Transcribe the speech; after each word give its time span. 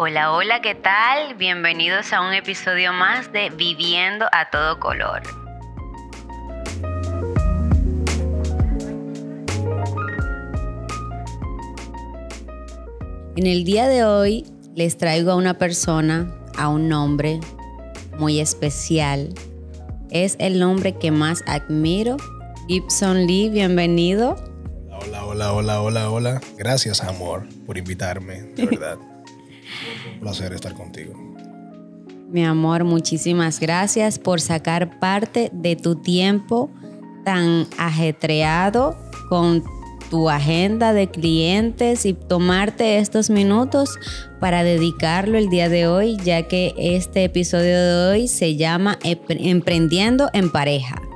Hola, 0.00 0.30
hola, 0.30 0.62
¿qué 0.62 0.76
tal? 0.76 1.34
Bienvenidos 1.34 2.12
a 2.12 2.20
un 2.20 2.32
episodio 2.32 2.92
más 2.92 3.32
de 3.32 3.50
Viviendo 3.50 4.26
a 4.30 4.48
todo 4.48 4.78
color. 4.78 5.22
En 13.34 13.48
el 13.48 13.64
día 13.64 13.88
de 13.88 14.04
hoy 14.04 14.46
les 14.76 14.96
traigo 14.96 15.32
a 15.32 15.34
una 15.34 15.54
persona, 15.54 16.32
a 16.56 16.68
un 16.68 16.88
nombre 16.88 17.40
muy 18.20 18.38
especial. 18.38 19.34
Es 20.10 20.36
el 20.38 20.60
nombre 20.60 20.96
que 20.96 21.10
más 21.10 21.42
admiro. 21.48 22.18
Gibson 22.68 23.26
Lee, 23.26 23.48
bienvenido. 23.48 24.36
Hola, 24.92 25.24
hola, 25.24 25.52
hola, 25.52 25.82
hola, 25.82 26.08
hola. 26.08 26.40
Gracias, 26.56 27.02
amor, 27.02 27.48
por 27.66 27.76
invitarme, 27.76 28.42
de 28.42 28.66
verdad. 28.70 28.98
Placer 30.20 30.52
estar 30.52 30.74
contigo. 30.74 31.14
Mi 32.30 32.44
amor, 32.44 32.84
muchísimas 32.84 33.58
gracias 33.58 34.18
por 34.18 34.40
sacar 34.40 34.98
parte 34.98 35.50
de 35.52 35.76
tu 35.76 35.96
tiempo 35.96 36.70
tan 37.24 37.66
ajetreado 37.78 38.96
con 39.28 39.64
tu 40.10 40.30
agenda 40.30 40.92
de 40.92 41.08
clientes 41.08 42.06
y 42.06 42.14
tomarte 42.14 42.98
estos 42.98 43.30
minutos 43.30 43.98
para 44.40 44.62
dedicarlo 44.62 45.38
el 45.38 45.48
día 45.48 45.68
de 45.68 45.86
hoy, 45.86 46.16
ya 46.24 46.42
que 46.42 46.74
este 46.78 47.24
episodio 47.24 47.78
de 47.78 48.10
hoy 48.10 48.28
se 48.28 48.56
llama 48.56 48.98
Emprendiendo 49.02 50.30
en 50.32 50.50
pareja. 50.50 51.07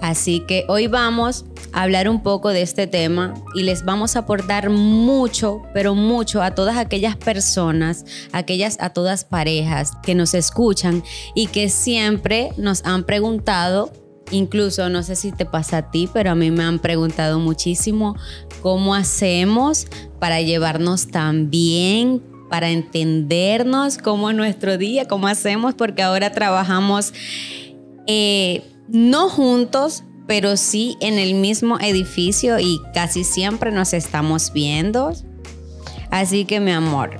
Así 0.00 0.40
que 0.40 0.64
hoy 0.68 0.86
vamos 0.86 1.44
a 1.72 1.82
hablar 1.82 2.08
un 2.08 2.22
poco 2.22 2.50
de 2.50 2.62
este 2.62 2.86
tema 2.86 3.34
y 3.54 3.62
les 3.62 3.84
vamos 3.84 4.16
a 4.16 4.20
aportar 4.20 4.70
mucho, 4.70 5.62
pero 5.74 5.94
mucho 5.94 6.42
a 6.42 6.54
todas 6.54 6.76
aquellas 6.76 7.16
personas, 7.16 8.04
aquellas 8.32 8.78
a 8.80 8.90
todas 8.90 9.24
parejas 9.24 9.92
que 10.02 10.14
nos 10.14 10.34
escuchan 10.34 11.02
y 11.34 11.46
que 11.48 11.68
siempre 11.68 12.50
nos 12.56 12.84
han 12.84 13.04
preguntado 13.04 13.92
Incluso, 14.30 14.88
no 14.88 15.02
sé 15.02 15.16
si 15.16 15.32
te 15.32 15.44
pasa 15.44 15.78
a 15.78 15.90
ti, 15.90 16.08
pero 16.12 16.30
a 16.30 16.34
mí 16.34 16.50
me 16.50 16.62
han 16.62 16.78
preguntado 16.78 17.38
muchísimo 17.40 18.16
cómo 18.62 18.94
hacemos 18.94 19.86
para 20.20 20.40
llevarnos 20.40 21.08
tan 21.08 21.50
bien, 21.50 22.22
para 22.48 22.70
entendernos, 22.70 23.98
cómo 23.98 24.30
es 24.30 24.36
nuestro 24.36 24.78
día, 24.78 25.08
cómo 25.08 25.26
hacemos, 25.26 25.74
porque 25.74 26.02
ahora 26.02 26.30
trabajamos 26.30 27.12
eh, 28.06 28.62
no 28.92 29.28
juntos, 29.28 30.04
pero 30.26 30.56
sí 30.56 30.96
en 31.00 31.18
el 31.18 31.34
mismo 31.34 31.78
edificio 31.80 32.58
y 32.58 32.80
casi 32.94 33.24
siempre 33.24 33.72
nos 33.72 33.92
estamos 33.92 34.52
viendo. 34.52 35.12
Así 36.10 36.44
que 36.44 36.60
mi 36.60 36.72
amor, 36.72 37.16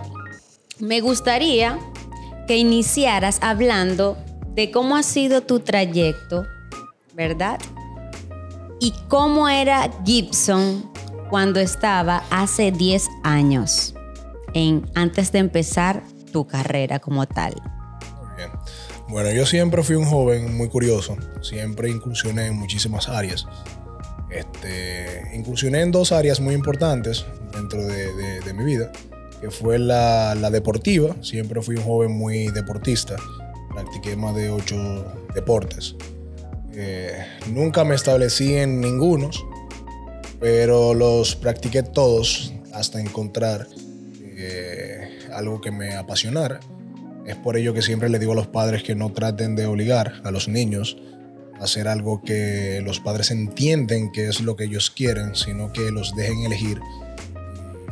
me 0.78 1.00
gustaría 1.00 1.78
que 2.46 2.56
iniciaras 2.56 3.38
hablando 3.40 4.16
de 4.54 4.70
cómo 4.70 4.96
ha 4.96 5.02
sido 5.02 5.42
tu 5.42 5.60
trayecto, 5.60 6.44
¿verdad? 7.14 7.58
Y 8.80 8.92
cómo 9.08 9.48
era 9.48 9.90
Gibson 10.04 10.90
cuando 11.28 11.60
estaba 11.60 12.24
hace 12.30 12.72
10 12.72 13.06
años, 13.22 13.94
en, 14.54 14.90
antes 14.94 15.30
de 15.30 15.38
empezar 15.38 16.02
tu 16.32 16.46
carrera 16.46 16.98
como 16.98 17.26
tal. 17.26 17.54
Bueno, 19.10 19.32
yo 19.32 19.44
siempre 19.44 19.82
fui 19.82 19.96
un 19.96 20.04
joven 20.04 20.56
muy 20.56 20.68
curioso, 20.68 21.16
siempre 21.42 21.90
incursioné 21.90 22.46
en 22.46 22.54
muchísimas 22.54 23.08
áreas. 23.08 23.44
Este, 24.30 25.32
incursioné 25.34 25.80
en 25.80 25.90
dos 25.90 26.12
áreas 26.12 26.38
muy 26.38 26.54
importantes 26.54 27.26
dentro 27.52 27.84
de, 27.84 28.54
mi 28.54 28.62
vida, 28.62 28.92
que 29.40 29.50
fue 29.50 29.80
la, 29.80 30.36
deportiva, 30.52 31.16
siempre 31.22 31.60
fui 31.60 31.74
un 31.74 31.82
joven 31.82 32.12
muy 32.12 32.52
deportista, 32.52 33.16
practiqué 33.74 34.14
más 34.14 34.36
de 34.36 34.48
ocho 34.48 34.76
deportes. 35.34 35.96
Eh, 36.72 37.26
nunca 37.48 37.82
me 37.82 37.96
establecí 37.96 38.54
en 38.54 38.80
ningunos, 38.80 39.44
pero 40.38 40.94
los 40.94 41.34
practiqué 41.34 41.82
todos 41.82 42.52
hasta 42.72 43.00
encontrar 43.00 43.66
eh, 44.22 45.18
algo 45.32 45.60
que 45.60 45.72
me 45.72 45.96
apasionara 45.96 46.60
es 47.26 47.36
por 47.36 47.56
ello 47.56 47.74
que 47.74 47.82
siempre 47.82 48.08
le 48.08 48.18
digo 48.18 48.32
a 48.32 48.36
los 48.36 48.46
padres 48.46 48.82
que 48.82 48.94
no 48.94 49.12
traten 49.12 49.56
de 49.56 49.66
obligar 49.66 50.20
a 50.24 50.30
los 50.30 50.48
niños 50.48 50.96
a 51.60 51.64
hacer 51.64 51.88
algo 51.88 52.22
que 52.22 52.80
los 52.84 53.00
padres 53.00 53.30
entienden 53.30 54.10
que 54.12 54.28
es 54.28 54.40
lo 54.40 54.56
que 54.56 54.64
ellos 54.64 54.90
quieren, 54.90 55.34
sino 55.34 55.72
que 55.72 55.90
los 55.90 56.14
dejen 56.16 56.44
elegir 56.44 56.80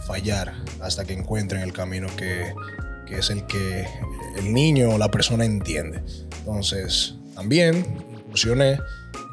fallar 0.06 0.54
hasta 0.80 1.04
que 1.04 1.12
encuentren 1.12 1.60
el 1.62 1.72
camino 1.72 2.08
que, 2.16 2.52
que 3.06 3.18
es 3.18 3.30
el 3.30 3.46
que 3.46 3.86
el 4.38 4.52
niño 4.52 4.90
o 4.90 4.98
la 4.98 5.10
persona 5.10 5.44
entiende. 5.44 6.02
Entonces, 6.38 7.14
también 7.34 7.84
incursioné 8.16 8.78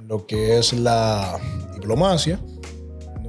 lo 0.07 0.27
que 0.27 0.57
es 0.57 0.73
la 0.73 1.39
diplomacia. 1.73 2.39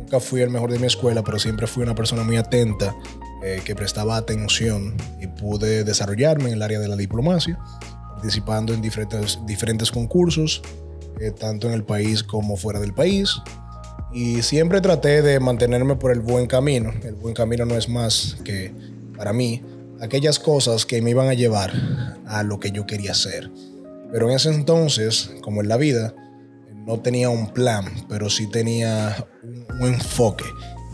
Nunca 0.07 0.21
fui 0.21 0.41
el 0.41 0.51
mejor 0.51 0.71
de 0.71 0.79
mi 0.79 0.87
escuela, 0.87 1.25
pero 1.25 1.41
siempre 1.41 1.67
fui 1.67 1.83
una 1.83 1.97
persona 1.97 2.23
muy 2.23 2.37
atenta 2.37 2.95
eh, 3.43 3.61
que 3.65 3.75
prestaba 3.75 4.17
atención 4.17 4.97
y 5.21 5.27
pude 5.27 5.83
desarrollarme 5.83 6.45
en 6.45 6.53
el 6.53 6.63
área 6.63 6.79
de 6.79 6.87
la 6.87 6.95
diplomacia, 6.95 7.59
participando 8.13 8.73
en 8.73 8.81
diferentes, 8.81 9.41
diferentes 9.47 9.91
concursos, 9.91 10.63
eh, 11.19 11.33
tanto 11.33 11.67
en 11.67 11.73
el 11.73 11.83
país 11.83 12.23
como 12.23 12.57
fuera 12.57 12.79
del 12.79 12.95
país. 12.95 13.35
Y 14.13 14.43
siempre 14.43 14.81
traté 14.81 15.23
de 15.23 15.41
mantenerme 15.41 15.97
por 15.97 16.13
el 16.13 16.21
buen 16.21 16.47
camino. 16.47 16.93
El 17.03 17.17
buen 17.17 17.35
camino 17.35 17.65
no 17.65 17.75
es 17.75 17.89
más 17.89 18.37
que, 18.45 18.73
para 19.17 19.33
mí, 19.33 19.61
aquellas 20.01 20.39
cosas 20.39 20.87
que 20.87 21.03
me 21.03 21.11
iban 21.11 21.27
a 21.27 21.35
llevar 21.35 21.73
a 22.27 22.45
lo 22.45 22.61
que 22.61 22.71
yo 22.71 22.87
quería 22.87 23.11
hacer. 23.11 23.51
Pero 24.13 24.31
en 24.31 24.37
ese 24.37 24.51
entonces, 24.51 25.33
como 25.43 25.63
en 25.63 25.69
la 25.69 25.77
vida, 25.77 26.15
no 26.87 27.01
tenía 27.01 27.29
un 27.29 27.49
plan, 27.49 27.87
pero 28.09 28.31
sí 28.31 28.49
tenía 28.49 29.27
un 29.81 29.95
enfoque. 29.95 30.45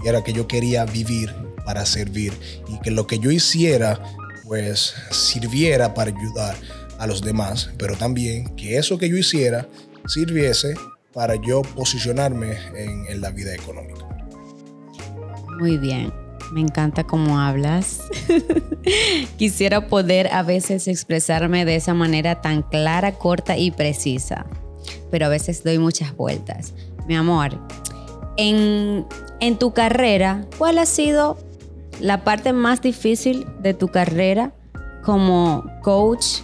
Y 0.04 0.09
era 0.09 0.22
que 0.22 0.32
yo 0.32 0.47
quería 0.47 0.84
vivir 0.84 1.34
para 1.65 1.87
servir 1.87 2.32
y 2.69 2.78
que 2.81 2.91
lo 2.91 3.06
que 3.06 3.19
yo 3.19 3.31
hiciera 3.31 4.00
pues 4.44 4.94
sirviera 5.10 5.94
para 5.94 6.10
ayudar 6.10 6.56
a 6.98 7.06
los 7.06 7.22
demás, 7.22 7.70
pero 7.78 7.97
también 7.97 8.54
que 8.56 8.76
eso 8.76 8.98
que 8.98 9.09
yo 9.09 9.16
hiciera 9.16 9.69
sirviese 10.06 10.75
para 11.12 11.37
yo 11.37 11.62
posicionarme 11.62 12.56
en, 12.75 13.20
la 13.20 13.31
vida 13.31 13.54
económica. 13.54 14.06
Muy 15.59 15.78
bien, 15.78 16.12
me 16.53 16.60
encanta 16.60 17.04
cómo 17.04 17.38
hablas. 17.38 18.00
Quisiera 19.37 19.88
poder 19.88 20.28
a 20.28 20.43
veces 20.43 20.88
expresarme 20.88 21.64
de 21.64 21.76
esa 21.76 21.94
manera 21.94 22.41
tan 22.41 22.62
clara, 22.62 23.12
corta 23.12 23.56
y 23.56 23.70
precisa, 23.70 24.47
pero 25.10 25.26
a 25.26 25.28
veces 25.28 25.62
doy 25.62 25.78
muchas 25.78 26.16
vueltas. 26.16 26.72
Mi 27.06 27.16
amor, 27.16 27.59
en, 28.37 29.06
en 29.41 29.59
tu 29.59 29.72
carrera, 29.72 30.47
¿cuál 30.59 30.78
ha 30.78 30.87
sido 30.87 31.38
la 32.00 32.25
parte 32.25 32.53
más 32.53 32.82
difícil 32.82 33.47
de 33.60 33.75
tu 33.75 33.88
carrera 33.88 34.53
como 35.03 35.65
coach, 35.82 36.43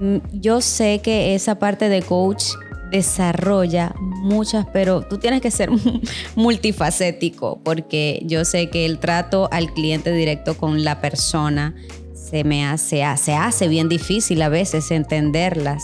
mm, 0.00 0.16
yo 0.32 0.60
sé 0.60 1.00
que 1.02 1.34
esa 1.34 1.58
parte 1.58 1.88
de 1.88 2.02
coach 2.02 2.44
desarrolla 2.90 3.94
muchas, 3.98 4.66
pero 4.72 5.02
tú 5.02 5.18
tienes 5.18 5.40
que 5.40 5.50
ser 5.50 5.70
multifacético 6.36 7.60
porque 7.64 8.22
yo 8.24 8.44
sé 8.44 8.70
que 8.70 8.86
el 8.86 8.98
trato 8.98 9.48
al 9.50 9.72
cliente 9.72 10.12
directo 10.12 10.56
con 10.56 10.84
la 10.84 11.00
persona 11.00 11.74
se 12.14 12.44
me 12.44 12.64
hace, 12.64 13.02
se 13.16 13.34
hace 13.34 13.68
bien 13.68 13.88
difícil 13.88 14.42
a 14.42 14.48
veces 14.48 14.90
entenderlas. 14.90 15.82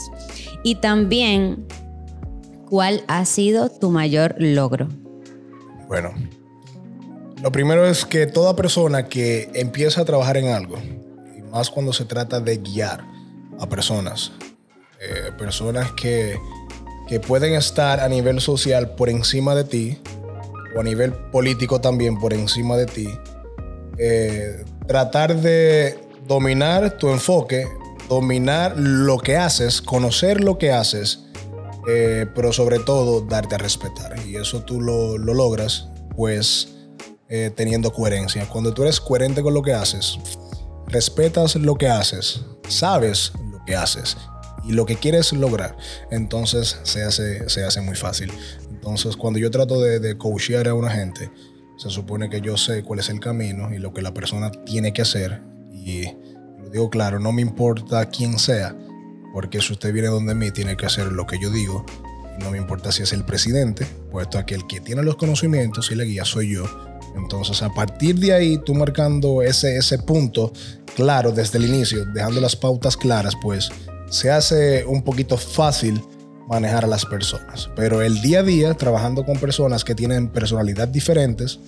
Y 0.62 0.76
también, 0.76 1.66
¿cuál 2.70 3.03
ha 3.08 3.25
sido 3.25 3.69
tu 3.69 3.91
mayor 3.91 4.36
logro? 4.38 4.88
Bueno, 5.89 6.15
lo 7.42 7.50
primero 7.50 7.84
es 7.84 8.06
que 8.06 8.27
toda 8.27 8.54
persona 8.54 9.09
que 9.09 9.50
empieza 9.54 10.03
a 10.03 10.04
trabajar 10.04 10.36
en 10.36 10.48
algo, 10.48 10.78
y 11.36 11.42
más 11.42 11.68
cuando 11.68 11.92
se 11.92 12.04
trata 12.04 12.39
de 12.39 12.59
guiar 12.59 13.04
a 13.59 13.68
personas, 13.68 14.33
eh, 15.00 15.33
personas 15.36 15.92
que, 15.92 16.39
pueden 17.27 17.54
estar 17.54 17.98
a 17.98 18.09
nivel 18.09 18.41
social 18.41 18.94
por 18.94 19.09
encima 19.09 19.56
de 19.56 19.65
ti, 19.65 19.98
o 20.77 20.80
a 20.80 20.84
nivel 20.84 21.12
político 21.33 21.80
también 21.80 22.16
por 22.21 22.33
encima 22.33 22.77
de 22.77 22.86
ti, 22.86 23.09
eh, 23.98 24.65
tratar 24.86 25.34
de 25.34 25.98
dominar 26.28 26.98
tu 26.98 27.09
enfoque, 27.09 27.66
dominar 28.09 28.78
lo 28.78 29.18
que 29.18 29.36
haces, 29.36 29.83
conocer 29.83 30.44
lo 30.44 30.56
que 30.56 30.71
haces, 30.71 31.29
eh, 31.88 32.27
pero 32.34 32.53
sobre 32.53 32.78
todo 32.78 33.21
darte 33.21 33.54
a 33.54 33.59
respetar. 33.59 34.15
Y 34.27 34.36
eso 34.36 34.62
tú 34.62 34.80
lo, 34.80 35.18
lo 35.18 35.34
logras, 35.34 35.88
pues 36.16 36.68
eh, 37.28 37.53
teniendo 37.54 37.92
coherencia. 37.92 38.48
Cuando 38.48 38.74
tú 38.74 38.82
eres 38.82 39.00
coherente 39.00 39.42
con 39.42 39.54
lo 39.54 39.62
que 39.62 39.72
haces, 39.72 40.18
respetas 40.88 41.54
lo 41.56 41.77
que 41.77 41.88
haces, 41.88 42.44
sabes 42.68 43.32
lo 43.53 43.65
que 43.65 43.77
haces 43.77 44.16
y 44.65 44.72
lo 44.72 44.84
que 44.84 44.97
quieres 44.97 45.32
lograr, 45.32 45.77
entonces 46.10 46.78
se 46.82 47.03
hace, 47.03 47.48
se 47.48 47.65
hace 47.65 47.80
muy 47.80 47.94
fácil. 47.94 48.32
Entonces, 48.68 49.16
cuando 49.16 49.38
yo 49.38 49.50
trato 49.50 49.80
de, 49.80 50.00
de 50.00 50.16
a 50.68 50.74
una 50.74 50.91
gente, 50.91 51.30
se 51.77 51.88
supone 51.88 52.28
que 52.28 52.41
yo 52.41 52.56
sé 52.56 52.82
cuál 52.82 52.98
es 52.98 53.09
el 53.09 53.21
camino 53.21 53.72
y 53.72 53.78
lo 53.78 53.94
que 53.94 54.03
la 54.03 54.12
persona 54.12 54.50
tiene 54.50 54.92
que 54.92 55.03
hacer. 55.03 55.41
Y 55.72 56.03
lo 56.59 56.68
digo 56.71 56.91
claro, 56.91 57.21
no 57.21 57.32
me 57.32 57.42
importa 57.42 58.06
quién 58.06 58.38
sea, 58.38 58.77
porque 59.32 59.60
si 59.60 59.72
usted 59.72 59.92
viene 59.92 60.09
donde 60.09 60.34
mí, 60.34 60.50
tiene 60.50 60.77
que 60.77 60.86
hacer 60.86 61.12
lo 61.12 61.27
que 61.27 61.38
yo 61.38 61.50
digo. 61.50 61.84
no 62.41 62.50
me 62.50 62.59
importa 62.59 62.91
si 62.91 63.03
es 63.03 63.12
el 63.12 63.24
presidente, 63.24 63.86
puesto 64.10 64.44
que 64.47 64.54
el 64.54 64.66
que 64.66 64.80
tiene 64.80 65.03
los 65.03 65.16
conocimientos 65.16 65.91
y 65.91 65.94
la 65.94 66.04
guía 66.04 66.24
soy 66.24 66.54
yo. 66.54 66.65
Entonces, 67.15 67.62
a 67.62 67.71
partir 67.71 68.18
de 68.18 68.32
ahí, 68.32 68.59
tú 68.65 68.74
marcando 68.74 69.42
ese, 69.42 69.77
ese 69.77 69.98
punto 69.98 70.53
claro 70.94 71.32
desde 71.32 71.59
el 71.59 71.66
inicio, 71.66 72.04
dejando 72.06 72.41
las 72.41 72.56
pautas 72.56 72.97
claras, 72.97 73.34
pues 73.42 73.71
se 74.09 74.30
hace 74.30 74.84
un 74.84 75.03
poquito 75.03 75.36
fácil 75.36 76.03
manejar 76.48 76.84
a 76.84 76.88
las 76.88 77.06
personas. 77.06 77.71
Pero 77.77 78.03
el 78.03 78.21
día 78.22 78.41
a 78.41 78.42
día, 78.42 78.74
trabajando 78.74 79.24
con 79.24 79.38
personas 79.38 79.84
que 79.84 79.94
tienen 79.94 80.28
personalidad 80.28 80.88
diferentes, 80.88 81.60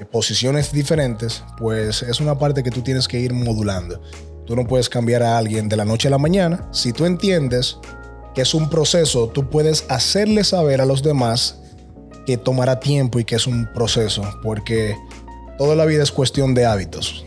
eh, 0.00 0.04
posiciones 0.04 0.72
diferentes, 0.72 1.42
pues 1.58 2.02
es 2.02 2.20
una 2.20 2.38
parte 2.38 2.62
que 2.62 2.70
tú 2.70 2.82
tienes 2.82 3.08
que 3.08 3.18
ir 3.18 3.32
modulando. 3.32 4.00
Tú 4.46 4.56
no 4.56 4.66
puedes 4.66 4.88
cambiar 4.88 5.22
a 5.22 5.38
alguien 5.38 5.68
de 5.68 5.76
la 5.76 5.84
noche 5.84 6.08
a 6.08 6.10
la 6.10 6.18
mañana. 6.18 6.68
Si 6.72 6.92
tú 6.92 7.04
entiendes 7.04 7.78
que 8.34 8.42
es 8.42 8.54
un 8.54 8.68
proceso, 8.68 9.28
tú 9.28 9.48
puedes 9.48 9.84
hacerle 9.88 10.44
saber 10.44 10.80
a 10.80 10.86
los 10.86 11.02
demás 11.02 11.58
que 12.26 12.36
tomará 12.36 12.80
tiempo 12.80 13.18
y 13.18 13.24
que 13.24 13.36
es 13.36 13.46
un 13.46 13.68
proceso, 13.72 14.22
porque 14.42 14.96
toda 15.58 15.74
la 15.74 15.84
vida 15.84 16.02
es 16.02 16.12
cuestión 16.12 16.54
de 16.54 16.66
hábitos. 16.66 17.24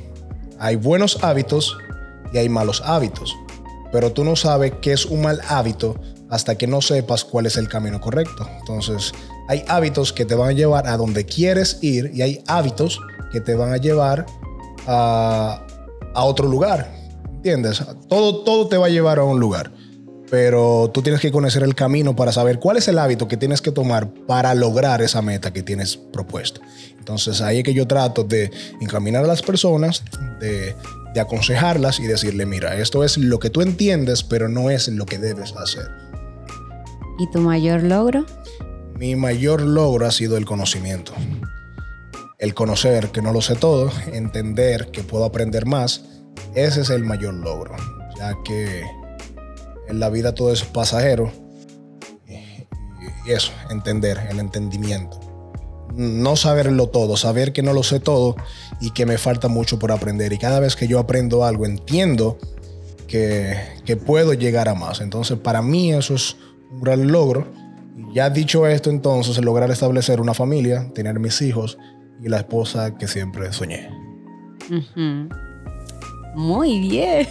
Hay 0.59 0.75
buenos 0.75 1.23
hábitos 1.23 1.77
y 2.33 2.37
hay 2.37 2.49
malos 2.49 2.81
hábitos, 2.85 3.35
pero 3.91 4.11
tú 4.11 4.23
no 4.23 4.35
sabes 4.35 4.73
qué 4.81 4.93
es 4.93 5.05
un 5.05 5.21
mal 5.21 5.41
hábito 5.47 5.99
hasta 6.29 6.57
que 6.57 6.67
no 6.67 6.81
sepas 6.81 7.23
cuál 7.23 7.45
es 7.45 7.57
el 7.57 7.67
camino 7.67 8.01
correcto. 8.01 8.47
Entonces, 8.59 9.13
hay 9.47 9.63
hábitos 9.67 10.11
que 10.11 10.25
te 10.25 10.35
van 10.35 10.49
a 10.49 10.53
llevar 10.53 10.87
a 10.87 10.97
donde 10.97 11.25
quieres 11.25 11.77
ir 11.81 12.11
y 12.13 12.21
hay 12.21 12.43
hábitos 12.47 12.99
que 13.31 13.41
te 13.41 13.55
van 13.55 13.73
a 13.73 13.77
llevar 13.77 14.25
a, 14.87 15.61
otro 16.15 16.47
lugar. 16.47 16.89
¿Entiendes? 17.45 17.83
Todo, 18.09 18.43
todo 18.43 18.67
te 18.67 18.75
va 18.75 18.87
a 18.87 18.89
llevar 18.89 19.19
a 19.19 19.23
un 19.23 19.39
lugar. 19.39 19.71
Pero 20.31 20.89
tú 20.91 21.03
tienes 21.03 21.21
que 21.21 21.31
conocer 21.31 21.61
el 21.61 21.75
camino 21.75 22.15
para 22.15 22.31
saber 22.31 22.57
cuál 22.57 22.77
es 22.77 22.87
el 22.87 22.97
hábito 22.97 23.27
que 23.27 23.37
tienes 23.37 23.61
que 23.61 23.71
tomar 23.71 24.11
para 24.25 24.55
lograr 24.55 25.03
esa 25.03 25.21
meta 25.21 25.53
que 25.53 25.61
tienes 25.61 25.95
propuesta. 25.95 26.59
Entonces 26.97 27.41
ahí 27.41 27.59
es 27.59 27.63
que 27.63 27.75
yo 27.75 27.85
trato 27.85 28.23
de 28.23 28.49
encaminar 28.81 29.23
a 29.23 29.27
las 29.27 29.43
personas, 29.43 30.03
de, 30.39 30.75
de 31.13 31.19
aconsejarlas 31.19 31.99
y 31.99 32.07
decirle, 32.07 32.47
mira, 32.47 32.77
esto 32.77 33.03
es 33.03 33.15
lo 33.19 33.37
que 33.37 33.51
tú 33.51 33.61
entiendes, 33.61 34.23
pero 34.23 34.49
no 34.49 34.71
es 34.71 34.87
lo 34.87 35.05
que 35.05 35.19
debes 35.19 35.53
hacer. 35.55 35.87
¿Y 37.19 37.29
tu 37.29 37.41
mayor 37.41 37.83
logro? 37.83 38.25
Mi 38.97 39.15
mayor 39.15 39.61
logro 39.61 40.07
ha 40.07 40.11
sido 40.11 40.35
el 40.37 40.45
conocimiento. 40.45 41.13
El 42.39 42.55
conocer 42.55 43.09
que 43.09 43.21
no 43.21 43.31
lo 43.31 43.41
sé 43.41 43.53
todo, 43.53 43.91
entender 44.11 44.89
que 44.89 45.03
puedo 45.03 45.25
aprender 45.25 45.67
más, 45.67 46.14
ese 46.53 46.81
es 46.81 46.89
el 46.89 47.03
mayor 47.03 47.33
logro, 47.33 47.75
ya 48.17 48.33
que 48.43 48.83
en 49.87 49.99
la 49.99 50.09
vida 50.09 50.33
todo 50.33 50.51
es 50.51 50.63
pasajero. 50.63 51.31
Y 52.27 53.31
eso, 53.31 53.51
entender, 53.69 54.19
el 54.29 54.39
entendimiento. 54.39 55.19
No 55.95 56.35
saberlo 56.35 56.87
todo, 56.87 57.17
saber 57.17 57.53
que 57.53 57.63
no 57.63 57.73
lo 57.73 57.83
sé 57.83 57.99
todo 57.99 58.35
y 58.81 58.91
que 58.91 59.05
me 59.05 59.17
falta 59.17 59.47
mucho 59.47 59.79
por 59.79 59.91
aprender. 59.91 60.31
Y 60.33 60.37
cada 60.37 60.59
vez 60.59 60.75
que 60.75 60.87
yo 60.87 60.99
aprendo 60.99 61.43
algo, 61.43 61.65
entiendo 61.65 62.37
que, 63.07 63.97
puedo 64.05 64.33
llegar 64.33 64.69
a 64.69 64.75
más. 64.75 65.01
Entonces, 65.01 65.39
para 65.39 65.61
mí 65.61 65.93
eso 65.93 66.15
es 66.15 66.37
un 66.71 66.81
gran 66.81 67.07
logro. 67.07 67.47
Ya 68.13 68.29
dicho 68.29 68.67
esto, 68.67 68.89
entonces, 68.89 69.43
lograr 69.43 69.71
establecer 69.71 70.21
una 70.21 70.33
familia, 70.33 70.91
tener 70.93 71.19
mis 71.19 71.41
hijos 71.41 71.77
y 72.21 72.29
la 72.29 72.37
esposa 72.37 72.97
que 72.97 73.07
siempre 73.07 73.51
soñé. 73.53 73.89
Muy 76.35 76.79
bien. 76.79 77.27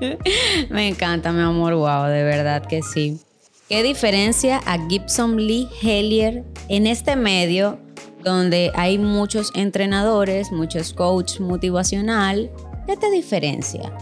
Me 0.70 0.88
encanta, 0.88 1.32
mi 1.32 1.40
amor. 1.40 1.74
Wow, 1.74 2.04
de 2.04 2.24
verdad 2.24 2.66
que 2.66 2.82
sí. 2.82 3.20
¿Qué 3.68 3.82
diferencia 3.82 4.60
a 4.66 4.78
Gibson 4.88 5.36
Lee 5.36 5.68
Hellier 5.80 6.44
en 6.68 6.86
este 6.86 7.16
medio 7.16 7.78
donde 8.22 8.70
hay 8.74 8.98
muchos 8.98 9.52
entrenadores, 9.54 10.52
muchos 10.52 10.92
coaches 10.92 11.40
motivacional? 11.40 12.50
¿Qué 12.86 12.96
te 12.96 13.10
diferencia 13.10 13.92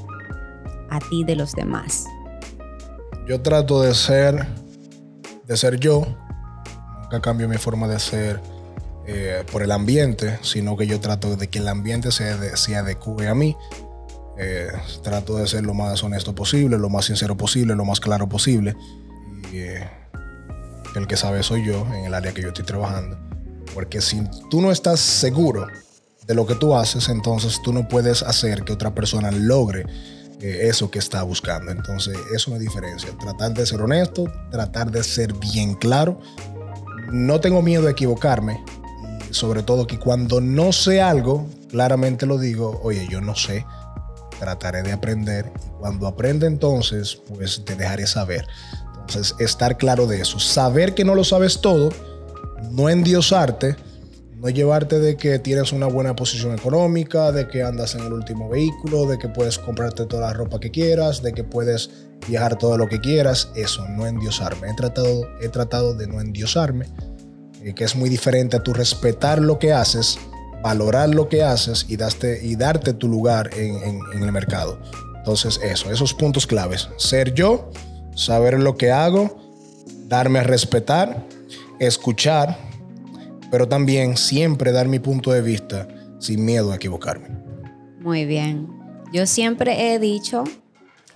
a 0.89 0.99
ti 0.99 1.23
de 1.25 1.37
los 1.37 1.53
demás? 1.53 2.07
Yo 3.29 3.41
trato 3.41 3.83
de 3.83 3.95
ser 3.95 4.47
de 5.51 5.57
ser 5.57 5.79
yo. 5.79 6.07
Nunca 7.03 7.21
cambio 7.21 7.49
mi 7.49 7.59
forma 7.59 7.89
de 7.89 7.99
ser 7.99 8.41
eh, 9.07 9.45
por 9.51 9.63
el 9.63 9.73
ambiente, 9.73 10.39
sino 10.43 10.77
que 10.77 10.87
yo 10.87 11.01
trato 11.01 11.37
de 11.37 11.49
que 11.49 11.59
el 11.59 11.67
ambiente 11.67 12.13
se, 12.13 12.57
se 12.57 12.77
adecue 12.77 13.27
a 13.27 13.35
mí. 13.35 13.57
Eh, 14.39 14.69
trato 15.03 15.37
de 15.37 15.47
ser 15.47 15.65
lo 15.65 15.75
más 15.75 16.03
honesto 16.03 16.35
posible, 16.35 16.79
lo 16.79 16.89
más 16.89 17.07
sincero 17.07 17.37
posible, 17.37 17.75
lo 17.75 17.85
más 17.85 18.01
claro 18.01 18.29
posible. 18.29 18.75
Y 19.53 19.59
eh, 19.59 19.91
el 20.95 21.07
que 21.07 21.17
sabe 21.17 21.43
soy 21.43 21.65
yo 21.65 21.87
en 21.95 22.07
el 22.07 22.15
área 22.15 22.33
que 22.33 22.43
yo 22.43 22.49
estoy 22.49 22.65
trabajando. 22.65 23.19
Porque 23.75 24.01
si 24.01 24.23
tú 24.51 24.61
no 24.61 24.73
estás 24.73 25.01
seguro 25.01 25.67
de 26.27 26.35
lo 26.35 26.47
que 26.47 26.55
tú 26.55 26.75
haces, 26.75 27.09
entonces 27.09 27.61
tú 27.63 27.73
no 27.73 27.89
puedes 27.89 28.23
hacer 28.23 28.65
que 28.65 28.73
otra 28.73 28.95
persona 28.95 29.31
logre 29.31 29.87
eso 30.41 30.91
que 30.91 30.99
está 30.99 31.23
buscando. 31.23 31.71
Entonces, 31.71 32.17
eso 32.35 32.55
es 32.55 32.61
diferencia. 32.61 33.11
Tratar 33.19 33.53
de 33.53 33.67
ser 33.67 33.83
honesto, 33.83 34.25
tratar 34.51 34.91
de 34.91 35.03
ser 35.05 35.33
bien 35.35 35.75
claro. 35.75 36.21
No 37.13 37.41
tengo 37.41 37.63
miedo 37.63 37.83
de 37.83 37.93
equivocarme. 37.93 38.63
Sobre 39.31 39.63
todo 39.63 39.87
que 39.87 39.99
cuando 39.99 40.41
no 40.41 40.73
sé 40.73 41.01
algo, 41.01 41.47
claramente 41.69 42.27
lo 42.27 42.39
digo, 42.39 42.81
oye, 42.83 43.07
yo 43.09 43.21
no 43.21 43.35
sé. 43.35 43.65
Trataré 44.41 44.83
de 44.83 44.91
aprender. 44.91 45.53
Y 45.65 45.69
cuando 45.79 46.09
aprenda 46.09 46.49
entonces, 46.49 47.21
pues 47.29 47.63
te 47.65 47.77
dejaré 47.77 48.09
saber. 48.09 48.45
Entonces, 49.01 49.37
estar 49.39 49.77
claro 49.79 50.09
de 50.09 50.21
eso. 50.21 50.41
Saber 50.41 50.95
que 50.95 51.05
no 51.05 51.15
lo 51.15 51.23
sabes 51.23 51.61
todo, 51.61 51.91
no 52.73 52.89
endiosarte 52.89 53.77
no 54.41 54.49
llevarte 54.49 54.99
de 54.99 55.17
que 55.17 55.39
tienes 55.39 55.71
una 55.73 55.87
buena 55.87 56.17
posición 56.17 56.55
económica, 56.55 57.31
de 57.31 57.47
que 57.47 57.63
andas 57.63 57.95
en 57.95 58.01
el 58.01 58.13
último 58.13 58.49
vehículo, 58.49 59.05
de 59.07 59.19
que 59.19 59.29
puedes 59.29 59.59
comprarte 59.59 60.07
toda 60.07 60.29
la 60.29 60.33
ropa 60.33 60.59
que 60.59 60.71
quieras, 60.71 61.23
de 61.23 61.35
que 61.35 61.45
puedes 61.45 61.91
viajar 62.27 62.57
todo 62.57 62.79
lo 62.79 62.89
que 62.89 63.01
quieras. 63.01 63.51
Eso, 63.55 63.87
no 63.89 64.07
endiosarme. 64.07 64.71
He 64.71 64.75
tratado, 64.75 65.29
he 65.43 65.49
tratado 65.51 65.95
de 65.95 66.07
no 66.07 66.23
endiosarme, 66.23 66.87
eh, 67.63 67.75
que 67.75 67.85
es 67.85 67.95
muy 67.95 68.09
diferente 68.09 68.57
a 68.57 68.63
tu 68.63 68.73
respetar 68.73 69.43
lo 69.43 69.59
que 69.59 69.75
haces, 69.75 70.19
valorar 70.63 71.09
lo 71.11 71.29
que 71.29 71.43
haces 71.43 71.87
y, 71.89 71.95
y 72.43 72.57
darte 72.57 72.93
tu 72.93 73.09
lugar 73.09 73.51
en, 73.57 74.01
en 74.13 74.23
el 74.23 74.33
mercado. 74.33 74.79
Entonces, 75.17 75.61
eso, 75.63 75.93
esos 75.93 76.15
puntos 76.15 76.47
claves. 76.47 76.89
Ser 76.97 77.35
yo, 77.35 77.71
saber 78.15 78.59
lo 78.59 78.77
que 78.77 78.91
hago, 78.91 79.39
darme 80.09 80.41
a 80.41 80.43
respetar, 80.43 81.27
escuchar 81.79 82.71
pero 83.51 83.69
también 83.69 84.17
siempre 84.17 84.73
dar 84.73 84.89
mi 84.89 84.99
punto 84.99 85.33
de 85.33 85.43
vista 85.43 85.89
sin 86.19 86.45
miedo 86.45 86.73
a 86.73 86.77
equivocarme. 86.77 87.29
Muy 88.01 88.25
bien. 88.25 88.69
Yo 89.13 89.27
siempre 89.27 89.93
he 89.93 89.99
dicho 89.99 90.45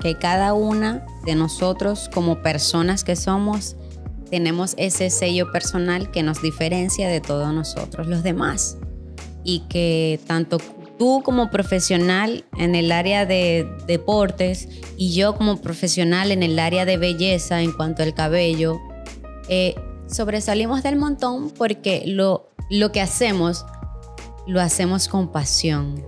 que 0.00 0.18
cada 0.18 0.52
una 0.54 1.06
de 1.24 1.36
nosotros 1.36 2.10
como 2.12 2.42
personas 2.42 3.04
que 3.04 3.14
somos 3.14 3.76
tenemos 4.30 4.74
ese 4.78 5.10
sello 5.10 5.52
personal 5.52 6.10
que 6.10 6.24
nos 6.24 6.42
diferencia 6.42 7.08
de 7.08 7.20
todos 7.20 7.54
nosotros, 7.54 8.08
los 8.08 8.24
demás. 8.24 8.78
Y 9.44 9.60
que 9.68 10.18
tanto 10.26 10.58
tú 10.98 11.22
como 11.22 11.50
profesional 11.50 12.44
en 12.56 12.74
el 12.74 12.92
área 12.92 13.26
de 13.26 13.68
deportes 13.86 14.68
y 14.96 15.14
yo 15.14 15.34
como 15.36 15.60
profesional 15.60 16.32
en 16.32 16.42
el 16.42 16.58
área 16.58 16.84
de 16.84 16.96
belleza 16.96 17.62
en 17.62 17.72
cuanto 17.72 18.02
al 18.02 18.14
cabello, 18.14 18.80
eh, 19.48 19.74
sobresalimos 20.06 20.82
del 20.82 20.96
montón 20.96 21.50
porque 21.50 22.04
lo, 22.06 22.48
lo 22.70 22.92
que 22.92 23.00
hacemos, 23.00 23.64
lo 24.46 24.60
hacemos 24.60 25.08
con 25.08 25.28
pasión. 25.28 26.04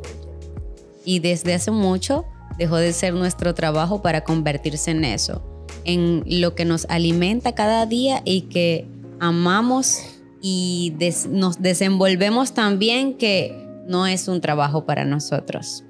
Y 1.04 1.20
desde 1.20 1.54
hace 1.54 1.70
mucho 1.70 2.24
dejó 2.58 2.76
de 2.76 2.92
ser 2.92 3.14
nuestro 3.14 3.54
trabajo 3.54 4.02
para 4.02 4.24
convertirse 4.24 4.90
en 4.90 5.04
eso, 5.04 5.42
en 5.84 6.24
lo 6.26 6.54
que 6.54 6.64
nos 6.64 6.86
alimenta 6.88 7.54
cada 7.54 7.86
día 7.86 8.22
y 8.24 8.42
que 8.42 8.88
amamos 9.20 10.15
y 10.48 10.94
nos 11.28 11.60
desenvolvemos 11.60 12.54
también 12.54 13.18
que 13.18 13.66
no 13.88 14.06
es 14.06 14.28
un 14.28 14.40
trabajo 14.40 14.86
para 14.86 15.04
nosotros. 15.04 15.84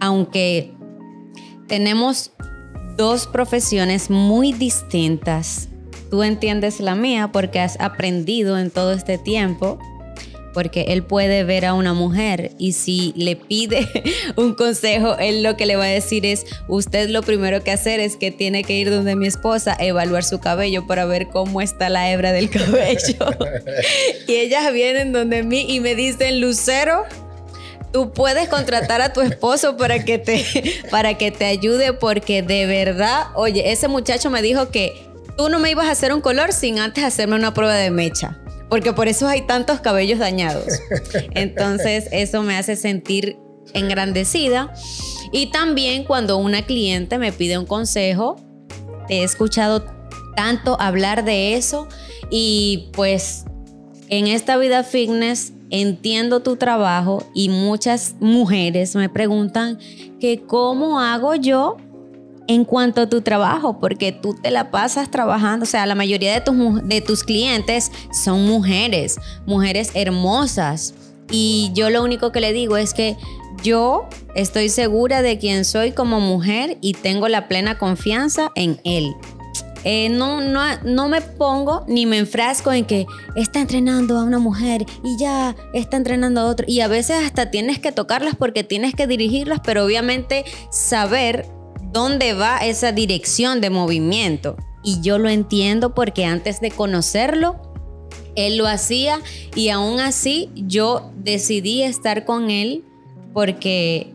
Aunque 0.00 0.72
tenemos 1.68 2.32
dos 2.96 3.26
profesiones 3.26 4.08
muy 4.08 4.54
distintas, 4.54 5.68
tú 6.10 6.22
entiendes 6.22 6.80
la 6.80 6.94
mía 6.94 7.32
porque 7.32 7.60
has 7.60 7.78
aprendido 7.78 8.58
en 8.58 8.70
todo 8.70 8.92
este 8.92 9.18
tiempo 9.18 9.78
porque 10.56 10.86
él 10.88 11.02
puede 11.02 11.44
ver 11.44 11.66
a 11.66 11.74
una 11.74 11.92
mujer 11.92 12.52
y 12.56 12.72
si 12.72 13.12
le 13.14 13.36
pide 13.36 13.86
un 14.36 14.54
consejo, 14.54 15.18
él 15.18 15.42
lo 15.42 15.54
que 15.54 15.66
le 15.66 15.76
va 15.76 15.84
a 15.84 15.88
decir 15.88 16.24
es, 16.24 16.46
usted 16.66 17.10
lo 17.10 17.20
primero 17.20 17.62
que 17.62 17.72
hacer 17.72 18.00
es 18.00 18.16
que 18.16 18.30
tiene 18.30 18.64
que 18.64 18.72
ir 18.72 18.88
donde 18.88 19.16
mi 19.16 19.26
esposa, 19.26 19.76
evaluar 19.78 20.24
su 20.24 20.40
cabello 20.40 20.86
para 20.86 21.04
ver 21.04 21.28
cómo 21.28 21.60
está 21.60 21.90
la 21.90 22.10
hebra 22.10 22.32
del 22.32 22.48
cabello. 22.50 23.36
y 24.26 24.32
ellas 24.32 24.72
vienen 24.72 25.12
donde 25.12 25.42
mí 25.42 25.66
y 25.68 25.80
me 25.80 25.94
dicen, 25.94 26.40
Lucero, 26.40 27.04
tú 27.92 28.14
puedes 28.14 28.48
contratar 28.48 29.02
a 29.02 29.12
tu 29.12 29.20
esposo 29.20 29.76
para 29.76 30.06
que 30.06 30.16
te, 30.16 30.42
para 30.90 31.18
que 31.18 31.32
te 31.32 31.44
ayude 31.44 31.92
porque 31.92 32.40
de 32.40 32.64
verdad, 32.64 33.26
oye, 33.34 33.72
ese 33.72 33.88
muchacho 33.88 34.30
me 34.30 34.40
dijo 34.40 34.70
que 34.70 35.06
tú 35.36 35.50
no 35.50 35.58
me 35.58 35.70
ibas 35.70 35.86
a 35.88 35.90
hacer 35.90 36.14
un 36.14 36.22
color 36.22 36.54
sin 36.54 36.78
antes 36.78 37.04
hacerme 37.04 37.36
una 37.36 37.52
prueba 37.52 37.74
de 37.74 37.90
mecha. 37.90 38.38
Porque 38.68 38.92
por 38.92 39.08
eso 39.08 39.28
hay 39.28 39.42
tantos 39.42 39.80
cabellos 39.80 40.18
dañados. 40.18 40.80
Entonces, 41.34 42.08
eso 42.10 42.42
me 42.42 42.56
hace 42.56 42.76
sentir 42.76 43.36
engrandecida. 43.74 44.72
Y 45.32 45.46
también 45.46 46.04
cuando 46.04 46.36
una 46.38 46.62
cliente 46.62 47.18
me 47.18 47.32
pide 47.32 47.58
un 47.58 47.66
consejo, 47.66 48.36
te 49.08 49.20
he 49.20 49.24
escuchado 49.24 49.84
tanto 50.34 50.80
hablar 50.80 51.24
de 51.24 51.54
eso 51.54 51.88
y 52.30 52.90
pues 52.92 53.44
en 54.08 54.26
esta 54.26 54.56
vida 54.56 54.84
fitness 54.84 55.52
entiendo 55.70 56.40
tu 56.40 56.56
trabajo 56.56 57.26
y 57.34 57.48
muchas 57.48 58.14
mujeres 58.20 58.94
me 58.94 59.08
preguntan 59.08 59.78
que 60.20 60.42
cómo 60.42 61.00
hago 61.00 61.34
yo 61.34 61.76
en 62.48 62.64
cuanto 62.64 63.02
a 63.02 63.08
tu 63.08 63.20
trabajo, 63.22 63.78
porque 63.80 64.12
tú 64.12 64.34
te 64.34 64.50
la 64.50 64.70
pasas 64.70 65.10
trabajando, 65.10 65.64
o 65.64 65.66
sea, 65.66 65.86
la 65.86 65.94
mayoría 65.94 66.32
de 66.34 66.40
tus, 66.40 66.86
de 66.86 67.00
tus 67.00 67.24
clientes 67.24 67.90
son 68.12 68.46
mujeres, 68.46 69.18
mujeres 69.46 69.90
hermosas. 69.94 70.94
Y 71.30 71.70
yo 71.74 71.90
lo 71.90 72.04
único 72.04 72.30
que 72.30 72.40
le 72.40 72.52
digo 72.52 72.76
es 72.76 72.94
que 72.94 73.16
yo 73.62 74.08
estoy 74.34 74.68
segura 74.68 75.22
de 75.22 75.38
quién 75.38 75.64
soy 75.64 75.92
como 75.92 76.20
mujer 76.20 76.78
y 76.80 76.92
tengo 76.92 77.28
la 77.28 77.48
plena 77.48 77.78
confianza 77.78 78.52
en 78.54 78.78
él. 78.84 79.14
Eh, 79.88 80.08
no, 80.08 80.40
no, 80.40 80.62
no 80.82 81.08
me 81.08 81.20
pongo 81.20 81.84
ni 81.86 82.06
me 82.06 82.18
enfrasco 82.18 82.72
en 82.72 82.84
que 82.84 83.06
está 83.36 83.60
entrenando 83.60 84.18
a 84.18 84.24
una 84.24 84.40
mujer 84.40 84.84
y 85.04 85.16
ya 85.16 85.54
está 85.74 85.96
entrenando 85.96 86.40
a 86.40 86.46
otro. 86.46 86.66
Y 86.68 86.80
a 86.80 86.88
veces 86.88 87.24
hasta 87.24 87.52
tienes 87.52 87.78
que 87.78 87.92
tocarlas 87.92 88.34
porque 88.34 88.64
tienes 88.64 88.94
que 88.96 89.06
dirigirlas, 89.06 89.60
pero 89.64 89.84
obviamente 89.84 90.44
saber 90.70 91.46
dónde 91.96 92.34
va 92.34 92.58
esa 92.58 92.92
dirección 92.92 93.62
de 93.62 93.70
movimiento. 93.70 94.58
Y 94.84 95.00
yo 95.00 95.16
lo 95.16 95.30
entiendo 95.30 95.94
porque 95.94 96.26
antes 96.26 96.60
de 96.60 96.70
conocerlo, 96.70 97.56
él 98.34 98.58
lo 98.58 98.66
hacía 98.66 99.18
y 99.54 99.70
aún 99.70 99.98
así 100.00 100.50
yo 100.54 101.10
decidí 101.16 101.82
estar 101.82 102.26
con 102.26 102.50
él 102.50 102.84
porque 103.32 104.12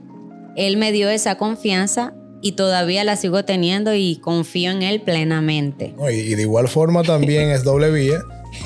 él 0.55 0.77
me 0.77 0.91
dio 0.91 1.09
esa 1.09 1.39
confianza 1.39 2.13
y 2.43 2.51
todavía 2.51 3.03
la 3.03 3.15
sigo 3.15 3.45
teniendo 3.45 3.95
y 3.95 4.17
confío 4.17 4.69
en 4.69 4.83
él 4.83 5.01
plenamente. 5.01 5.95
y 6.11 6.35
de 6.35 6.41
igual 6.43 6.67
forma 6.67 7.01
también 7.01 7.49
es 7.49 7.63
doble 7.63 7.89
vía. 7.89 8.19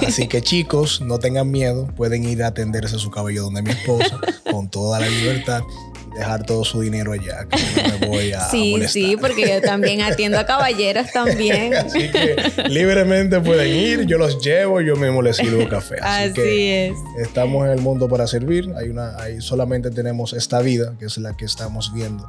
Así 0.06 0.28
que 0.28 0.42
chicos, 0.42 1.00
no 1.00 1.20
tengan 1.20 1.50
miedo, 1.50 1.88
pueden 1.96 2.26
ir 2.26 2.44
a 2.44 2.48
atenderse 2.48 3.00
su 3.00 3.10
cabello 3.12 3.44
donde 3.44 3.62
mi 3.62 3.70
esposa 3.70 4.20
con 4.52 4.70
toda 4.70 5.00
la 5.00 5.08
libertad 5.08 5.62
dejar 6.16 6.46
todo 6.46 6.64
su 6.64 6.82
dinero 6.82 7.12
allá, 7.12 7.46
que 7.46 7.84
no 7.90 8.00
me 8.00 8.08
voy 8.08 8.32
a 8.32 8.50
Sí, 8.50 8.82
sí, 8.88 9.18
porque 9.20 9.48
yo 9.48 9.62
también 9.62 10.02
atiendo 10.02 10.40
a 10.40 10.46
caballeros 10.46 11.12
también. 11.12 11.74
Así 11.76 12.10
que 12.10 12.36
libremente 12.70 13.40
pueden 13.42 13.76
ir, 13.76 14.06
yo 14.06 14.18
los 14.18 14.42
llevo, 14.42 14.82
yo 14.82 14.96
mismo 14.96 15.22
les 15.22 15.38
sirvo 15.38 15.68
café. 15.68 15.98
Así, 16.02 16.70
es. 16.70 16.94
Estamos 17.20 17.66
en 17.66 17.72
el 17.74 17.82
mundo 17.82 18.08
para 18.08 18.28
servir, 18.28 18.72
hay 18.78 18.90
una, 18.90 19.18
hay, 19.18 19.42
solamente 19.42 19.92
tenemos 19.92 20.34
esta 20.34 20.62
vida, 20.62 20.96
que 20.98 21.06
es 21.06 21.18
la 21.18 21.36
que 21.36 21.46
estamos 21.46 21.94
viendo 21.94 22.28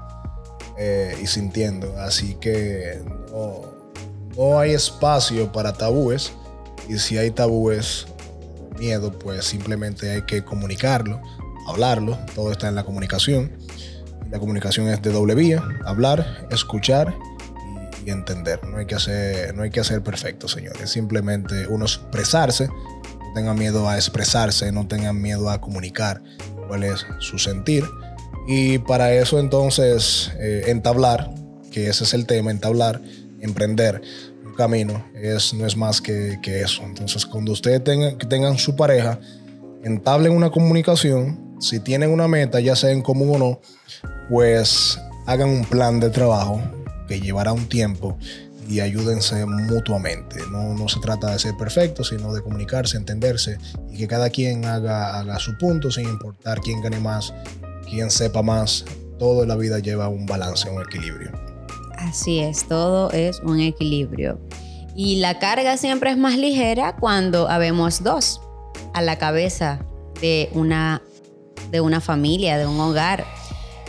eh, 0.78 1.16
y 1.22 1.26
sintiendo. 1.26 1.94
Así 1.98 2.36
que 2.40 3.00
no, 3.30 3.62
no 4.36 4.58
hay 4.58 4.72
espacio 4.72 5.52
para 5.52 5.72
tabúes 5.72 6.32
y 6.88 6.98
si 6.98 7.18
hay 7.18 7.30
tabúes, 7.30 8.06
miedo, 8.78 9.12
pues 9.12 9.44
simplemente 9.44 10.10
hay 10.10 10.22
que 10.22 10.44
comunicarlo, 10.44 11.20
hablarlo, 11.68 12.18
todo 12.34 12.52
está 12.52 12.68
en 12.68 12.74
la 12.74 12.84
comunicación. 12.84 13.65
La 14.30 14.38
comunicación 14.38 14.88
es 14.88 15.00
de 15.02 15.12
doble 15.12 15.34
vía, 15.34 15.62
hablar, 15.84 16.46
escuchar 16.50 17.14
y, 18.04 18.10
entender. 18.10 18.62
No 18.64 18.78
hay, 18.78 18.86
que 18.86 18.94
hacer, 18.94 19.54
no 19.54 19.62
hay 19.62 19.70
que 19.70 19.80
hacer 19.80 20.02
perfecto, 20.02 20.48
señores. 20.48 20.90
Simplemente 20.90 21.66
uno 21.68 21.84
expresarse, 21.84 22.68
no 22.68 23.32
tengan 23.34 23.58
miedo 23.58 23.88
a 23.88 23.96
expresarse, 23.96 24.70
no 24.72 24.86
tengan 24.86 25.20
miedo 25.20 25.50
a 25.50 25.60
comunicar 25.60 26.22
cuál 26.68 26.84
es 26.84 27.06
su 27.20 27.38
sentir. 27.38 27.84
Y 28.46 28.78
para 28.78 29.12
eso 29.12 29.38
entonces 29.38 30.32
eh, 30.38 30.64
entablar, 30.66 31.30
que 31.70 31.88
ese 31.88 32.04
es 32.04 32.14
el 32.14 32.26
tema, 32.26 32.50
entablar, 32.50 33.00
emprender 33.40 34.00
un 34.44 34.54
camino, 34.54 35.04
es, 35.14 35.52
no 35.54 35.66
es 35.66 35.76
más 35.76 36.00
que, 36.00 36.38
eso. 36.44 36.82
Entonces 36.82 37.26
cuando 37.26 37.52
ustedes 37.52 37.82
tengan, 37.82 38.18
tengan 38.18 38.58
su 38.58 38.76
pareja, 38.76 39.18
entablen 39.82 40.32
una 40.32 40.50
comunicación, 40.50 41.45
si 41.60 41.80
tienen 41.80 42.10
una 42.10 42.28
meta, 42.28 42.60
ya 42.60 42.76
sea 42.76 42.90
en 42.90 43.02
común 43.02 43.36
o 43.36 43.38
no, 43.38 43.60
pues 44.28 44.98
hagan 45.26 45.48
un 45.48 45.64
plan 45.64 46.00
de 46.00 46.10
trabajo 46.10 46.60
que 47.08 47.20
llevará 47.20 47.52
un 47.52 47.68
tiempo 47.68 48.18
y 48.68 48.80
ayúdense 48.80 49.46
mutuamente. 49.46 50.40
No, 50.50 50.74
no 50.74 50.88
se 50.88 51.00
trata 51.00 51.32
de 51.32 51.38
ser 51.38 51.56
perfecto, 51.56 52.04
sino 52.04 52.34
de 52.34 52.42
comunicarse, 52.42 52.96
entenderse 52.96 53.58
y 53.90 53.98
que 53.98 54.08
cada 54.08 54.30
quien 54.30 54.64
haga, 54.64 55.18
haga 55.18 55.38
su 55.38 55.56
punto 55.58 55.90
sin 55.90 56.08
importar 56.08 56.60
quién 56.60 56.82
gane 56.82 57.00
más, 57.00 57.32
quién 57.88 58.10
sepa 58.10 58.42
más. 58.42 58.84
Todo 59.18 59.46
la 59.46 59.56
vida 59.56 59.78
lleva 59.78 60.08
un 60.08 60.26
balance, 60.26 60.68
un 60.68 60.82
equilibrio. 60.82 61.32
Así 61.96 62.40
es, 62.40 62.66
todo 62.68 63.10
es 63.12 63.40
un 63.40 63.60
equilibrio. 63.60 64.38
Y 64.94 65.16
la 65.20 65.38
carga 65.38 65.76
siempre 65.76 66.10
es 66.10 66.16
más 66.16 66.36
ligera 66.38 66.96
cuando 66.96 67.48
habemos 67.48 68.02
dos 68.02 68.40
a 68.94 69.02
la 69.02 69.18
cabeza 69.18 69.78
de 70.20 70.48
una, 70.52 71.02
de 71.70 71.80
una 71.80 72.00
familia, 72.00 72.58
de 72.58 72.66
un 72.66 72.78
hogar. 72.80 73.24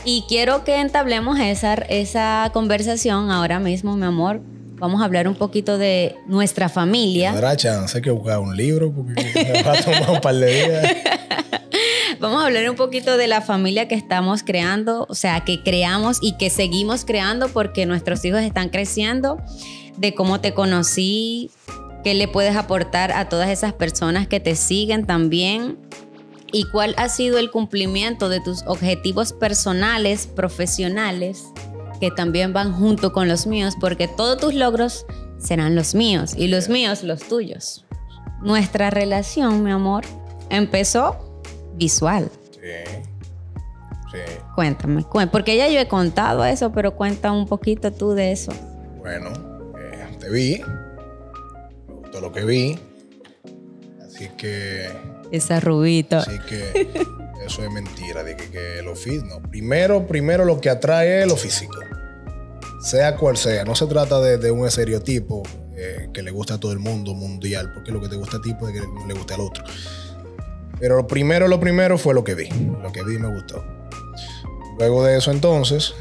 Y 0.05 0.24
quiero 0.27 0.63
que 0.63 0.79
entablemos 0.79 1.39
esa, 1.39 1.74
esa 1.74 2.50
conversación 2.53 3.31
ahora 3.31 3.60
mismo, 3.60 3.98
mi 3.98 4.05
amor. 4.05 4.41
Vamos 4.79 5.01
a 5.01 5.05
hablar 5.05 5.27
un 5.27 5.36
poquito 5.36 5.77
de 5.77 6.15
nuestra 6.27 6.69
familia. 6.69 7.31
Habrá 7.31 7.57
chance 7.57 8.00
que 8.01 8.12
buscar 8.12 8.39
un 8.39 8.55
libro 8.55 8.91
porque 8.91 9.24
me 9.53 9.63
va 9.63 9.74
a 9.74 9.81
tomar 9.81 10.10
un 10.10 10.22
par 10.22 10.36
de 10.36 10.53
días. 10.53 10.96
Vamos 12.19 12.41
a 12.41 12.46
hablar 12.46 12.69
un 12.69 12.75
poquito 12.75 13.17
de 13.17 13.27
la 13.27 13.41
familia 13.41 13.88
que 13.88 13.96
estamos 13.96 14.43
creando, 14.43 15.05
o 15.10 15.13
sea, 15.13 15.41
que 15.41 15.62
creamos 15.62 16.17
y 16.22 16.38
que 16.38 16.50
seguimos 16.50 17.05
creando 17.05 17.50
porque 17.50 17.86
nuestros 17.86 18.24
hijos 18.25 18.41
están 18.41 18.69
creciendo, 18.69 19.38
de 19.98 20.15
cómo 20.15 20.41
te 20.41 20.53
conocí, 20.53 21.51
qué 22.03 22.13
le 22.13 22.27
puedes 22.27 22.55
aportar 22.55 23.12
a 23.12 23.29
todas 23.29 23.50
esas 23.50 23.74
personas 23.74 24.27
que 24.27 24.39
te 24.39 24.55
siguen 24.55 25.05
también 25.05 25.77
y 26.51 26.66
cuál 26.70 26.94
ha 26.98 27.10
sido 27.10 27.38
el 27.38 27.51
cumplimiento 27.51 28.30
de 28.30 28.39
tus 28.39 28.63
objetivos 28.68 29.34
personales, 29.34 30.27
profesionales, 30.27 31.46
que 32.00 32.12
también 32.12 32.54
van 32.54 32.74
junto 32.74 33.12
con 33.12 33.27
los 33.27 33.48
míos, 33.48 33.75
porque 33.80 34.08
todos 34.08 34.38
tus 34.38 34.54
logros 34.54 35.06
serán 35.38 35.75
los 35.75 35.96
míos 35.96 36.34
y 36.38 36.48
los 36.48 36.70
míos 36.70 37.04
los 37.04 37.24
tuyos. 37.24 37.86
Nuestra 38.42 38.89
relación, 38.89 39.63
mi 39.63 39.72
amor, 39.72 40.04
empezó 40.50 41.42
visual. 41.75 42.30
Sí. 42.51 43.01
Sí. 44.12 44.20
Cuéntame, 44.56 45.06
porque 45.32 45.58
ya 45.58 45.68
yo 45.68 45.80
he 45.80 45.88
contado 45.88 46.46
eso, 46.46 46.72
pero 46.72 46.96
cuenta 46.96 47.32
un 47.32 47.46
poquito 47.46 47.92
tú 47.92 48.13
de 48.13 48.32
eso. 48.32 48.54
Bueno, 49.00 49.30
eh, 49.77 50.18
te 50.20 50.30
vi, 50.30 50.62
me 51.88 51.94
gustó 51.94 52.22
lo 52.22 52.32
que 52.32 52.46
vi, 52.46 52.80
así 54.01 54.30
que 54.38 54.89
esa 55.31 55.60
rubita. 55.60 56.19
Así 56.19 56.39
que 56.48 56.89
eso 57.46 57.63
es 57.63 57.72
mentira, 57.72 58.24
de 58.24 58.36
que, 58.36 58.81
lo 58.84 58.96
físico. 58.96 59.41
Primero, 59.50 60.05
primero 60.05 60.46
lo 60.46 60.60
que 60.60 60.69
atrae 60.69 61.22
es 61.22 61.27
lo 61.27 61.38
físico. 61.38 61.79
Sea 62.81 63.15
cual 63.15 63.38
sea. 63.38 63.63
No 63.63 63.75
se 63.75 63.86
trata 63.88 64.19
de, 64.19 64.51
un 64.51 64.67
estereotipo 64.67 65.43
eh, 65.75 66.10
que 66.13 66.22
le 66.22 66.31
gusta 66.31 66.55
a 66.55 66.60
todo 66.60 66.72
el 66.72 66.79
mundo 66.79 67.13
mundial, 67.13 67.72
porque 67.74 67.91
lo 67.91 68.01
que 68.01 68.10
te 68.10 68.15
gusta 68.15 68.38
a 68.38 68.41
ti 68.41 68.53
puede 68.53 68.74
que 68.74 68.81
le 69.07 69.13
guste 69.13 69.34
al 69.34 69.41
otro. 69.41 69.63
Pero 70.79 70.96
lo 70.96 71.07
primero, 71.07 71.48
lo 71.48 71.60
primero 71.60 71.98
fue 71.98 72.13
lo 72.13 72.24
que 72.24 72.36
vi. 72.36 72.50
Lo 72.81 72.91
que 72.91 73.03
vi 73.03 73.17
me 73.17 73.34
gustó. 73.34 73.63
Luego 74.77 75.03
de 75.03 75.17
eso 75.17 75.31
entonces, 75.31 75.96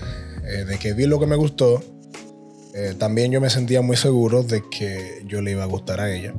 eh, 0.44 0.64
de 0.64 0.78
que 0.78 0.92
vi 0.92 1.06
lo 1.06 1.18
que 1.18 1.26
me 1.26 1.36
gustó, 1.36 1.82
eh, 2.74 2.94
también 2.98 3.32
yo 3.32 3.40
me 3.40 3.48
sentía 3.48 3.80
muy 3.80 3.96
seguro 3.96 4.42
de 4.42 4.62
que 4.68 5.22
yo 5.24 5.40
le 5.40 5.52
iba 5.52 5.62
a 5.62 5.66
gustar 5.66 6.00
a 6.00 6.12
ella. 6.14 6.34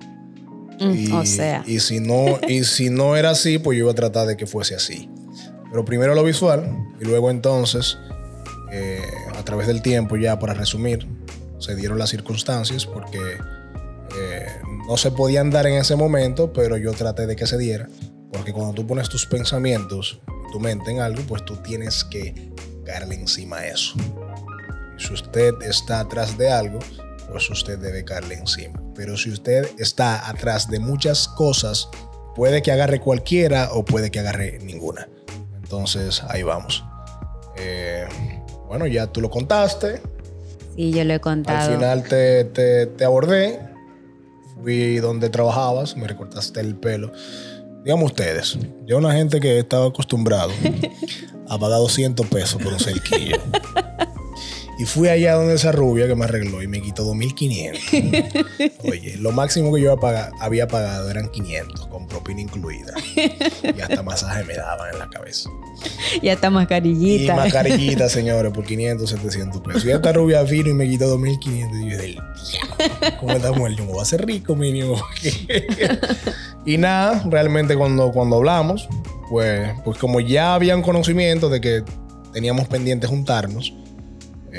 Mm, 0.79 0.93
y, 0.93 1.11
o 1.11 1.25
sea. 1.25 1.63
Y 1.65 1.79
si, 1.79 1.99
no, 1.99 2.39
y 2.47 2.63
si 2.63 2.89
no 2.89 3.15
era 3.15 3.31
así, 3.31 3.59
pues 3.59 3.77
yo 3.77 3.85
iba 3.85 3.91
a 3.91 3.95
tratar 3.95 4.27
de 4.27 4.37
que 4.37 4.45
fuese 4.45 4.75
así. 4.75 5.09
Pero 5.69 5.85
primero 5.85 6.15
lo 6.15 6.23
visual 6.23 6.87
y 6.99 7.05
luego 7.05 7.29
entonces, 7.29 7.97
eh, 8.71 9.01
a 9.35 9.43
través 9.43 9.67
del 9.67 9.81
tiempo 9.81 10.15
ya 10.15 10.39
para 10.39 10.53
resumir, 10.53 11.07
se 11.59 11.75
dieron 11.75 11.97
las 11.97 12.09
circunstancias 12.09 12.85
porque 12.85 13.19
eh, 13.19 14.47
no 14.87 14.97
se 14.97 15.11
podían 15.11 15.49
dar 15.49 15.67
en 15.67 15.73
ese 15.73 15.95
momento, 15.95 16.53
pero 16.53 16.77
yo 16.77 16.93
traté 16.93 17.27
de 17.27 17.35
que 17.35 17.47
se 17.47 17.57
diera. 17.57 17.89
Porque 18.31 18.53
cuando 18.53 18.73
tú 18.73 18.85
pones 18.85 19.09
tus 19.09 19.25
pensamientos, 19.25 20.21
tu 20.51 20.59
mente 20.59 20.91
en 20.91 20.99
algo, 20.99 21.21
pues 21.23 21.43
tú 21.45 21.57
tienes 21.57 22.03
que 22.03 22.51
darle 22.85 23.15
encima 23.15 23.57
a 23.57 23.67
eso. 23.67 23.95
si 24.97 25.13
usted 25.13 25.53
está 25.61 25.99
atrás 25.99 26.37
de 26.37 26.49
algo, 26.49 26.79
pues 27.29 27.49
usted 27.49 27.77
debe 27.77 28.03
caerle 28.03 28.35
encima. 28.35 28.81
Pero 28.95 29.17
si 29.17 29.31
usted 29.31 29.69
está 29.77 30.29
atrás 30.29 30.69
de 30.69 30.79
muchas 30.79 31.27
cosas, 31.27 31.89
puede 32.35 32.61
que 32.61 32.71
agarre 32.71 32.99
cualquiera 32.99 33.69
o 33.73 33.85
puede 33.85 34.11
que 34.11 34.19
agarre 34.19 34.59
ninguna. 34.63 35.07
Entonces, 35.55 36.23
ahí 36.29 36.43
vamos. 36.43 36.83
Eh, 37.57 38.07
bueno, 38.67 38.87
ya 38.87 39.07
tú 39.07 39.21
lo 39.21 39.29
contaste. 39.29 40.01
Sí, 40.75 40.91
yo 40.91 41.03
lo 41.03 41.13
he 41.13 41.19
contado. 41.19 41.57
Al 41.57 41.75
final 41.75 42.03
te, 42.03 42.45
te, 42.45 42.87
te 42.87 43.05
abordé. 43.05 43.59
Fui 44.61 44.97
donde 44.97 45.29
trabajabas, 45.29 45.95
me 45.95 46.07
recortaste 46.07 46.59
el 46.59 46.75
pelo. 46.75 47.11
Digamos 47.83 48.11
ustedes, 48.11 48.57
yo 48.85 48.97
una 48.97 49.13
gente 49.13 49.39
que 49.39 49.59
estaba 49.59 49.87
acostumbrado 49.87 50.51
a 51.47 51.57
pagar 51.57 51.79
200 51.79 52.25
pesos 52.27 52.61
por 52.61 52.73
un 52.73 52.79
cerquillo. 52.79 53.37
Y 54.79 54.85
fui 54.85 55.07
allá 55.07 55.33
donde 55.33 55.55
esa 55.55 55.71
rubia 55.71 56.07
que 56.07 56.15
me 56.15 56.25
arregló 56.25 56.61
y 56.61 56.67
me 56.67 56.81
quitó 56.81 57.03
2.500. 57.11 58.71
Oye, 58.83 59.17
lo 59.17 59.31
máximo 59.31 59.73
que 59.73 59.81
yo 59.81 59.97
había 60.39 60.67
pagado 60.67 61.09
eran 61.09 61.29
500, 61.29 61.87
con 61.87 62.07
propina 62.07 62.41
incluida. 62.41 62.93
Y 63.15 63.81
hasta 63.81 64.03
masaje 64.03 64.43
me 64.43 64.55
daban 64.55 64.93
en 64.93 64.99
la 64.99 65.09
cabeza. 65.09 65.49
Y 66.21 66.29
hasta 66.29 66.51
mascarillita. 66.51 67.33
Y 67.33 67.35
mascarillita, 67.35 68.07
señores, 68.07 68.51
por 68.53 68.65
500, 68.65 69.09
700 69.09 69.61
pesos. 69.61 69.85
Y 69.85 69.91
esta 69.91 70.13
rubia 70.13 70.43
vino 70.43 70.69
y 70.69 70.73
me 70.75 70.87
quitó 70.87 71.17
2.500. 71.17 71.81
Y 71.81 71.89
yo 71.89 71.97
dije, 71.97 72.19
¿cómo 73.19 73.31
esta 73.31 73.51
mujer? 73.51 73.75
Yo 73.75 73.85
me 73.85 73.91
voy 73.91 73.99
a 73.99 74.03
hacer 74.03 74.25
rico, 74.25 74.55
mínimo. 74.55 75.01
y 76.65 76.77
nada, 76.77 77.23
realmente 77.27 77.75
cuando, 77.75 78.11
cuando 78.11 78.35
hablamos, 78.35 78.87
pues, 79.29 79.71
pues 79.83 79.97
como 79.97 80.19
ya 80.19 80.53
habían 80.53 80.83
conocimiento 80.83 81.49
de 81.49 81.61
que 81.61 81.83
teníamos 82.31 82.67
pendiente 82.67 83.07
juntarnos, 83.07 83.73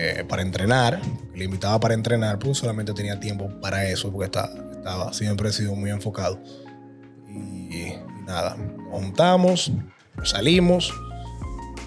eh, 0.01 0.25
para 0.29 0.43
entrenar, 0.43 1.01
le 1.35 1.45
invitaba 1.45 1.81
para 1.81 1.93
entrenar, 1.93 2.39
pues 2.39 2.59
solamente 2.59 2.93
tenía 2.93 3.19
tiempo 3.19 3.51
para 3.61 3.85
eso, 3.89 4.13
porque 4.13 4.27
estaba, 4.27 4.51
estaba 4.71 5.13
siempre 5.13 5.49
he 5.49 5.53
sido 5.53 5.75
muy 5.75 5.91
enfocado. 5.91 6.39
Y, 7.29 7.95
nada, 8.25 8.57
nos 8.57 9.03
juntamos, 9.03 9.73
salimos, 10.23 10.95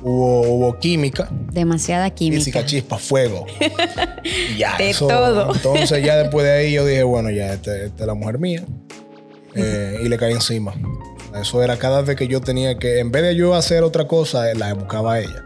hubo, 0.01 0.41
hubo 0.41 0.77
química. 0.80 1.30
Demasiada 1.53 2.10
química. 2.10 2.39
Física, 2.39 2.65
chispa, 2.65 2.98
fuego. 2.98 3.46
y 4.25 4.58
ya, 4.58 4.77
de 4.77 4.94
todo. 4.94 5.56
Entonces 5.56 6.03
ya 6.03 6.18
después 6.18 6.46
de 6.46 6.51
ahí 6.51 6.74
yo 6.74 6.86
dije, 6.86 7.03
bueno, 7.03 7.30
ya, 7.32 7.53
esta, 7.53 7.74
es 7.77 7.98
la 7.98 8.13
mujer 8.13 8.39
mía. 8.39 8.65
Eh, 9.56 10.01
y 10.03 10.10
le 10.10 10.18
caí 10.18 10.34
encima. 10.34 10.74
Eso 11.34 11.63
era 11.63 11.77
cada 11.77 12.01
vez 12.01 12.18
que 12.18 12.27
yo 12.27 12.41
tenía 12.41 12.77
que, 12.77 13.00
en 13.00 13.10
vez 13.10 13.24
de 13.24 13.38
yo 13.38 13.56
hacer 13.56 13.84
otra 13.84 14.06
cosa, 14.06 14.53
la 14.53 14.74
buscaba 14.74 15.13
a 15.13 15.20
ella 15.22 15.46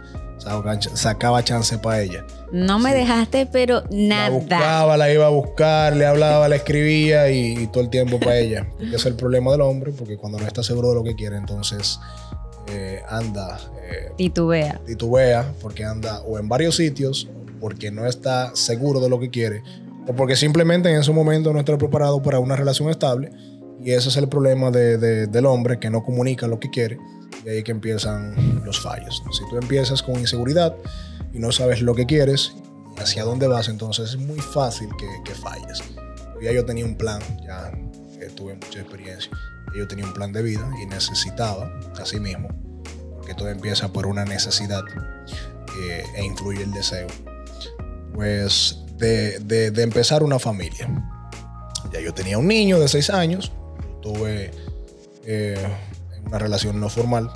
sacaba 0.93 1.43
chance 1.43 1.77
para 1.77 2.01
ella. 2.01 2.25
No 2.55 2.79
me 2.79 2.93
dejaste, 2.93 3.47
pero 3.47 3.83
nada. 3.91 4.29
La 4.29 4.33
buscaba, 4.33 4.95
la 4.95 5.11
iba 5.11 5.25
a 5.25 5.29
buscar, 5.29 5.93
le 5.93 6.05
hablaba, 6.05 6.47
la 6.47 6.55
escribía 6.55 7.29
y, 7.29 7.67
todo 7.67 7.83
el 7.83 7.89
tiempo 7.89 8.17
para 8.17 8.37
ella. 8.37 8.65
Porque 8.77 8.95
es 8.95 9.05
el 9.05 9.15
problema 9.15 9.51
del 9.51 9.59
hombre, 9.59 9.91
porque 9.91 10.15
cuando 10.15 10.39
no 10.39 10.47
está 10.47 10.63
seguro 10.63 10.87
de 10.87 10.95
lo 10.95 11.03
que 11.03 11.15
quiere, 11.15 11.35
entonces 11.35 11.99
eh, 12.67 13.01
anda. 13.09 13.59
Eh, 13.91 14.13
titubea. 14.15 14.79
Titubea, 14.85 15.51
porque 15.61 15.83
anda 15.83 16.21
o 16.21 16.39
en 16.39 16.47
varios 16.47 16.77
sitios, 16.77 17.27
porque 17.59 17.91
no 17.91 18.05
está 18.05 18.55
seguro 18.55 19.01
de 19.01 19.09
lo 19.09 19.19
que 19.19 19.29
quiere, 19.29 19.61
o 20.07 20.13
porque 20.13 20.37
simplemente 20.37 20.89
en 20.89 21.01
ese 21.01 21.11
momento 21.11 21.51
no 21.51 21.59
está 21.59 21.77
preparado 21.77 22.21
para 22.21 22.39
una 22.39 22.55
relación 22.55 22.89
estable. 22.89 23.31
Y 23.83 23.91
ese 23.91 24.07
es 24.07 24.15
el 24.15 24.29
problema 24.29 24.71
del 24.71 25.45
hombre, 25.45 25.77
que 25.77 25.89
no 25.89 26.05
comunica 26.05 26.47
lo 26.47 26.57
que 26.57 26.69
quiere 26.69 26.97
y 27.45 27.49
ahí 27.49 27.63
que 27.63 27.71
empiezan 27.71 28.63
los 28.65 28.79
fallos. 28.81 29.23
Si 29.31 29.47
tú 29.49 29.57
empiezas 29.57 30.01
con 30.01 30.19
inseguridad 30.19 30.75
y 31.33 31.39
no 31.39 31.51
sabes 31.51 31.81
lo 31.81 31.93
que 31.93 32.05
quieres 32.05 32.53
hacia 32.97 33.23
dónde 33.23 33.47
vas, 33.47 33.69
entonces 33.69 34.11
es 34.11 34.17
muy 34.17 34.39
fácil 34.39 34.89
que, 34.97 35.35
falles. 35.35 35.83
Ya 36.41 36.51
yo 36.51 36.65
tenía 36.65 36.85
un 36.85 36.95
plan, 36.95 37.21
ya 37.43 37.71
tuve 38.35 38.55
mucha 38.55 38.79
experiencia, 38.79 39.31
yo 39.75 39.87
tenía 39.87 40.05
un 40.05 40.13
plan 40.13 40.33
de 40.33 40.41
vida 40.41 40.69
y 40.81 40.85
necesitaba, 40.85 41.71
así 41.99 42.19
mismo, 42.19 42.49
porque 43.15 43.33
todo 43.33 43.49
empieza 43.49 43.91
por 43.91 44.07
una 44.07 44.25
necesidad 44.25 44.83
eh, 45.81 46.03
e 46.15 46.25
influye 46.25 46.63
el 46.63 46.71
deseo, 46.71 47.07
pues 48.13 48.79
de, 48.97 49.39
de, 49.39 49.83
empezar 49.83 50.23
una 50.23 50.39
familia. 50.39 50.87
Ya 51.91 51.99
yo 51.99 52.13
tenía 52.13 52.37
un 52.37 52.47
niño 52.47 52.79
de 52.79 52.87
seis 52.87 53.09
años, 53.09 53.51
tuve 54.01 54.51
eh, 55.25 55.57
una 56.25 56.39
relación 56.39 56.79
no 56.79 56.89
formal, 56.89 57.31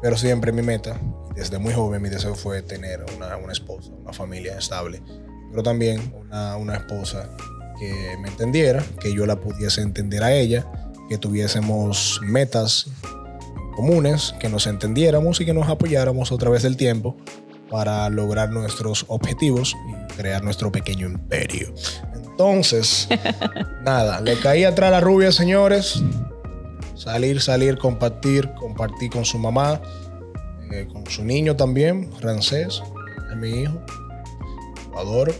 pero 0.00 0.16
siempre 0.16 0.52
mi 0.52 0.62
meta, 0.62 1.00
desde 1.34 1.58
muy 1.58 1.72
joven 1.72 2.02
mi 2.02 2.08
deseo 2.08 2.34
fue 2.34 2.62
tener 2.62 3.04
una, 3.16 3.36
una 3.36 3.52
esposa, 3.52 3.90
una 3.90 4.12
familia 4.12 4.58
estable, 4.58 5.02
pero 5.50 5.62
también 5.62 6.14
una, 6.14 6.56
una 6.56 6.76
esposa 6.76 7.28
que 7.78 8.16
me 8.20 8.28
entendiera, 8.28 8.82
que 9.00 9.14
yo 9.14 9.26
la 9.26 9.40
pudiese 9.40 9.80
entender 9.80 10.22
a 10.22 10.32
ella, 10.32 10.66
que 11.08 11.18
tuviésemos 11.18 12.20
metas 12.22 12.86
comunes, 13.74 14.34
que 14.38 14.48
nos 14.48 14.66
entendiéramos 14.66 15.40
y 15.40 15.44
que 15.44 15.54
nos 15.54 15.68
apoyáramos 15.68 16.32
a 16.32 16.36
través 16.36 16.62
del 16.62 16.76
tiempo 16.76 17.16
para 17.70 18.08
lograr 18.10 18.50
nuestros 18.50 19.06
objetivos 19.08 19.74
y 19.88 20.12
crear 20.14 20.44
nuestro 20.44 20.70
pequeño 20.70 21.06
imperio. 21.08 21.72
Entonces, 22.14 23.08
nada, 23.82 24.20
le 24.20 24.38
caí 24.38 24.64
atrás 24.64 24.88
a 24.88 24.90
la 24.92 25.00
rubia, 25.00 25.32
señores. 25.32 26.02
Salir, 26.94 27.40
salir, 27.40 27.78
compartir, 27.78 28.50
compartir 28.58 29.10
con 29.10 29.24
su 29.24 29.38
mamá, 29.38 29.80
eh, 30.70 30.86
con 30.92 31.06
su 31.06 31.24
niño 31.24 31.56
también, 31.56 32.12
francés, 32.12 32.82
es 33.30 33.36
mi 33.36 33.62
hijo, 33.62 33.80
lo 34.92 34.98
adoro. 34.98 35.32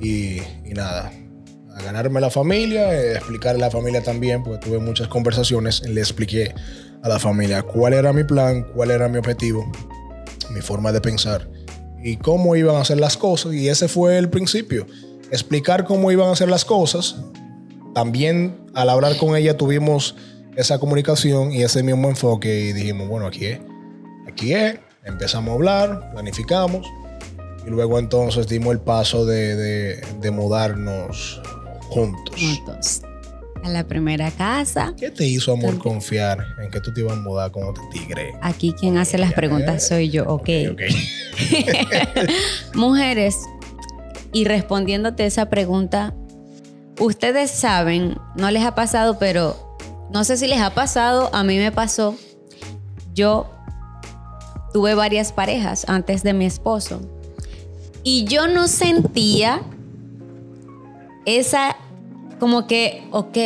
Y, 0.00 0.40
nada, 0.74 1.12
a 1.76 1.82
ganarme 1.82 2.20
la 2.20 2.30
familia, 2.30 2.94
eh, 2.94 3.16
explicarle 3.16 3.62
a 3.64 3.66
la 3.66 3.70
familia 3.70 4.02
también, 4.02 4.42
porque 4.42 4.66
tuve 4.66 4.78
muchas 4.78 5.08
conversaciones, 5.08 5.82
le 5.86 6.00
expliqué 6.00 6.54
a 7.02 7.08
la 7.08 7.18
familia 7.18 7.62
cuál 7.62 7.94
era 7.94 8.12
mi 8.12 8.24
plan, 8.24 8.64
cuál 8.74 8.90
era 8.90 9.08
mi 9.08 9.18
objetivo, 9.18 9.70
mi 10.50 10.60
forma 10.60 10.92
de 10.92 11.00
pensar 11.00 11.48
y 12.02 12.16
cómo 12.16 12.56
iban 12.56 12.76
a 12.76 12.80
hacer 12.80 12.98
las 12.98 13.16
cosas. 13.16 13.54
Y 13.54 13.68
ese 13.68 13.88
fue 13.88 14.18
el 14.18 14.30
principio, 14.30 14.86
explicar 15.30 15.84
cómo 15.84 16.10
iban 16.10 16.28
a 16.28 16.32
hacer 16.32 16.48
las 16.48 16.64
cosas. 16.64 17.16
También 17.94 18.56
al 18.74 18.88
hablar 18.88 19.16
con 19.16 19.36
ella 19.36 19.56
tuvimos 19.56 20.16
esa 20.56 20.78
comunicación 20.78 21.52
y 21.52 21.62
ese 21.62 21.82
mismo 21.82 22.08
enfoque 22.08 22.60
y 22.60 22.72
dijimos, 22.72 23.08
bueno, 23.08 23.26
aquí 23.26 23.46
es, 23.46 23.60
aquí 24.28 24.52
es, 24.52 24.78
empezamos 25.04 25.50
a 25.50 25.54
hablar, 25.54 26.10
planificamos 26.12 26.86
y 27.66 27.70
luego 27.70 27.98
entonces 27.98 28.48
dimos 28.48 28.72
el 28.72 28.80
paso 28.80 29.26
de, 29.26 30.00
mudarnos 30.32 31.40
juntos. 31.88 32.34
Juntos. 32.38 33.02
A 33.62 33.68
la 33.68 33.84
primera 33.84 34.30
casa. 34.30 34.94
¿Qué 34.96 35.10
te 35.10 35.26
hizo, 35.26 35.52
amor, 35.52 35.78
confiar 35.78 36.38
en 36.62 36.70
que 36.70 36.80
tú 36.80 36.94
te 36.94 37.00
ibas 37.00 37.12
a 37.12 37.20
mudar 37.20 37.50
con 37.50 37.64
otro 37.64 37.82
tigre? 37.92 38.32
Aquí 38.40 38.72
quien 38.72 38.96
hace 38.96 39.18
las 39.18 39.34
preguntas 39.34 39.86
soy 39.86 40.08
yo, 40.08 40.24
ok. 40.26 40.48
Mujeres, 42.74 43.36
y 44.32 44.44
respondiéndote 44.44 45.26
esa 45.26 45.50
pregunta, 45.50 46.14
ustedes 46.98 47.50
saben, 47.50 48.16
no 48.34 48.50
les 48.50 48.62
ha 48.64 48.74
pasado, 48.74 49.18
pero 49.18 49.69
no 50.12 50.24
sé 50.24 50.36
si 50.36 50.46
les 50.46 50.60
ha 50.60 50.70
pasado, 50.70 51.30
a 51.32 51.44
mí 51.44 51.58
me 51.58 51.72
pasó. 51.72 52.16
Yo 53.14 53.50
tuve 54.72 54.94
varias 54.94 55.32
parejas 55.32 55.84
antes 55.88 56.22
de 56.22 56.32
mi 56.32 56.46
esposo 56.46 57.00
y 58.02 58.24
yo 58.24 58.48
no 58.48 58.68
sentía 58.68 59.62
esa 61.26 61.76
como 62.38 62.66
que, 62.66 63.06
ok, 63.10 63.36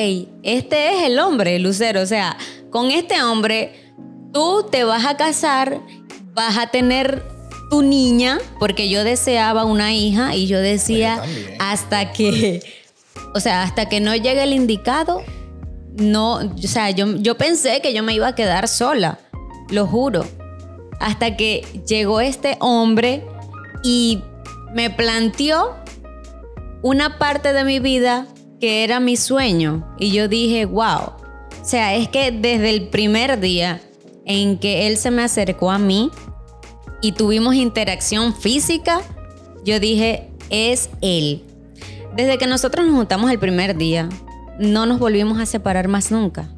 este 0.45 0.95
es 0.95 1.03
el 1.03 1.19
hombre, 1.19 1.59
Lucero, 1.59 2.01
o 2.01 2.07
sea, 2.07 2.37
con 2.71 2.93
este 2.93 3.21
hombre 3.23 3.93
tú 4.33 4.67
te 4.71 4.85
vas 4.85 5.05
a 5.05 5.17
casar, 5.17 5.81
vas 6.33 6.57
a 6.59 6.69
tener 6.69 7.25
tu 7.71 7.83
niña, 7.83 8.39
porque 8.61 8.89
yo 8.89 9.03
deseaba 9.03 9.65
una 9.65 9.93
hija 9.93 10.37
y 10.37 10.47
yo 10.47 10.61
decía, 10.61 11.21
hasta 11.59 12.13
que, 12.13 12.63
o 13.35 13.41
sea, 13.41 13.65
hasta 13.65 13.89
que 13.89 14.01
no 14.01 14.15
llegue 14.15 14.45
el 14.45 14.53
indicado, 14.53 15.25
no, 15.97 16.37
o 16.37 16.59
sea, 16.59 16.91
yo, 16.91 17.17
yo 17.17 17.37
pensé 17.37 17.81
que 17.81 17.95
yo 17.95 18.03
me 18.03 18.15
iba 18.15 18.29
a 18.29 18.35
quedar 18.35 18.69
sola, 18.69 19.19
lo 19.71 19.87
juro. 19.87 20.25
Hasta 21.01 21.37
que 21.37 21.65
llegó 21.87 22.21
este 22.21 22.57
hombre 22.61 23.25
y 23.83 24.23
me 24.73 24.91
planteó 24.91 25.77
una 26.83 27.19
parte 27.19 27.53
de 27.53 27.65
mi 27.65 27.79
vida 27.79 28.27
que 28.61 28.85
era 28.85 29.01
mi 29.01 29.17
sueño. 29.17 29.87
Y 29.99 30.11
yo 30.11 30.29
dije, 30.29 30.67
wow. 30.67 31.13
O 31.63 31.65
sea, 31.65 31.95
es 31.95 32.09
que 32.09 32.33
desde 32.33 32.71
el 32.71 32.89
primer 32.89 33.41
día 33.41 33.81
en 34.27 34.59
que 34.59 34.87
él 34.87 34.97
se 34.97 35.11
me 35.11 35.23
acercó 35.23 35.71
a 35.71 35.79
mí 35.79 36.11
y 37.01 37.13
tuvimos 37.13 37.55
interacción 37.55 38.35
física, 38.35 39.01
yo 39.65 39.81
dije, 39.81 40.31
es 40.51 40.91
él. 41.01 41.43
Desde 42.17 42.39
que 42.39 42.47
nosotros 42.47 42.87
nos 42.87 42.95
juntamos 42.95 43.31
el 43.31 43.39
primer 43.39 43.77
día, 43.77 44.09
no 44.59 44.87
nos 44.87 44.99
volvimos 44.99 45.39
a 45.39 45.47
separar 45.47 45.89
más 45.89 46.11
nunca. 46.11 46.49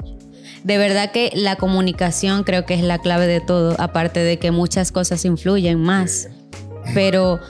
De 0.64 0.78
verdad 0.78 1.12
que 1.12 1.30
la 1.34 1.56
comunicación 1.56 2.42
creo 2.42 2.66
que 2.66 2.74
es 2.74 2.82
la 2.82 2.98
clave 2.98 3.26
de 3.26 3.40
todo, 3.40 3.76
aparte 3.78 4.20
de 4.20 4.38
que 4.38 4.50
muchas 4.50 4.90
cosas 4.90 5.24
influyen 5.24 5.80
más. 5.80 6.28
Pero 6.94 7.40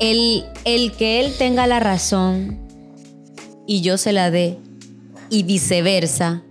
el, 0.00 0.44
el 0.64 0.92
que 0.92 1.20
él 1.24 1.32
tenga 1.38 1.66
la 1.66 1.80
razón 1.80 2.58
y 3.66 3.82
yo 3.82 3.98
se 3.98 4.12
la 4.12 4.30
dé 4.30 4.58
y 5.30 5.42
viceversa, 5.42 6.42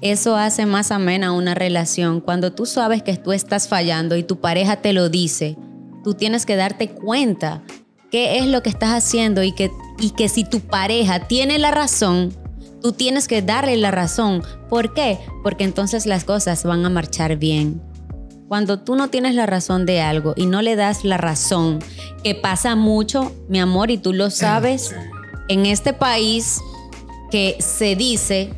eso 0.00 0.36
hace 0.36 0.64
más 0.64 0.90
amena 0.90 1.32
una 1.32 1.54
relación. 1.54 2.20
Cuando 2.20 2.52
tú 2.52 2.66
sabes 2.66 3.02
que 3.02 3.16
tú 3.16 3.32
estás 3.32 3.68
fallando 3.68 4.16
y 4.16 4.22
tu 4.22 4.40
pareja 4.40 4.76
te 4.76 4.92
lo 4.92 5.08
dice, 5.08 5.56
tú 6.04 6.14
tienes 6.14 6.46
que 6.46 6.56
darte 6.56 6.88
cuenta 6.88 7.62
qué 8.10 8.38
es 8.38 8.46
lo 8.46 8.62
que 8.62 8.70
estás 8.70 8.90
haciendo 8.90 9.42
y 9.42 9.52
que, 9.52 9.70
y 10.00 10.10
que 10.10 10.28
si 10.28 10.44
tu 10.44 10.60
pareja 10.60 11.26
tiene 11.26 11.58
la 11.58 11.70
razón, 11.70 12.34
tú 12.82 12.92
tienes 12.92 13.28
que 13.28 13.42
darle 13.42 13.76
la 13.76 13.90
razón. 13.90 14.42
¿Por 14.68 14.94
qué? 14.94 15.18
Porque 15.42 15.64
entonces 15.64 16.06
las 16.06 16.24
cosas 16.24 16.64
van 16.64 16.84
a 16.84 16.90
marchar 16.90 17.36
bien. 17.36 17.82
Cuando 18.48 18.78
tú 18.80 18.94
no 18.96 19.08
tienes 19.08 19.34
la 19.34 19.44
razón 19.44 19.84
de 19.84 20.00
algo 20.00 20.32
y 20.36 20.46
no 20.46 20.62
le 20.62 20.74
das 20.74 21.04
la 21.04 21.18
razón, 21.18 21.80
que 22.24 22.34
pasa 22.34 22.76
mucho, 22.76 23.32
mi 23.48 23.60
amor, 23.60 23.90
y 23.90 23.98
tú 23.98 24.14
lo 24.14 24.30
sabes, 24.30 24.94
en 25.48 25.66
este 25.66 25.92
país 25.92 26.58
que 27.30 27.56
se 27.60 27.94
dice 27.94 28.54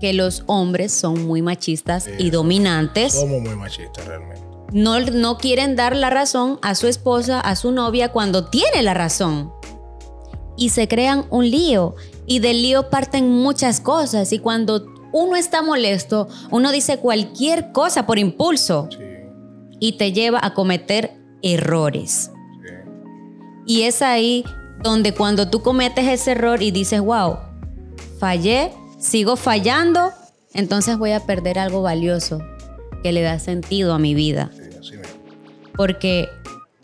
que 0.00 0.14
los 0.14 0.42
hombres 0.46 0.92
son 0.92 1.26
muy 1.26 1.42
machistas 1.42 2.08
y 2.18 2.30
dominantes. 2.30 3.12
Somos 3.12 3.42
muy 3.42 3.56
machistas 3.56 4.06
realmente. 4.06 4.42
No, 4.72 5.00
no 5.00 5.38
quieren 5.38 5.76
dar 5.76 5.94
la 5.94 6.10
razón 6.10 6.58
a 6.62 6.74
su 6.74 6.86
esposa, 6.86 7.40
a 7.40 7.56
su 7.56 7.72
novia, 7.72 8.12
cuando 8.12 8.46
tiene 8.46 8.82
la 8.82 8.94
razón. 8.94 9.52
Y 10.56 10.70
se 10.70 10.88
crean 10.88 11.26
un 11.30 11.50
lío. 11.50 11.94
Y 12.26 12.38
del 12.38 12.62
lío 12.62 12.90
parten 12.90 13.30
muchas 13.30 13.80
cosas. 13.80 14.32
Y 14.32 14.38
cuando 14.38 14.86
uno 15.12 15.36
está 15.36 15.62
molesto, 15.62 16.28
uno 16.50 16.72
dice 16.72 16.98
cualquier 16.98 17.72
cosa 17.72 18.06
por 18.06 18.18
impulso. 18.18 18.88
Y 19.78 19.92
te 19.92 20.12
lleva 20.12 20.40
a 20.42 20.54
cometer 20.54 21.12
errores. 21.42 22.30
Y 23.66 23.82
es 23.82 24.00
ahí 24.00 24.44
donde 24.82 25.12
cuando 25.12 25.48
tú 25.48 25.62
cometes 25.62 26.06
ese 26.06 26.32
error 26.32 26.62
y 26.62 26.70
dices, 26.70 27.00
wow, 27.00 27.38
fallé, 28.18 28.72
sigo 28.98 29.36
fallando, 29.36 30.12
entonces 30.54 30.96
voy 30.96 31.12
a 31.12 31.20
perder 31.20 31.58
algo 31.58 31.82
valioso 31.82 32.40
que 33.02 33.12
le 33.12 33.22
da 33.22 33.38
sentido 33.38 33.92
a 33.92 33.98
mi 33.98 34.14
vida. 34.14 34.50
Porque 35.76 36.28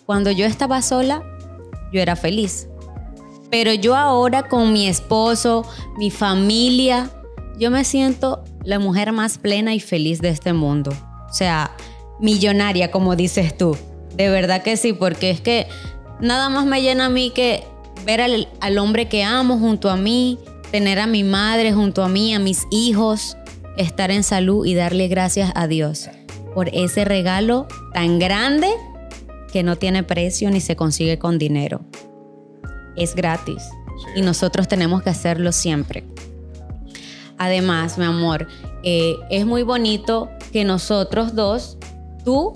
cuando 0.07 0.31
yo 0.31 0.45
estaba 0.45 0.83
sola, 0.83 1.23
yo 1.93 2.01
era 2.01 2.17
feliz. 2.17 2.69
Pero 3.53 3.75
yo 3.75 3.95
ahora 3.95 4.45
con 4.49 4.73
mi 4.73 4.89
esposo, 4.89 5.67
mi 5.99 6.11
familia, 6.11 7.11
yo 7.59 7.71
me 7.71 7.85
siento 7.85 8.43
la 8.65 8.79
mujer 8.79 9.13
más 9.13 9.37
plena 9.37 9.75
y 9.75 9.79
feliz 9.79 10.23
de 10.23 10.31
este 10.31 10.55
mundo. 10.55 10.91
O 11.29 11.35
sea, 11.35 11.77
millonaria, 12.19 12.91
como 12.91 13.15
dices 13.15 13.55
tú. 13.55 13.77
De 14.17 14.31
verdad 14.31 14.63
que 14.63 14.79
sí, 14.79 14.95
porque 14.95 15.29
es 15.29 15.43
que 15.43 15.67
nada 16.19 16.49
más 16.49 16.65
me 16.65 16.81
llena 16.81 17.05
a 17.05 17.09
mí 17.11 17.29
que 17.29 17.63
ver 18.07 18.23
al, 18.23 18.49
al 18.63 18.79
hombre 18.79 19.09
que 19.09 19.23
amo 19.23 19.59
junto 19.59 19.91
a 19.91 19.97
mí, 19.97 20.39
tener 20.71 20.99
a 20.99 21.07
mi 21.07 21.23
madre 21.23 21.75
junto 21.75 22.03
a 22.03 22.09
mí, 22.09 22.35
a 22.35 22.39
mis 22.39 22.67
hijos, 22.71 23.37
estar 23.77 24.11
en 24.11 24.23
salud 24.23 24.65
y 24.65 24.75
darle 24.75 25.09
gracias 25.09 25.53
a 25.55 25.67
Dios 25.67 26.09
por 26.55 26.71
ese 26.71 27.05
regalo 27.05 27.69
tan 27.93 28.19
grande 28.19 28.71
que 29.53 29.63
no 29.63 29.77
tiene 29.77 30.05
precio 30.05 30.51
ni 30.51 30.63
se 30.63 30.75
consigue 30.75 31.19
con 31.19 31.39
dinero. 31.39 31.83
Es 32.97 33.15
gratis 33.15 33.63
y 34.15 34.23
nosotros 34.23 34.69
tenemos 34.69 35.03
que 35.03 35.11
hacerlo 35.11 35.53
siempre. 35.53 36.05
Además, 37.39 37.99
mi 37.99 38.05
amor, 38.05 38.47
eh, 38.83 39.17
es 39.31 39.47
muy 39.47 39.63
bonito 39.63 40.31
que 40.53 40.65
nosotros 40.65 41.35
dos, 41.35 41.79
tú 42.25 42.53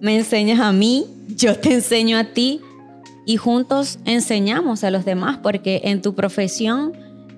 me 0.00 0.16
enseñas 0.16 0.60
a 0.60 0.72
mí, 0.72 1.06
yo 1.28 1.58
te 1.58 1.74
enseño 1.74 2.16
a 2.18 2.24
ti 2.24 2.60
y 3.26 3.36
juntos 3.36 3.98
enseñamos 4.04 4.82
a 4.82 4.90
los 4.90 5.04
demás 5.04 5.38
porque 5.42 5.82
en 5.84 6.00
tu 6.00 6.14
profesión 6.14 6.92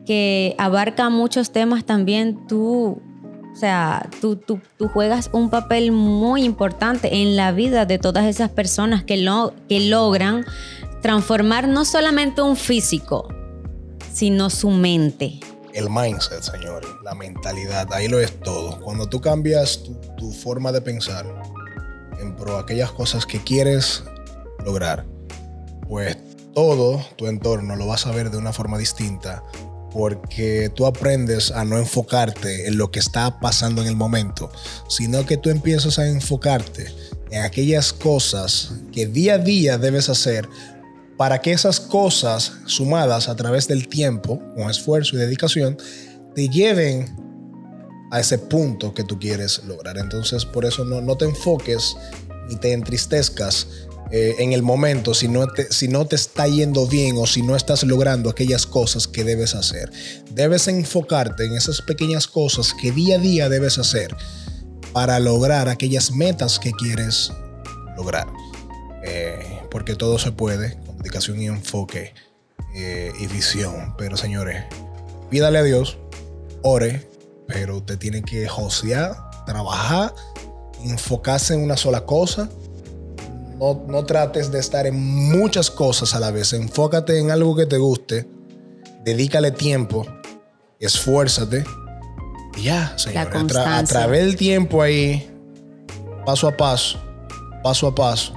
que 0.07 0.55
abarca 0.59 1.11
muchos 1.11 1.51
temas 1.51 1.85
también, 1.85 2.47
tú, 2.47 3.01
o 3.53 3.57
sea, 3.57 4.09
tú, 4.21 4.37
tú, 4.37 4.61
juegas 4.93 5.31
un 5.33 5.51
papel 5.51 5.93
muy 5.93 6.45
importante 6.45 7.23
en 7.23 7.37
la 7.37 7.53
vida 7.53 7.87
de 7.87 7.99
todas 7.99 8.27
esas 8.27 8.51
personas 8.51 9.05
que, 9.05 9.17
lo, 9.17 9.55
que 9.69 9.81
logran 9.81 10.45
transformar 11.03 11.69
no 11.69 11.85
solamente 11.85 12.41
un 12.41 12.57
físico, 12.57 13.29
sino 14.13 14.49
su 14.49 14.71
mente. 14.71 15.41
El 15.75 15.91
mindset, 15.91 16.43
señores, 16.43 16.89
la 17.03 17.15
mentalidad, 17.15 17.93
ahí 17.93 18.09
lo 18.09 18.21
es 18.21 18.39
todo. 18.41 18.81
Cuando 18.81 19.07
tú 19.09 19.21
cambias 19.21 19.83
tu, 19.83 19.95
tu 20.17 20.33
forma 20.33 20.71
de 20.71 20.81
pensar 20.81 21.27
en 22.21 22.37
pro 22.37 22.59
aquellas 22.59 22.93
cosas 22.93 23.27
que 23.27 23.43
quieres 23.43 24.05
lograr, 24.65 25.05
pues 25.89 26.17
todo 26.55 27.05
tu 27.17 27.27
entorno 27.27 27.77
lo 27.77 27.87
vas 27.87 28.07
a 28.07 28.13
ver 28.13 28.31
de 28.31 28.39
una 28.39 28.53
forma 28.53 28.79
distinta 28.79 29.43
porque 29.93 30.71
tú 30.75 30.87
aprendes 30.87 31.51
a 31.51 31.65
no 31.65 31.79
enfocarte 31.79 32.67
en 32.67 32.79
lo 32.79 32.91
que 32.91 32.99
está 32.99 33.41
pasando 33.41 33.83
en 33.83 33.89
el 33.89 33.97
momento, 33.97 34.51
sino 34.89 35.27
que 35.27 35.37
tú 35.37 35.51
empiezas 35.51 35.99
a 35.99 36.09
enfocarte 36.09 36.87
en 37.31 37.43
aquellas 37.43 37.93
cosas 37.93 38.73
que 38.93 39.07
día 39.07 39.35
a 39.35 39.39
día 39.39 39.79
debes 39.79 40.09
hacer 40.09 40.49
para 41.17 41.41
que 41.41 41.53
esas 41.53 41.81
cosas 41.81 42.53
sumadas 42.67 43.29
a 43.29 43.37
través 43.37 43.69
del 43.69 43.89
tiempo, 43.89 44.41
con 44.55 44.71
esfuerzo 44.71 45.17
y 45.17 45.19
dedicación, 45.19 45.77
te 46.35 46.49
lleven 46.49 47.15
a 48.11 48.21
ese 48.21 48.39
punto 48.39 48.93
que 48.93 49.05
tú 49.05 49.19
quieres 49.19 49.65
lograr. 49.65 49.99
Entonces, 49.99 50.45
por 50.45 50.65
eso 50.65 50.85
no, 50.85 51.01
no 51.01 51.17
te 51.17 51.25
enfoques 51.25 51.97
ni 52.49 52.57
te 52.57 52.73
entristezcas 52.73 53.67
eh, 54.11 54.37
en 54.41 54.53
el 54.53 54.63
momento 54.63 55.15
si 55.15 55.27
no, 55.27 55.47
te, 55.47 55.73
si 55.73 55.89
no 55.89 56.07
te 56.07 56.17
está 56.17 56.47
yendo 56.47 56.87
bien 56.87 57.17
o 57.17 57.27
si 57.27 57.41
no 57.41 57.57
estás 57.57 57.83
logrando 57.83 58.29
aquellas 58.29 58.67
cosas 58.67 59.09
que 59.09 59.25
debes 59.25 59.55
hacer. 59.55 59.91
Debes 60.33 60.69
enfocarte 60.69 61.47
en 61.47 61.55
esas 61.55 61.81
pequeñas 61.81 62.27
cosas 62.27 62.75
que 62.75 62.93
día 62.93 63.17
a 63.17 63.19
día 63.19 63.49
debes 63.49 63.79
hacer 63.79 64.15
para 64.93 65.19
lograr 65.19 65.71
aquellas 65.71 66.13
metas 66.13 66.59
que 66.59 66.73
quieres 66.73 67.33
lograr. 67.97 68.27
Eh, 69.05 69.63
porque 69.71 69.97
todo 69.97 70.19
se 70.19 70.31
puede 70.31 70.82
dedicación 71.03 71.41
y 71.41 71.47
enfoque 71.47 72.15
eh, 72.75 73.13
y 73.19 73.27
visión. 73.27 73.95
Pero 73.99 74.17
señores, 74.17 74.65
pídale 75.31 75.59
a 75.59 75.63
Dios, 75.63 75.99
ore, 76.63 77.07
pero 77.47 77.79
usted 77.79 77.99
tiene 77.99 78.23
que 78.23 78.49
josear, 78.49 79.15
trabajar, 79.47 80.15
enfocarse 80.85 81.55
en 81.55 81.63
una 81.63 81.77
sola 81.77 82.07
cosa 82.07 82.49
no, 83.87 84.05
trates 84.05 84.51
de 84.51 84.59
estar 84.59 84.87
en 84.87 85.31
muchas 85.31 85.71
cosas 85.71 86.15
a 86.15 86.21
la 86.21 86.33
vez. 86.33 86.53
Enfócate 86.53 87.19
en 87.21 87.31
algo 87.31 87.55
que 87.55 87.67
te 87.67 87.79
guste. 87.79 88.29
Dedícale 89.05 89.53
tiempo. 89.53 90.05
Esfuérzate. 90.81 91.65
Y 92.57 92.65
ya, 92.65 92.99
señor. 92.99 93.29
A, 93.29 93.85
través 93.85 94.25
del 94.25 94.37
tiempo 94.37 94.83
ahí, 94.83 95.31
paso 96.27 96.49
a 96.49 96.57
paso, 96.57 96.99
paso 97.63 97.87
a 97.87 97.95
paso, 97.95 98.35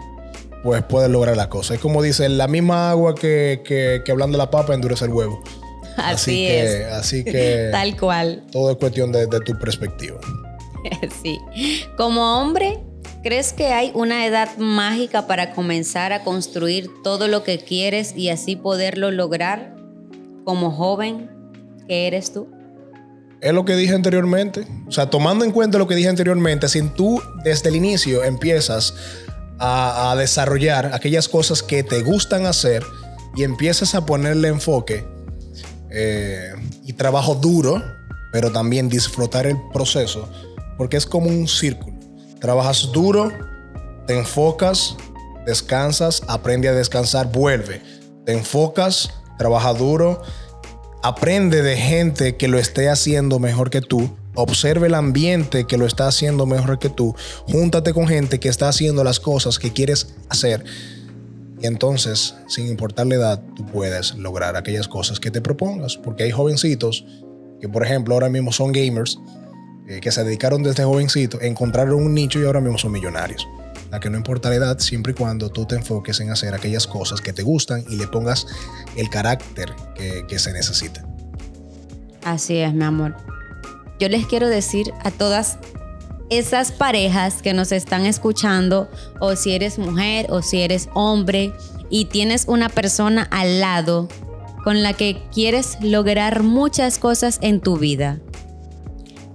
pues 0.65 0.83
puedes 0.83 1.11
lograr 1.11 1.37
la 1.37 1.47
cosa. 1.47 1.75
Es 1.75 1.79
como 1.79 2.01
dice, 2.01 2.27
la 2.27 2.47
misma 2.47 2.89
agua 2.89 3.13
que, 3.13 3.61
que, 3.63 4.11
hablando 4.11 4.37
de 4.37 4.43
la 4.43 4.49
papa 4.49 4.73
endurece 4.73 5.05
el 5.05 5.11
huevo. 5.11 5.41
Así, 5.95 6.47
es. 6.47 6.91
así 6.91 7.23
que. 7.23 7.69
Tal 7.71 7.95
cual. 7.97 8.43
Todo 8.51 8.71
es 8.71 8.77
cuestión 8.77 9.11
de, 9.11 9.27
de 9.27 9.39
tu 9.41 9.57
perspectiva. 9.59 10.19
sí. 11.23 11.39
Como 11.95 12.41
hombre, 12.41 12.79
¿Crees 13.25 13.53
que 13.53 13.69
hay 13.69 13.91
una 13.95 14.27
edad 14.27 14.55
mágica 14.57 15.25
para 15.25 15.51
comenzar 15.55 16.13
a 16.13 16.23
construir 16.23 16.91
todo 17.03 17.27
lo 17.27 17.41
que 17.43 17.57
quieres 17.57 18.15
y 18.15 18.29
así 18.29 18.55
poderlo 18.55 19.09
lograr 19.09 19.75
como 20.43 20.69
joven 20.69 21.31
que 21.87 22.05
eres 22.05 22.31
tú? 22.31 22.47
Es 23.41 23.51
lo 23.51 23.65
que 23.65 23.75
dije 23.75 23.95
anteriormente. 23.95 24.67
O 24.87 24.91
sea, 24.91 25.09
tomando 25.09 25.43
en 25.43 25.51
cuenta 25.51 25.79
lo 25.79 25.87
que 25.87 25.95
dije 25.95 26.07
anteriormente, 26.07 26.69
si 26.69 26.83
tú 26.89 27.19
desde 27.43 27.69
el 27.69 27.77
inicio 27.77 28.23
empiezas 28.23 28.93
a, 29.59 30.15
desarrollar 30.17 30.91
aquellas 30.93 31.27
cosas 31.27 31.63
que 31.63 31.83
te 31.83 32.01
gustan 32.01 32.45
hacer 32.45 32.83
y 33.35 33.43
empiezas 33.43 33.95
a 33.95 34.05
ponerle 34.05 34.49
enfoque 34.49 35.05
eh, 35.89 36.53
y 36.83 36.93
trabajo 36.93 37.35
duro, 37.35 37.81
pero 38.31 38.51
también 38.51 38.89
disfrutar 38.89 39.45
el 39.45 39.57
proceso, 39.73 40.29
porque 40.77 40.97
es 40.97 41.05
como 41.05 41.27
un 41.27 41.47
círculo. 41.47 41.97
Trabajas 42.39 42.89
duro, 42.91 43.31
te 44.07 44.17
enfocas, 44.17 44.95
descansas, 45.45 46.21
aprende 46.27 46.67
a 46.67 46.73
descansar, 46.73 47.31
vuelve. 47.31 47.81
Te 48.25 48.33
enfocas, 48.33 49.11
trabaja 49.37 49.73
duro, 49.73 50.21
aprende 51.03 51.61
de 51.61 51.77
gente 51.77 52.35
que 52.35 52.47
lo 52.47 52.57
esté 52.57 52.89
haciendo 52.89 53.39
mejor 53.39 53.69
que 53.69 53.81
tú. 53.81 54.15
Observe 54.35 54.87
el 54.87 54.95
ambiente 54.95 55.65
que 55.65 55.77
lo 55.77 55.85
está 55.85 56.07
haciendo 56.07 56.45
mejor 56.45 56.77
que 56.79 56.89
tú. 56.89 57.15
Júntate 57.47 57.93
con 57.93 58.07
gente 58.07 58.39
que 58.39 58.49
está 58.49 58.67
haciendo 58.67 59.03
las 59.03 59.19
cosas 59.19 59.59
que 59.59 59.71
quieres 59.71 60.15
hacer. 60.29 60.63
Y 61.61 61.67
entonces, 61.67 62.35
sin 62.47 62.67
importar 62.67 63.07
la 63.07 63.15
edad, 63.15 63.43
tú 63.55 63.65
puedes 63.65 64.15
lograr 64.15 64.55
aquellas 64.55 64.87
cosas 64.87 65.19
que 65.19 65.31
te 65.31 65.41
propongas. 65.41 65.97
Porque 65.97 66.23
hay 66.23 66.31
jovencitos 66.31 67.05
que, 67.61 67.69
por 67.69 67.83
ejemplo, 67.83 68.13
ahora 68.13 68.29
mismo 68.29 68.51
son 68.51 68.71
gamers 68.71 69.19
eh, 69.87 69.99
que 70.01 70.11
se 70.11 70.23
dedicaron 70.23 70.63
desde 70.63 70.83
jovencito, 70.83 71.39
encontraron 71.41 72.03
un 72.03 72.13
nicho 72.13 72.39
y 72.39 72.45
ahora 72.45 72.59
mismo 72.59 72.77
son 72.77 72.91
millonarios. 72.91 73.47
A 73.91 73.99
que 73.99 74.09
no 74.09 74.17
importa 74.17 74.49
la 74.49 74.55
edad, 74.55 74.79
siempre 74.79 75.13
y 75.13 75.15
cuando 75.15 75.49
tú 75.49 75.65
te 75.65 75.75
enfoques 75.75 76.19
en 76.19 76.31
hacer 76.31 76.53
aquellas 76.53 76.87
cosas 76.87 77.21
que 77.21 77.31
te 77.31 77.43
gustan 77.43 77.85
y 77.87 77.95
le 77.95 78.07
pongas 78.07 78.47
el 78.97 79.09
carácter 79.09 79.73
que, 79.95 80.25
que 80.27 80.39
se 80.39 80.51
necesita. 80.51 81.05
Así 82.23 82.57
es, 82.57 82.73
mi 82.73 82.83
amor. 82.83 83.15
Yo 83.99 84.09
les 84.09 84.25
quiero 84.25 84.47
decir 84.47 84.93
a 85.03 85.11
todas 85.11 85.57
esas 86.29 86.71
parejas 86.71 87.41
que 87.41 87.53
nos 87.53 87.71
están 87.71 88.05
escuchando, 88.05 88.89
o 89.19 89.35
si 89.35 89.53
eres 89.53 89.77
mujer 89.77 90.27
o 90.29 90.41
si 90.41 90.61
eres 90.61 90.89
hombre, 90.93 91.53
y 91.89 92.05
tienes 92.05 92.45
una 92.47 92.69
persona 92.69 93.27
al 93.31 93.59
lado 93.59 94.07
con 94.63 94.81
la 94.81 94.93
que 94.93 95.21
quieres 95.31 95.77
lograr 95.81 96.41
muchas 96.41 96.97
cosas 96.97 97.37
en 97.41 97.61
tu 97.61 97.77
vida. 97.77 98.19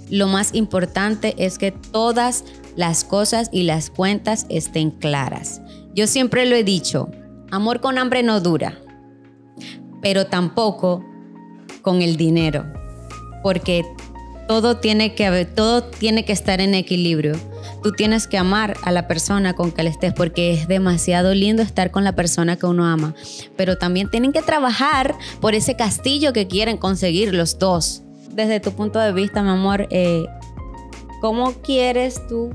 Lo 0.09 0.27
más 0.27 0.55
importante 0.55 1.37
es 1.39 1.57
que 1.57 1.71
todas 1.71 2.45
las 2.75 3.05
cosas 3.05 3.49
y 3.53 3.63
las 3.63 3.91
cuentas 3.91 4.47
estén 4.49 4.91
claras. 4.91 5.63
Yo 5.95 6.09
siempre 6.09 6.47
lo 6.47 6.57
he 6.57 6.65
dicho, 6.65 7.09
amor 7.53 7.81
con 7.81 7.97
hambre 7.99 8.25
no 8.25 8.41
dura, 8.41 8.81
pero 10.03 10.27
tampoco 10.27 11.05
con 11.83 12.03
el 12.03 12.17
dinero, 12.17 12.67
porque 13.45 13.85
todo 14.51 14.79
tiene 14.79 15.15
que 15.15 15.45
todo 15.45 15.85
tiene 15.85 16.25
que 16.25 16.33
estar 16.33 16.61
en 16.61 16.75
equilibrio. 16.75 17.37
Tú 17.85 17.93
tienes 17.93 18.27
que 18.27 18.37
amar 18.37 18.77
a 18.83 18.91
la 18.91 19.07
persona 19.07 19.55
con 19.55 19.71
que 19.71 19.85
le 19.85 19.91
estés 19.91 20.13
porque 20.13 20.53
es 20.53 20.67
demasiado 20.67 21.35
lindo 21.35 21.63
estar 21.63 21.93
con 21.93 22.03
la 22.03 22.17
persona 22.17 22.57
que 22.57 22.67
uno 22.67 22.85
ama, 22.85 23.15
pero 23.57 23.79
también 23.79 24.11
tienen 24.11 24.33
que 24.33 24.43
trabajar 24.43 25.15
por 25.41 25.55
ese 25.55 25.77
castillo 25.77 26.33
que 26.33 26.49
quieren 26.49 26.79
conseguir 26.79 27.33
los 27.33 27.61
dos. 27.61 28.03
Desde 28.33 28.59
tu 28.59 28.73
punto 28.73 28.99
de 28.99 29.13
vista, 29.13 29.41
mi 29.41 29.51
amor, 29.51 29.87
eh, 29.91 30.27
¿cómo 31.21 31.53
quieres 31.63 32.21
tú 32.27 32.53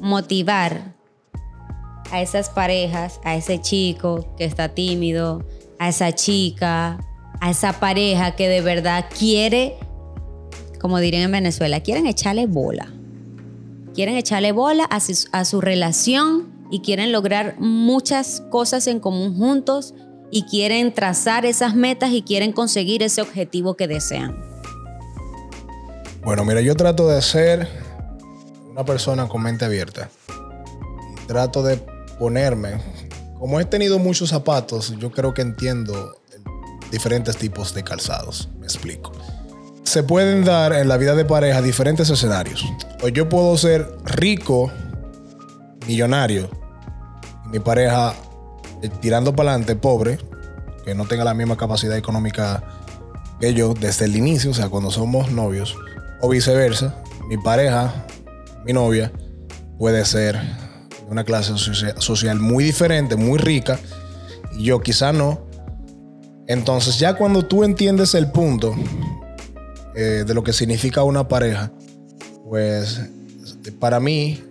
motivar 0.00 0.94
a 2.12 2.22
esas 2.22 2.48
parejas, 2.48 3.18
a 3.24 3.34
ese 3.34 3.60
chico 3.60 4.36
que 4.38 4.44
está 4.44 4.68
tímido, 4.68 5.44
a 5.80 5.88
esa 5.88 6.12
chica, 6.12 7.00
a 7.40 7.50
esa 7.50 7.80
pareja 7.80 8.36
que 8.36 8.48
de 8.48 8.60
verdad 8.60 9.06
quiere, 9.18 9.74
como 10.80 10.98
dirían 10.98 11.22
en 11.24 11.32
Venezuela, 11.32 11.80
quieren 11.80 12.06
echarle 12.06 12.46
bola. 12.46 12.92
Quieren 13.94 14.16
echarle 14.16 14.52
bola 14.52 14.84
a 14.84 15.00
su, 15.00 15.28
a 15.32 15.44
su 15.44 15.60
relación 15.60 16.52
y 16.70 16.80
quieren 16.80 17.12
lograr 17.12 17.56
muchas 17.58 18.42
cosas 18.50 18.86
en 18.86 19.00
común 19.00 19.36
juntos 19.36 19.94
y 20.30 20.42
quieren 20.42 20.92
trazar 20.92 21.46
esas 21.46 21.74
metas 21.74 22.10
y 22.10 22.22
quieren 22.22 22.52
conseguir 22.52 23.02
ese 23.02 23.22
objetivo 23.22 23.76
que 23.76 23.88
desean. 23.88 24.36
Bueno, 26.24 26.44
mira, 26.44 26.60
yo 26.60 26.74
trato 26.74 27.08
de 27.08 27.22
ser 27.22 27.68
una 28.70 28.84
persona 28.84 29.28
con 29.28 29.42
mente 29.42 29.64
abierta. 29.64 30.10
Trato 31.26 31.62
de 31.62 31.76
ponerme, 32.18 32.80
como 33.38 33.60
he 33.60 33.64
tenido 33.64 33.98
muchos 33.98 34.30
zapatos, 34.30 34.94
yo 34.98 35.10
creo 35.10 35.34
que 35.34 35.42
entiendo 35.42 36.20
diferentes 36.90 37.36
tipos 37.36 37.74
de 37.74 37.84
calzados. 37.84 38.48
Me 38.58 38.66
explico. 38.66 39.12
Se 39.96 40.02
pueden 40.02 40.44
dar 40.44 40.74
en 40.74 40.88
la 40.88 40.98
vida 40.98 41.14
de 41.14 41.24
pareja 41.24 41.62
diferentes 41.62 42.10
escenarios. 42.10 42.70
O 43.02 43.08
yo 43.08 43.30
puedo 43.30 43.56
ser 43.56 43.96
rico, 44.04 44.70
millonario, 45.86 46.50
mi 47.46 47.60
pareja 47.60 48.12
eh, 48.82 48.90
tirando 49.00 49.34
para 49.34 49.52
adelante, 49.52 49.74
pobre, 49.74 50.18
que 50.84 50.94
no 50.94 51.06
tenga 51.06 51.24
la 51.24 51.32
misma 51.32 51.56
capacidad 51.56 51.96
económica 51.96 52.62
que 53.40 53.54
yo 53.54 53.72
desde 53.72 54.04
el 54.04 54.16
inicio, 54.16 54.50
o 54.50 54.52
sea, 54.52 54.68
cuando 54.68 54.90
somos 54.90 55.30
novios, 55.30 55.74
o 56.20 56.28
viceversa, 56.28 57.02
mi 57.30 57.38
pareja, 57.38 58.04
mi 58.66 58.74
novia, 58.74 59.10
puede 59.78 60.04
ser 60.04 60.38
de 60.38 61.06
una 61.08 61.24
clase 61.24 61.54
social 61.56 62.38
muy 62.38 62.64
diferente, 62.64 63.16
muy 63.16 63.38
rica, 63.38 63.78
y 64.58 64.64
yo 64.64 64.78
quizá 64.80 65.14
no, 65.14 65.46
entonces 66.48 66.98
ya 66.98 67.14
cuando 67.14 67.46
tú 67.46 67.64
entiendes 67.64 68.14
el 68.14 68.30
punto 68.30 68.76
eh, 69.96 70.24
de 70.26 70.34
lo 70.34 70.44
que 70.44 70.52
significa 70.52 71.02
una 71.02 71.26
pareja, 71.26 71.72
pues 72.44 73.00
para 73.80 73.98
mí 73.98 74.42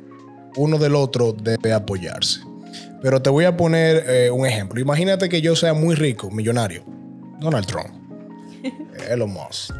uno 0.58 0.80
del 0.80 0.96
otro 0.96 1.34
debe 1.34 1.72
apoyarse. 1.72 2.40
Pero 3.02 3.22
te 3.22 3.30
voy 3.30 3.46
a 3.46 3.56
poner 3.56 4.04
eh, 4.08 4.32
un 4.32 4.48
ejemplo. 4.48 4.82
Imagínate 4.82 5.30
que 5.30 5.42
yo 5.42 5.56
sea 5.56 5.76
muy 5.76 5.94
rico, 5.94 6.32
millonario. 6.32 6.84
Donald 7.40 7.68
Trump. 7.68 7.90
Elon 9.12 9.32
Musk. 9.32 9.76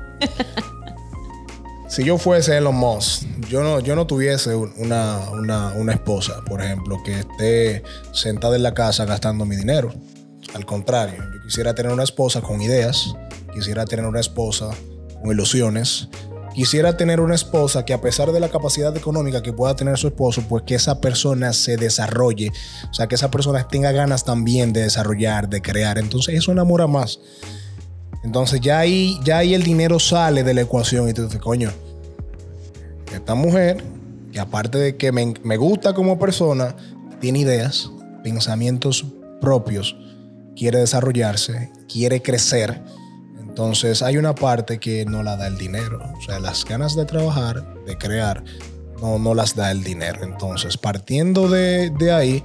si 1.88 2.04
yo 2.04 2.20
fuese 2.20 2.58
Elon 2.58 2.76
Musk, 2.76 3.24
yo 3.50 3.64
no, 3.64 3.80
yo 3.80 3.96
no 3.96 4.06
tuviese 4.06 4.54
una, 4.54 5.32
una 5.32 5.94
esposa, 5.94 6.44
por 6.46 6.62
ejemplo, 6.62 7.02
que 7.04 7.22
esté 7.22 7.84
sentada 8.12 8.56
en 8.56 8.62
la 8.62 8.76
casa 8.76 9.06
gastando 9.06 9.46
mi 9.46 9.56
dinero. 9.56 9.92
Al 10.54 10.66
contrario, 10.68 11.24
yo 11.34 11.42
quisiera 11.42 11.74
tener 11.74 11.92
una 11.92 12.04
esposa 12.04 12.42
con 12.42 12.62
ideas, 12.62 13.16
quisiera 13.52 13.86
tener 13.86 14.06
una 14.06 14.20
esposa 14.20 14.70
con 15.22 15.32
ilusiones, 15.32 16.10
quisiera 16.54 16.98
tener 16.98 17.20
una 17.20 17.36
esposa 17.36 17.86
que 17.86 17.94
a 17.94 18.02
pesar 18.02 18.32
de 18.32 18.40
la 18.40 18.50
capacidad 18.50 18.96
económica 18.96 19.42
que 19.42 19.54
pueda 19.54 19.76
tener 19.76 19.98
su 19.98 20.08
esposo, 20.08 20.44
pues 20.48 20.64
que 20.64 20.76
esa 20.76 21.02
persona 21.02 21.54
se 21.54 21.78
desarrolle, 21.78 22.52
o 22.90 22.94
sea, 22.94 23.08
que 23.08 23.16
esa 23.16 23.32
persona 23.32 23.68
tenga 23.68 23.92
ganas 23.92 24.24
también 24.24 24.74
de 24.74 24.84
desarrollar, 24.84 25.50
de 25.50 25.62
crear. 25.62 25.98
Entonces 25.98 26.36
eso 26.36 26.52
enamora 26.52 26.88
más. 26.88 27.20
Entonces 28.24 28.62
ya 28.62 28.80
ahí, 28.80 29.20
ya 29.24 29.40
ahí 29.40 29.54
el 29.54 29.64
dinero 29.64 30.00
sale 30.00 30.44
de 30.44 30.54
la 30.54 30.62
ecuación 30.62 31.10
y 31.10 31.14
tú 31.14 31.24
dices, 31.26 31.40
coño, 31.40 31.72
esta 33.14 33.36
mujer, 33.36 33.84
que 34.32 34.40
aparte 34.40 34.78
de 34.78 34.98
que 34.98 35.12
me, 35.12 35.34
me 35.44 35.58
gusta 35.58 35.94
como 35.94 36.18
persona, 36.18 36.76
tiene 37.20 37.40
ideas, 37.40 37.92
pensamientos 38.24 39.06
propios 39.40 39.96
quiere 40.56 40.80
desarrollarse, 40.80 41.72
quiere 41.92 42.22
crecer. 42.22 42.82
Entonces 43.56 44.02
hay 44.02 44.18
una 44.18 44.36
parte 44.36 44.80
que 44.80 45.06
no 45.06 45.24
la 45.24 45.38
da 45.38 45.48
el 45.48 45.58
dinero. 45.58 46.02
O 46.18 46.22
sea, 46.22 46.40
las 46.42 46.66
ganas 46.66 46.94
de 46.94 47.06
trabajar, 47.06 47.66
de 47.86 47.98
crear, 47.98 48.44
no, 49.02 49.18
no 49.18 49.34
las 49.34 49.56
da 49.56 49.72
el 49.72 49.82
dinero. 49.82 50.26
Entonces, 50.26 50.76
partiendo 50.78 51.48
de, 51.48 51.90
de 51.92 52.12
ahí, 52.12 52.44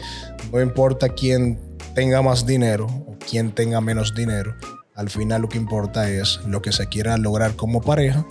no 0.52 0.60
importa 0.60 1.08
quién 1.08 1.58
tenga 1.96 2.22
más 2.22 2.46
dinero 2.46 2.86
o 2.86 3.16
quién 3.28 3.50
tenga 3.50 3.80
menos 3.80 4.14
dinero, 4.14 4.54
al 4.94 5.10
final 5.10 5.42
lo 5.42 5.48
que 5.48 5.58
importa 5.58 6.08
es 6.08 6.38
lo 6.46 6.62
que 6.62 6.70
se 6.70 6.86
quiera 6.86 7.16
lograr 7.16 7.56
como 7.56 7.80
pareja, 7.80 8.24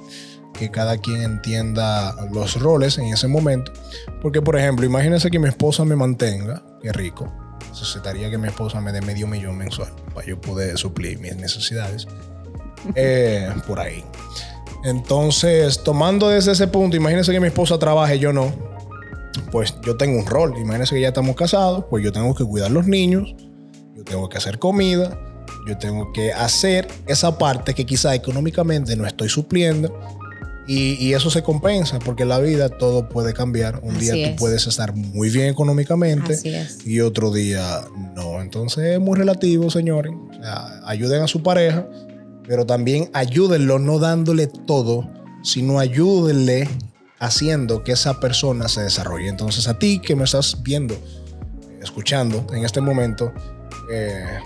que 0.54 0.72
cada 0.72 1.00
quien 1.00 1.22
entienda 1.22 2.16
los 2.32 2.62
roles 2.62 2.98
en 2.98 3.08
ese 3.08 3.28
momento. 3.28 3.74
Porque, 4.22 4.42
por 4.42 4.58
ejemplo, 4.58 4.86
imagínense 4.86 5.30
que 5.30 5.40
mi 5.40 5.50
esposa 5.50 5.84
me 5.84 5.98
mantenga, 5.98 6.64
qué 6.82 6.94
rico, 6.94 7.30
necesitaría 7.70 8.30
que 8.30 8.38
mi 8.38 8.48
esposa 8.48 8.80
me 8.80 8.94
dé 8.94 9.02
medio 9.02 9.28
millón 9.28 9.58
mensual 9.58 9.92
para 10.14 10.26
yo 10.26 10.40
poder 10.40 10.78
suplir 10.78 11.20
mis 11.20 11.36
necesidades. 11.36 12.08
Eh, 12.96 13.50
por 13.68 13.80
ahí. 13.80 14.04
Entonces, 14.84 15.84
tomando 15.84 16.30
desde 16.30 16.54
ese 16.54 16.68
punto, 16.68 16.96
imagínense 16.96 17.32
que 17.32 17.40
mi 17.40 17.48
esposa 17.48 17.78
trabaje, 17.78 18.20
yo 18.20 18.32
no. 18.32 18.54
Pues 19.52 19.76
yo 19.84 19.98
tengo 19.98 20.18
un 20.18 20.26
rol. 20.26 20.56
Imagínense 20.58 20.96
que 20.96 21.02
ya 21.02 21.10
estamos 21.10 21.36
casados, 21.36 21.86
pues 21.90 22.04
yo 22.04 22.12
tengo 22.12 22.34
que 22.34 22.46
cuidar 22.46 22.72
los 22.72 22.88
niños, 22.88 23.36
yo 23.96 24.04
tengo 24.04 24.30
que 24.30 24.38
hacer 24.38 24.60
comida, 24.60 25.20
yo 25.68 25.78
tengo 25.78 26.12
que 26.14 26.32
hacer 26.32 26.88
esa 27.08 27.38
parte 27.38 27.74
que 27.74 27.86
quizá 27.86 28.16
económicamente 28.16 28.96
no 28.96 29.06
estoy 29.06 29.30
supliendo 29.30 29.94
y, 30.72 31.14
eso 31.14 31.32
se 31.32 31.42
compensa 31.42 31.98
porque 31.98 32.24
en 32.24 32.30
la 32.30 32.38
vida 32.38 32.70
todo 32.70 33.10
puede 33.10 33.34
cambiar. 33.34 33.80
Un 33.82 33.98
día 33.98 34.14
tú 34.14 34.36
puedes 34.36 34.68
estar 34.68 34.96
muy 34.96 35.32
bien 35.32 35.48
económicamente 35.48 36.40
y 36.86 37.00
otro 37.00 37.32
día 37.32 37.82
no. 38.16 38.40
Entonces 38.40 38.84
es 38.84 39.00
muy 39.00 39.18
relativo, 39.18 39.72
señores. 39.72 40.14
ayuden 40.86 41.24
a 41.24 41.28
su 41.28 41.42
pareja, 41.42 41.88
pero 42.50 42.66
también 42.66 43.12
ayúdenlo 43.14 43.78
no 43.78 44.00
dándole 44.00 44.48
todo, 44.48 45.08
sino 45.44 45.78
ayúdenle 45.78 46.68
haciendo 47.20 47.84
que 47.84 47.92
esa 47.92 48.20
persona 48.20 48.68
se 48.68 48.82
desarrolle. 48.82 49.28
Entonces 49.28 49.68
a 49.68 49.78
ti 49.78 50.00
que 50.00 50.16
me 50.16 50.24
estás 50.24 50.64
viendo, 50.64 50.96
escuchando 51.80 52.48
en 52.52 52.66
este 52.66 52.82
momento, 52.82 53.32
eh, 53.92 54.40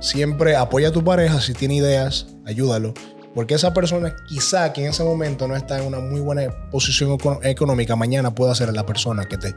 siempre 0.00 0.54
apoya 0.54 0.90
a 0.90 0.92
tu 0.92 1.02
pareja 1.02 1.40
si 1.40 1.52
tiene 1.52 1.74
ideas, 1.74 2.28
ayúdalo 2.46 2.94
porque 3.34 3.54
esa 3.54 3.72
persona 3.72 4.14
quizá 4.28 4.72
que 4.72 4.82
en 4.82 4.90
ese 4.90 5.04
momento 5.04 5.46
no 5.46 5.54
está 5.54 5.78
en 5.78 5.86
una 5.86 6.00
muy 6.00 6.20
buena 6.20 6.52
posición 6.70 7.16
económica, 7.42 7.94
mañana 7.94 8.34
pueda 8.34 8.54
ser 8.54 8.72
la 8.72 8.84
persona 8.84 9.24
que 9.26 9.38
te, 9.38 9.54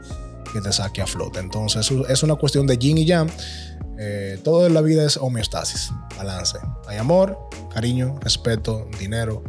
que 0.54 0.60
te 0.60 0.72
saque 0.72 1.02
a 1.02 1.06
flote. 1.06 1.40
Entonces 1.40 1.90
es 2.08 2.22
una 2.22 2.36
cuestión 2.36 2.66
de 2.66 2.78
yin 2.78 2.96
y 2.96 3.04
yang. 3.04 3.28
Eh, 3.98 4.40
todo 4.42 4.66
en 4.66 4.74
la 4.74 4.80
vida 4.80 5.04
es 5.04 5.16
homeostasis, 5.16 5.92
balance. 6.16 6.58
Hay 6.86 6.96
amor, 6.96 7.38
cariño, 7.72 8.18
respeto, 8.20 8.88
dinero 8.98 9.42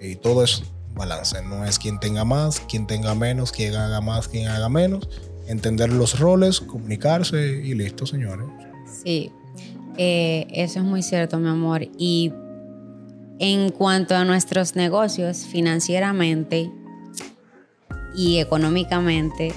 y 0.00 0.16
todo 0.16 0.44
es 0.44 0.62
balance. 0.94 1.42
No 1.42 1.64
es 1.64 1.78
quien 1.78 1.98
tenga 1.98 2.24
más, 2.24 2.60
quien 2.60 2.86
tenga 2.86 3.14
menos, 3.14 3.50
quien 3.50 3.74
haga 3.74 4.00
más, 4.00 4.28
quien 4.28 4.48
haga 4.48 4.68
menos. 4.68 5.08
Entender 5.48 5.92
los 5.92 6.18
roles, 6.18 6.60
comunicarse 6.60 7.62
y 7.64 7.74
listo, 7.74 8.06
señores. 8.06 8.46
Sí, 9.04 9.32
eh, 9.98 10.46
eso 10.52 10.78
es 10.78 10.84
muy 10.84 11.02
cierto, 11.02 11.38
mi 11.38 11.48
amor. 11.48 11.88
Y 11.98 12.32
en 13.40 13.70
cuanto 13.70 14.14
a 14.14 14.24
nuestros 14.24 14.76
negocios 14.76 15.38
financieramente 15.38 16.70
y 18.16 18.38
económicamente, 18.38 19.52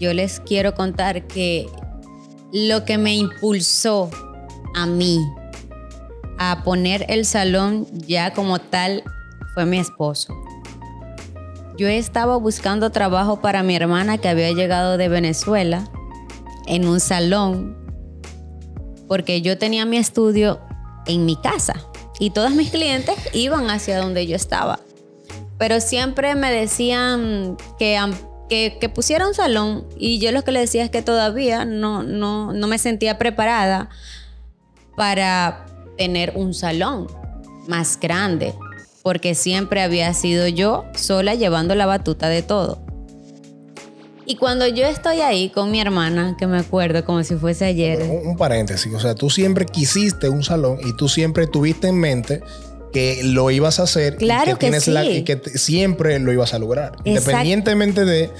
yo 0.00 0.12
les 0.12 0.40
quiero 0.40 0.74
contar 0.74 1.26
que 1.26 1.68
lo 2.52 2.84
que 2.84 2.98
me 2.98 3.14
impulsó 3.14 4.10
a 4.74 4.86
mí 4.86 5.18
a 6.38 6.62
poner 6.64 7.06
el 7.08 7.24
salón 7.24 7.86
ya 8.06 8.32
como 8.32 8.58
tal 8.58 9.04
fue 9.54 9.66
mi 9.66 9.78
esposo. 9.78 10.34
yo 11.78 11.88
estaba 11.88 12.36
buscando 12.36 12.90
trabajo 12.90 13.40
para 13.40 13.62
mi 13.62 13.74
hermana 13.74 14.18
que 14.18 14.28
había 14.28 14.52
llegado 14.52 14.98
de 14.98 15.08
Venezuela 15.08 15.88
en 16.66 16.86
un 16.86 17.00
salón, 17.00 17.76
porque 19.08 19.42
yo 19.42 19.58
tenía 19.58 19.84
mi 19.84 19.96
estudio 19.96 20.60
en 21.06 21.24
mi 21.24 21.36
casa 21.36 21.74
y 22.18 22.30
todos 22.30 22.52
mis 22.52 22.70
clientes 22.70 23.16
iban 23.32 23.70
hacia 23.70 23.98
donde 23.98 24.26
yo 24.26 24.36
estaba. 24.36 24.80
Pero 25.58 25.80
siempre 25.80 26.34
me 26.34 26.50
decían 26.52 27.56
que, 27.78 27.98
que, 28.48 28.90
pusiera 28.94 29.26
un 29.26 29.34
salón 29.34 29.86
y 29.96 30.18
yo 30.18 30.32
lo 30.32 30.42
que 30.44 30.52
le 30.52 30.60
decía 30.60 30.84
es 30.84 30.90
que 30.90 31.02
todavía 31.02 31.64
no, 31.64 32.02
no, 32.02 32.52
no 32.52 32.66
me 32.66 32.78
sentía 32.78 33.18
preparada 33.18 33.88
para 34.96 35.66
tener 35.96 36.32
un 36.36 36.54
salón 36.54 37.06
más 37.68 37.98
grande, 37.98 38.54
porque 39.02 39.34
siempre 39.34 39.82
había 39.82 40.12
sido 40.14 40.48
yo 40.48 40.84
sola 40.94 41.34
llevando 41.34 41.74
la 41.74 41.86
batuta 41.86 42.28
de 42.28 42.42
todo. 42.42 42.78
Y 44.24 44.36
cuando 44.36 44.66
yo 44.68 44.86
estoy 44.86 45.20
ahí 45.20 45.50
con 45.50 45.70
mi 45.70 45.80
hermana, 45.80 46.36
que 46.38 46.46
me 46.46 46.58
acuerdo 46.58 47.04
como 47.04 47.24
si 47.24 47.34
fuese 47.34 47.64
ayer. 47.64 48.02
Un, 48.02 48.36
paréntesis, 48.36 48.92
o 48.94 49.00
sea, 49.00 49.14
tú 49.14 49.30
siempre 49.30 49.66
quisiste 49.66 50.28
un 50.28 50.44
salón 50.44 50.78
y 50.84 50.96
tú 50.96 51.08
siempre 51.08 51.46
tuviste 51.46 51.88
en 51.88 51.98
mente 51.98 52.42
que 52.92 53.22
lo 53.24 53.50
ibas 53.50 53.80
a 53.80 53.84
hacer 53.84 54.16
claro 54.16 54.52
y 54.52 54.54
que, 54.54 54.58
tienes 54.60 54.88
La, 54.88 55.04
y 55.04 55.24
que 55.24 55.40
siempre 55.54 56.18
lo 56.18 56.32
ibas 56.32 56.54
a 56.54 56.58
lograr. 56.58 56.96
Independientemente 57.04 58.04
de... 58.04 58.24
Eh, 58.24 58.30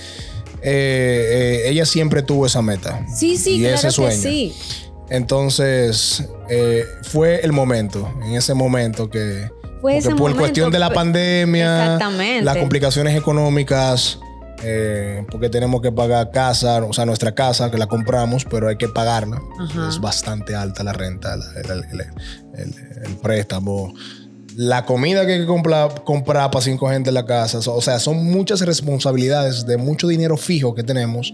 eh, 0.64 1.62
ella 1.66 1.84
siempre 1.86 2.22
tuvo 2.22 2.46
esa 2.46 2.62
meta. 2.62 3.04
Sí, 3.12 3.36
sí, 3.36 3.56
y 3.56 3.66
ese 3.66 3.90
sueño. 3.90 4.20
sí. 4.20 4.54
Entonces, 5.10 6.24
eh, 6.48 6.86
fue 7.02 7.40
el 7.44 7.52
momento, 7.52 8.10
en 8.24 8.34
ese 8.34 8.54
momento 8.54 9.10
que... 9.10 9.50
Fue 9.82 10.00
por 10.16 10.36
cuestión 10.36 10.70
de 10.70 10.78
la 10.78 10.90
pandemia, 10.90 11.98
las 12.40 12.56
complicaciones 12.56 13.16
económicas, 13.16 14.20
eh, 14.64 15.26
porque 15.30 15.48
tenemos 15.50 15.82
que 15.82 15.90
pagar 15.90 16.30
casa, 16.30 16.84
o 16.84 16.92
sea, 16.92 17.04
nuestra 17.04 17.34
casa 17.34 17.70
que 17.70 17.78
la 17.78 17.88
compramos, 17.88 18.44
pero 18.44 18.68
hay 18.68 18.76
que 18.76 18.88
pagarla. 18.88 19.42
Es 19.88 20.00
bastante 20.00 20.54
alta 20.54 20.84
la 20.84 20.92
renta, 20.92 21.34
el, 21.34 23.16
préstamo. 23.16 23.92
La 24.56 24.84
comida 24.84 25.26
que 25.26 25.34
hay 25.34 25.40
que 25.40 25.46
comprar, 25.46 26.04
comprar 26.04 26.50
para 26.50 26.62
cinco 26.62 26.88
gente 26.88 27.10
en 27.10 27.14
la 27.14 27.26
casa. 27.26 27.58
O 27.58 27.80
sea, 27.80 27.98
son 27.98 28.24
muchas 28.24 28.60
responsabilidades 28.60 29.66
de 29.66 29.76
mucho 29.76 30.08
dinero 30.08 30.36
fijo 30.36 30.74
que 30.74 30.82
tenemos 30.82 31.32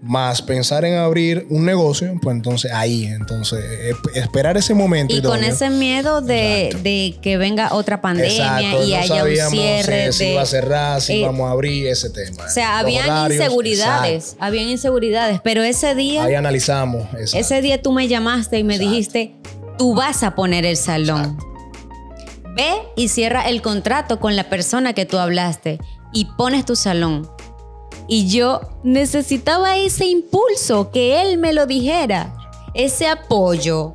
más 0.00 0.42
pensar 0.42 0.84
en 0.84 0.96
abrir 0.96 1.46
un 1.50 1.64
negocio, 1.64 2.14
pues 2.22 2.36
entonces 2.36 2.72
ahí, 2.72 3.06
entonces 3.06 3.64
esperar 4.14 4.56
ese 4.56 4.74
momento. 4.74 5.14
Y 5.14 5.22
con 5.22 5.42
ese 5.42 5.70
miedo 5.70 6.20
de, 6.20 7.18
que 7.20 7.36
venga 7.36 7.70
otra 7.72 8.00
pandemia 8.00 8.84
y 8.84 8.94
haya 8.94 9.24
un 9.24 9.50
cierre. 9.50 10.12
si 10.12 10.34
va 10.34 10.42
a 10.42 10.46
cerrar, 10.46 11.00
si 11.00 11.20
eh, 11.20 11.26
vamos 11.26 11.48
a 11.48 11.50
abrir 11.50 11.88
ese 11.88 12.10
tema. 12.10 12.44
O 12.46 12.50
sea, 12.50 12.78
habían 12.78 13.32
inseguridades, 13.32 14.36
habían 14.38 14.68
inseguridades, 14.68 15.40
pero 15.42 15.62
ese 15.62 15.94
día... 15.94 16.24
Ahí 16.24 16.34
analizamos. 16.34 17.08
Ese 17.14 17.60
día 17.60 17.82
tú 17.82 17.92
me 17.92 18.08
llamaste 18.08 18.58
y 18.58 18.64
me 18.64 18.78
dijiste, 18.78 19.34
tú 19.78 19.94
vas 19.94 20.22
a 20.22 20.34
poner 20.34 20.64
el 20.64 20.76
salón. 20.76 21.36
Ve 22.58 22.72
y 22.94 23.08
cierra 23.08 23.48
el 23.48 23.62
contrato 23.62 24.20
con 24.20 24.36
la 24.36 24.50
persona 24.50 24.92
que 24.92 25.06
tú 25.06 25.16
hablaste 25.16 25.78
y 26.12 26.26
pones 26.36 26.66
tu 26.66 26.76
salón 26.76 27.26
y 28.08 28.26
yo 28.26 28.62
necesitaba 28.82 29.76
ese 29.76 30.06
impulso, 30.06 30.90
que 30.90 31.20
él 31.20 31.36
me 31.36 31.52
lo 31.52 31.66
dijera. 31.66 32.34
Ese 32.72 33.06
apoyo 33.06 33.92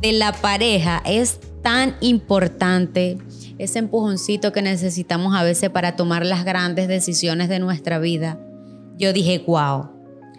de 0.00 0.12
la 0.12 0.32
pareja 0.32 1.02
es 1.04 1.38
tan 1.62 1.94
importante. 2.00 3.18
Ese 3.58 3.80
empujoncito 3.80 4.50
que 4.52 4.62
necesitamos 4.62 5.36
a 5.36 5.44
veces 5.44 5.68
para 5.68 5.94
tomar 5.94 6.24
las 6.24 6.44
grandes 6.44 6.88
decisiones 6.88 7.50
de 7.50 7.58
nuestra 7.58 7.98
vida. 7.98 8.40
Yo 8.96 9.12
dije, 9.12 9.44
wow. 9.46 9.90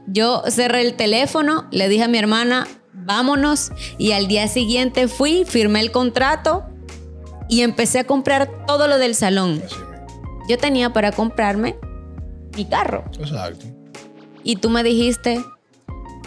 Yo 0.08 0.44
cerré 0.50 0.82
el 0.82 0.96
teléfono, 0.96 1.68
le 1.72 1.88
dije 1.90 2.04
a 2.04 2.08
mi 2.08 2.18
hermana, 2.18 2.68
vámonos. 2.92 3.72
Y 4.00 4.14
al 4.14 4.28
día 4.28 4.48
siguiente 4.48 5.08
fui, 5.08 5.46
firmé 5.46 5.82
el 5.82 5.92
contrato 5.92 6.64
y 7.48 7.62
empecé 7.62 8.00
a 8.00 8.04
comprar 8.06 8.66
todo 8.66 8.88
lo 8.88 8.98
del 8.98 9.16
salón. 9.16 9.62
Yo 10.48 10.58
tenía 10.58 10.94
para 10.94 11.12
comprarme 11.12 11.76
mi 12.56 12.66
carro. 12.66 13.04
Exacto. 13.20 13.66
Y 14.44 14.58
tú 14.58 14.70
me 14.70 14.84
dijiste, 14.84 15.44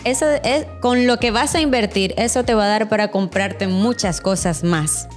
eso 0.04 0.26
es, 0.44 0.66
con 0.80 1.06
lo 1.06 1.18
que 1.18 1.30
vas 1.30 1.54
a 1.54 1.60
invertir, 1.60 2.14
eso 2.16 2.44
te 2.44 2.54
va 2.54 2.64
a 2.64 2.68
dar 2.68 2.88
para 2.88 3.10
comprarte 3.10 3.68
muchas 3.68 4.20
cosas 4.20 4.64
más. 4.64 5.08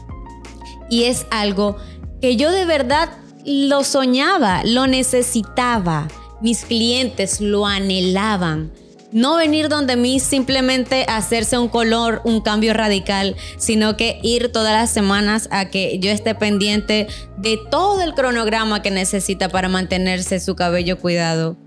Y 0.90 1.06
es 1.06 1.26
algo 1.32 1.78
que 2.22 2.36
yo 2.36 2.52
de 2.52 2.66
verdad 2.66 3.10
lo 3.46 3.84
soñaba, 3.84 4.64
lo 4.66 4.88
necesitaba. 4.88 6.08
Mis 6.42 6.66
clientes 6.66 7.42
lo 7.42 7.66
anhelaban. 7.66 8.72
No 9.12 9.36
venir 9.36 9.68
donde 9.68 9.98
mí 9.98 10.22
simplemente 10.22 11.06
hacerse 11.10 11.58
un 11.58 11.68
color, 11.68 12.22
un 12.24 12.40
cambio 12.40 12.74
radical, 12.74 13.36
sino 13.58 13.98
que 13.98 14.20
ir 14.24 14.54
todas 14.54 14.72
las 14.72 14.90
semanas 14.90 15.50
a 15.52 15.66
que 15.66 16.00
yo 16.00 16.10
esté 16.10 16.34
pendiente 16.34 17.08
de 17.38 17.60
todo 17.70 18.02
el 18.02 18.14
cronograma 18.14 18.82
que 18.82 18.90
necesita 18.90 19.50
para 19.50 19.68
mantenerse 19.68 20.40
su 20.40 20.56
cabello 20.56 20.98
cuidado. 20.98 21.58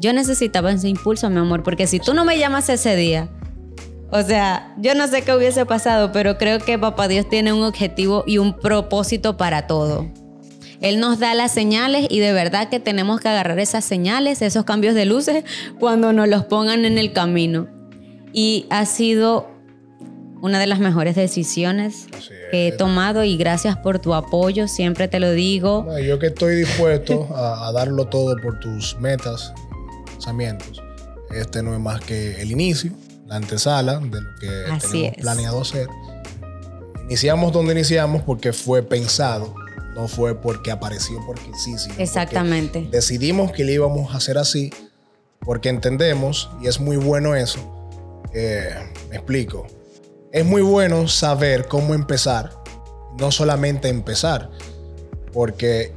Yo 0.00 0.12
necesitaba 0.12 0.72
ese 0.72 0.88
impulso, 0.88 1.30
mi 1.30 1.38
amor, 1.38 1.62
porque 1.62 1.86
si 1.86 2.00
tú 2.00 2.14
no 2.14 2.24
me 2.24 2.38
llamas 2.38 2.68
ese 2.68 2.96
día, 2.96 3.28
o 4.10 4.22
sea, 4.22 4.74
yo 4.78 4.94
no 4.94 5.06
sé 5.06 5.22
qué 5.22 5.34
hubiese 5.34 5.66
pasado, 5.66 6.10
pero 6.12 6.38
creo 6.38 6.58
que 6.58 6.78
Papá 6.78 7.08
Dios 7.08 7.28
tiene 7.28 7.52
un 7.52 7.62
objetivo 7.62 8.24
y 8.26 8.38
un 8.38 8.58
propósito 8.58 9.36
para 9.36 9.66
todo. 9.66 10.06
Él 10.80 11.00
nos 11.00 11.18
da 11.18 11.34
las 11.34 11.52
señales 11.52 12.06
y 12.08 12.20
de 12.20 12.32
verdad 12.32 12.68
que 12.68 12.78
tenemos 12.78 13.20
que 13.20 13.28
agarrar 13.28 13.58
esas 13.58 13.84
señales, 13.84 14.42
esos 14.42 14.64
cambios 14.64 14.94
de 14.94 15.06
luces, 15.06 15.44
cuando 15.80 16.12
nos 16.12 16.28
los 16.28 16.44
pongan 16.44 16.84
en 16.84 16.98
el 16.98 17.12
camino. 17.12 17.66
Y 18.32 18.66
ha 18.70 18.86
sido 18.86 19.50
una 20.40 20.60
de 20.60 20.68
las 20.68 20.78
mejores 20.78 21.16
decisiones 21.16 22.06
que 22.52 22.68
he 22.68 22.72
tomado 22.72 23.24
y 23.24 23.36
gracias 23.36 23.76
por 23.76 23.98
tu 23.98 24.14
apoyo, 24.14 24.68
siempre 24.68 25.08
te 25.08 25.18
lo 25.18 25.32
digo. 25.32 25.86
yo 25.98 26.18
que 26.20 26.28
estoy 26.28 26.56
dispuesto 26.56 27.28
a, 27.34 27.72
darlo 27.72 28.06
todo 28.06 28.36
por 28.40 28.60
tus 28.60 28.96
metas, 29.00 29.52
pensamientos. 30.12 30.80
Este 31.34 31.62
no 31.62 31.74
es 31.74 31.80
más 31.80 32.00
que 32.00 32.40
el 32.40 32.52
inicio, 32.52 32.92
la 33.26 33.36
antesala 33.36 33.98
de 33.98 34.20
lo 34.20 34.28
que 34.40 34.86
tenemos 34.88 35.16
planeado 35.16 35.60
hacer. 35.60 35.88
Iniciamos 37.06 37.52
donde 37.52 37.72
iniciamos 37.72 38.22
porque 38.22 38.52
fue 38.52 38.82
pensado 38.82 39.54
no 39.94 40.08
fue 40.08 40.40
porque 40.40 40.70
apareció 40.70 41.18
porque 41.26 41.50
sí, 41.56 41.78
sí. 41.78 41.90
Exactamente. 41.98 42.88
Decidimos 42.90 43.52
que 43.52 43.64
le 43.64 43.72
íbamos 43.72 44.14
a 44.14 44.18
hacer 44.18 44.38
así 44.38 44.70
porque 45.40 45.68
entendemos, 45.68 46.50
y 46.60 46.66
es 46.66 46.80
muy 46.80 46.96
bueno 46.96 47.34
eso, 47.34 47.90
eh, 48.34 48.74
me 49.08 49.16
explico, 49.16 49.66
es 50.32 50.44
muy 50.44 50.62
bueno 50.62 51.08
saber 51.08 51.66
cómo 51.68 51.94
empezar, 51.94 52.50
no 53.18 53.30
solamente 53.30 53.88
empezar, 53.88 54.50
porque 55.32 55.94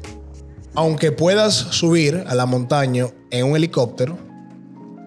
aunque 0.73 1.11
puedas 1.11 1.53
subir 1.53 2.23
a 2.27 2.35
la 2.35 2.45
montaña 2.45 3.07
en 3.29 3.45
un 3.45 3.55
helicóptero, 3.55 4.17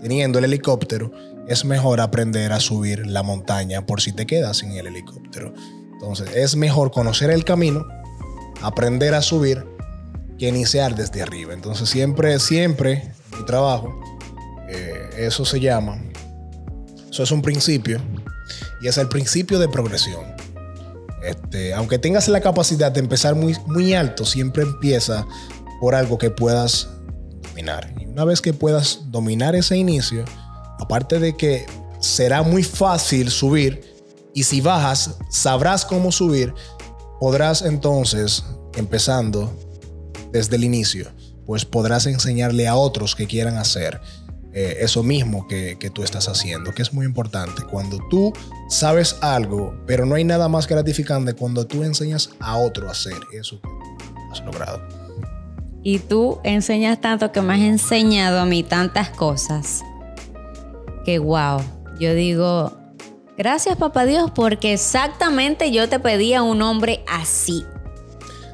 teniendo 0.03 0.39
el 0.39 0.45
helicóptero, 0.45 1.11
es 1.49 1.65
mejor 1.65 2.01
aprender 2.01 2.53
a 2.53 2.61
subir 2.61 3.07
la 3.07 3.23
montaña 3.23 3.87
por 3.87 4.01
si 4.01 4.13
te 4.13 4.27
quedas 4.27 4.63
en 4.63 4.73
el 4.73 4.87
helicóptero. 4.87 5.55
Entonces, 5.93 6.29
es 6.35 6.57
mejor 6.57 6.91
conocer 6.91 7.31
el 7.31 7.45
camino 7.45 7.87
aprender 8.63 9.15
a 9.15 9.23
subir 9.23 9.65
que 10.39 10.49
iniciar 10.49 10.95
desde 10.95 11.23
arriba. 11.23 11.55
Entonces 11.55 11.89
siempre, 11.89 12.39
siempre 12.39 13.13
mi 13.39 13.45
trabajo, 13.45 14.01
eh, 14.69 15.11
eso 15.19 15.45
se 15.45 15.61
llama, 15.61 16.03
eso 17.11 17.23
es 17.23 17.31
un 17.31 17.43
principio 17.43 18.01
y 18.81 18.89
es 18.89 18.99
el 18.99 19.09
principio 19.09 19.59
de 19.59 19.69
progresión. 19.69 20.25
Este, 21.23 21.73
aunque 21.73 21.99
tengas 21.99 22.29
la 22.29 22.41
capacidad 22.41 22.93
de 22.93 23.01
empezar 23.01 23.35
muy, 23.35 23.57
muy 23.67 23.95
alto, 23.95 24.27
siempre 24.27 24.63
empieza 24.63 25.27
por 25.81 25.95
algo 25.95 26.19
que 26.19 26.31
puedas 26.31 26.89
dominar. 27.49 27.95
Y 27.99 28.07
una 28.07 28.25
vez 28.25 28.43
que 28.43 28.53
puedas 28.53 29.01
dominar 29.07 29.55
ese 29.55 29.77
inicio, 29.77 30.25
aparte 30.79 31.19
de 31.19 31.35
que 31.37 31.65
será 32.01 32.43
muy 32.43 32.63
fácil 32.63 33.31
subir, 33.31 33.95
y 34.35 34.43
si 34.43 34.61
bajas, 34.61 35.17
sabrás 35.31 35.85
cómo 35.85 36.11
subir, 36.13 36.53
podrás 37.25 37.63
entonces, 37.63 38.45
empezando 38.77 39.51
desde 40.31 40.57
el 40.57 40.65
inicio, 40.65 41.07
pues 41.47 41.65
podrás 41.65 42.05
enseñarle 42.05 42.69
a 42.69 42.77
otros 42.77 43.15
que 43.15 43.27
quieran 43.27 43.57
hacer 43.57 43.99
eh, 44.53 44.77
eso 44.81 45.03
mismo 45.03 45.49
que, 45.49 45.91
tú 45.95 46.03
estás 46.03 46.29
haciendo, 46.29 46.75
que 46.75 46.83
es 46.83 46.93
muy 46.93 47.07
importante. 47.07 47.63
Cuando 47.63 47.97
tú 48.11 48.35
sabes 48.69 49.17
algo, 49.23 49.75
pero 49.87 50.05
no 50.05 50.17
hay 50.17 50.25
nada 50.25 50.49
más 50.49 50.69
gratificante 50.69 51.33
cuando 51.33 51.67
tú 51.67 51.83
enseñas 51.83 52.29
a 52.41 52.59
otro 52.59 52.89
a 52.89 52.91
hacer 52.91 53.17
eso 53.33 53.59
que 53.59 53.71
has 54.31 54.45
logrado. 54.45 54.87
Y 55.83 56.01
tú 56.01 56.41
enseñas 56.45 57.01
tanto 57.01 57.33
que 57.33 57.41
me 57.41 57.55
has 57.55 57.61
enseñado 57.61 58.39
a 58.39 58.45
mí 58.45 58.63
tantas 58.63 59.09
cosas 59.09 59.81
que 61.07 61.19
wow, 61.19 61.63
yo 61.99 62.13
digo, 62.13 62.84
Gracias, 63.37 63.77
papá 63.77 64.07
Dios, 64.07 64.31
porque 64.33 64.73
exactamente 64.73 65.73
yo 65.73 65.89
te 65.89 65.99
pedía 65.99 66.43
un 66.43 66.63
hombre 66.63 67.03
así. 67.09 67.65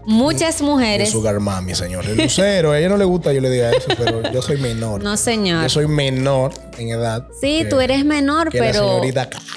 muchas 0.07 0.63
mujeres. 0.63 1.11
Sugar 1.11 1.39
Mami, 1.39 1.75
señor. 1.75 2.07
El 2.07 2.17
lucero, 2.17 2.73
a 2.73 2.79
ella 2.79 2.89
no 2.89 2.97
le 2.97 3.05
gusta 3.05 3.31
yo 3.33 3.43
le 3.43 3.51
diga 3.51 3.71
eso, 3.71 3.89
pero 3.99 4.33
yo 4.33 4.41
soy 4.41 4.57
menor. 4.57 5.03
No, 5.03 5.19
señor. 5.19 5.65
Yo 5.65 5.69
soy 5.69 5.87
menor 5.87 6.55
en 6.79 6.89
edad. 6.89 7.29
Sí, 7.41 7.67
tú 7.69 7.81
eres 7.81 8.07
menor, 8.07 8.49
pero 8.51 9.03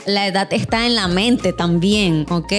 la 0.06 0.28
edad 0.28 0.52
está 0.52 0.86
en 0.86 0.96
la 0.96 1.08
mente 1.08 1.54
también, 1.54 2.26
¿ok? 2.30 2.52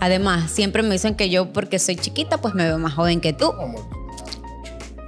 Además, 0.00 0.52
siempre 0.52 0.84
me 0.84 0.90
dicen 0.90 1.16
que 1.16 1.28
yo, 1.28 1.52
porque 1.52 1.80
soy 1.80 1.96
chiquita, 1.96 2.38
pues 2.38 2.54
me 2.54 2.64
veo 2.64 2.78
más 2.78 2.94
joven 2.94 3.20
que 3.20 3.32
tú. 3.32 3.52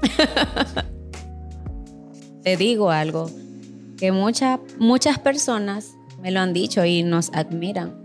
Te 2.42 2.56
digo 2.56 2.90
algo, 2.90 3.30
que 3.96 4.10
muchas 4.10 4.58
muchas 4.78 5.18
personas 5.18 5.90
me 6.22 6.30
lo 6.30 6.40
han 6.40 6.52
dicho 6.52 6.84
y 6.84 7.02
nos 7.02 7.30
admiran 7.32 8.00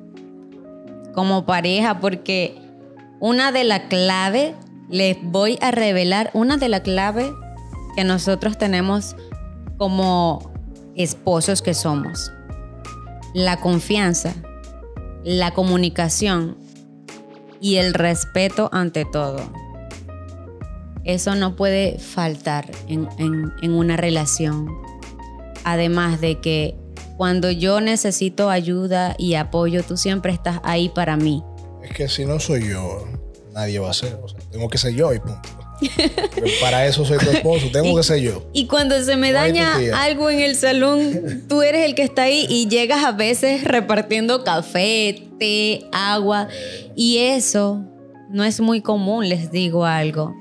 como 1.16 1.46
pareja, 1.46 2.00
porque 2.00 2.58
una 3.20 3.52
de 3.52 3.64
las 3.64 3.82
claves, 3.82 4.54
les 4.90 5.18
voy 5.24 5.58
a 5.62 5.72
revelar 5.72 6.30
una 6.34 6.58
de 6.58 6.70
las 6.70 6.82
claves 6.82 7.32
que 7.96 8.04
nosotros 8.04 8.58
tenemos 8.58 9.16
como 9.78 10.52
esposos 10.96 11.62
que 11.62 11.74
somos. 11.74 12.32
La 13.34 13.58
confianza, 13.62 14.34
la 15.24 15.52
comunicación 15.52 16.58
y 17.62 17.78
el 17.78 17.94
respeto 17.94 18.70
ante 18.74 19.06
todo. 19.06 19.42
Eso 21.06 21.36
no 21.36 21.56
puede 21.56 21.98
faltar 21.98 22.70
en, 22.88 23.08
en 23.18 23.72
una 23.74 23.96
relación. 23.96 24.68
Además 25.64 26.20
de 26.20 26.40
que 26.42 26.76
cuando 27.18 27.52
yo 27.52 27.82
necesito 27.82 28.50
ayuda 28.50 29.16
y 29.18 29.36
apoyo, 29.36 29.84
tú 29.84 29.98
siempre 29.98 30.34
estás 30.34 30.60
ahí 30.64 30.90
para 30.90 31.18
mí. 31.18 31.44
Es 31.84 31.92
que 31.92 32.10
si 32.10 32.26
no 32.26 32.40
soy 32.40 32.70
yo, 32.70 33.06
nadie 33.54 33.80
va 33.80 33.92
a 33.92 33.94
ser. 33.94 34.18
O 34.22 34.28
sea, 34.28 34.40
tengo 34.52 34.70
que 34.70 34.78
ser 34.78 34.94
yo 34.94 35.14
y 35.14 35.20
punto. 35.20 35.50
para 36.62 36.86
eso 36.86 37.06
soy 37.06 37.18
tu 37.18 37.30
esposo, 37.30 37.68
tengo 37.72 37.96
que 37.98 38.04
ser 38.04 38.20
yo. 38.20 38.46
Y 38.54 38.68
cuando 38.68 39.02
se 39.04 39.16
me 39.16 39.32
daña 39.32 39.76
algo 40.04 40.30
en 40.30 40.40
el 40.40 40.56
salón, 40.56 41.46
tú 41.48 41.62
eres 41.62 41.86
el 41.86 41.96
que 41.96 42.04
está 42.04 42.24
ahí 42.24 42.46
y 42.50 42.68
llegas 42.68 43.04
a 43.04 43.12
veces 43.12 43.64
repartiendo 43.64 44.44
café, 44.44 45.28
té, 45.40 45.86
agua. 45.92 46.48
Y 46.96 47.18
eso 47.18 47.84
no 48.30 48.44
es 48.44 48.60
muy 48.60 48.82
común, 48.82 49.30
les 49.30 49.52
digo 49.52 49.86
algo. 49.86 50.36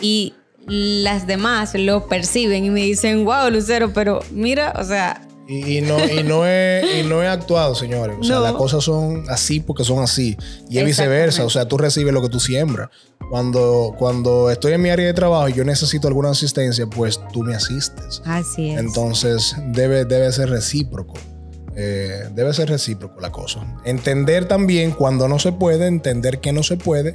Y 0.00 0.34
las 0.66 1.26
demás 1.26 1.74
lo 1.74 2.08
perciben 2.08 2.64
y 2.64 2.70
me 2.70 2.82
dicen, 2.82 3.24
wow, 3.24 3.50
Lucero, 3.50 3.92
pero 3.92 4.20
mira, 4.30 4.74
o 4.78 4.84
sea, 4.84 5.25
y, 5.48 5.80
no, 5.80 6.04
y, 6.04 6.24
no 6.24 6.44
he, 6.44 7.04
no 7.08 7.22
he 7.22 7.28
actuado, 7.28 7.74
señores. 7.74 8.16
O 8.20 8.24
sea, 8.24 8.40
las 8.40 8.54
cosas 8.54 8.82
son 8.82 9.24
así 9.28 9.60
porque 9.60 9.84
son 9.84 10.02
así. 10.02 10.36
Y 10.68 10.78
es 10.78 10.84
viceversa. 10.84 11.44
O 11.44 11.50
sea, 11.50 11.68
tú 11.68 11.78
recibes 11.78 12.12
lo 12.12 12.20
que 12.20 12.28
tú 12.28 12.40
siembras. 12.40 12.90
Cuando, 13.30 13.94
cuando 13.96 14.50
estoy 14.50 14.72
en 14.72 14.82
mi 14.82 14.90
área 14.90 15.06
de 15.06 15.14
trabajo 15.14 15.48
y 15.48 15.52
yo 15.52 15.64
necesito 15.64 16.08
alguna 16.08 16.30
asistencia, 16.30 16.86
pues 16.86 17.20
tú 17.32 17.44
me 17.44 17.54
asistes. 17.54 18.22
Así 18.24 18.70
es. 18.70 18.80
Entonces, 18.80 19.54
debe, 19.68 20.04
debe 20.04 20.32
ser 20.32 20.50
recíproco. 20.50 21.14
Eh, 21.76 22.28
debe 22.34 22.52
ser 22.52 22.68
recíproco 22.68 23.20
la 23.20 23.30
cosa. 23.30 23.60
Entender 23.84 24.48
también 24.48 24.90
cuando 24.92 25.28
no 25.28 25.38
se 25.38 25.52
puede, 25.52 25.86
entender 25.86 26.40
que 26.40 26.52
no 26.52 26.64
se 26.64 26.76
puede. 26.76 27.14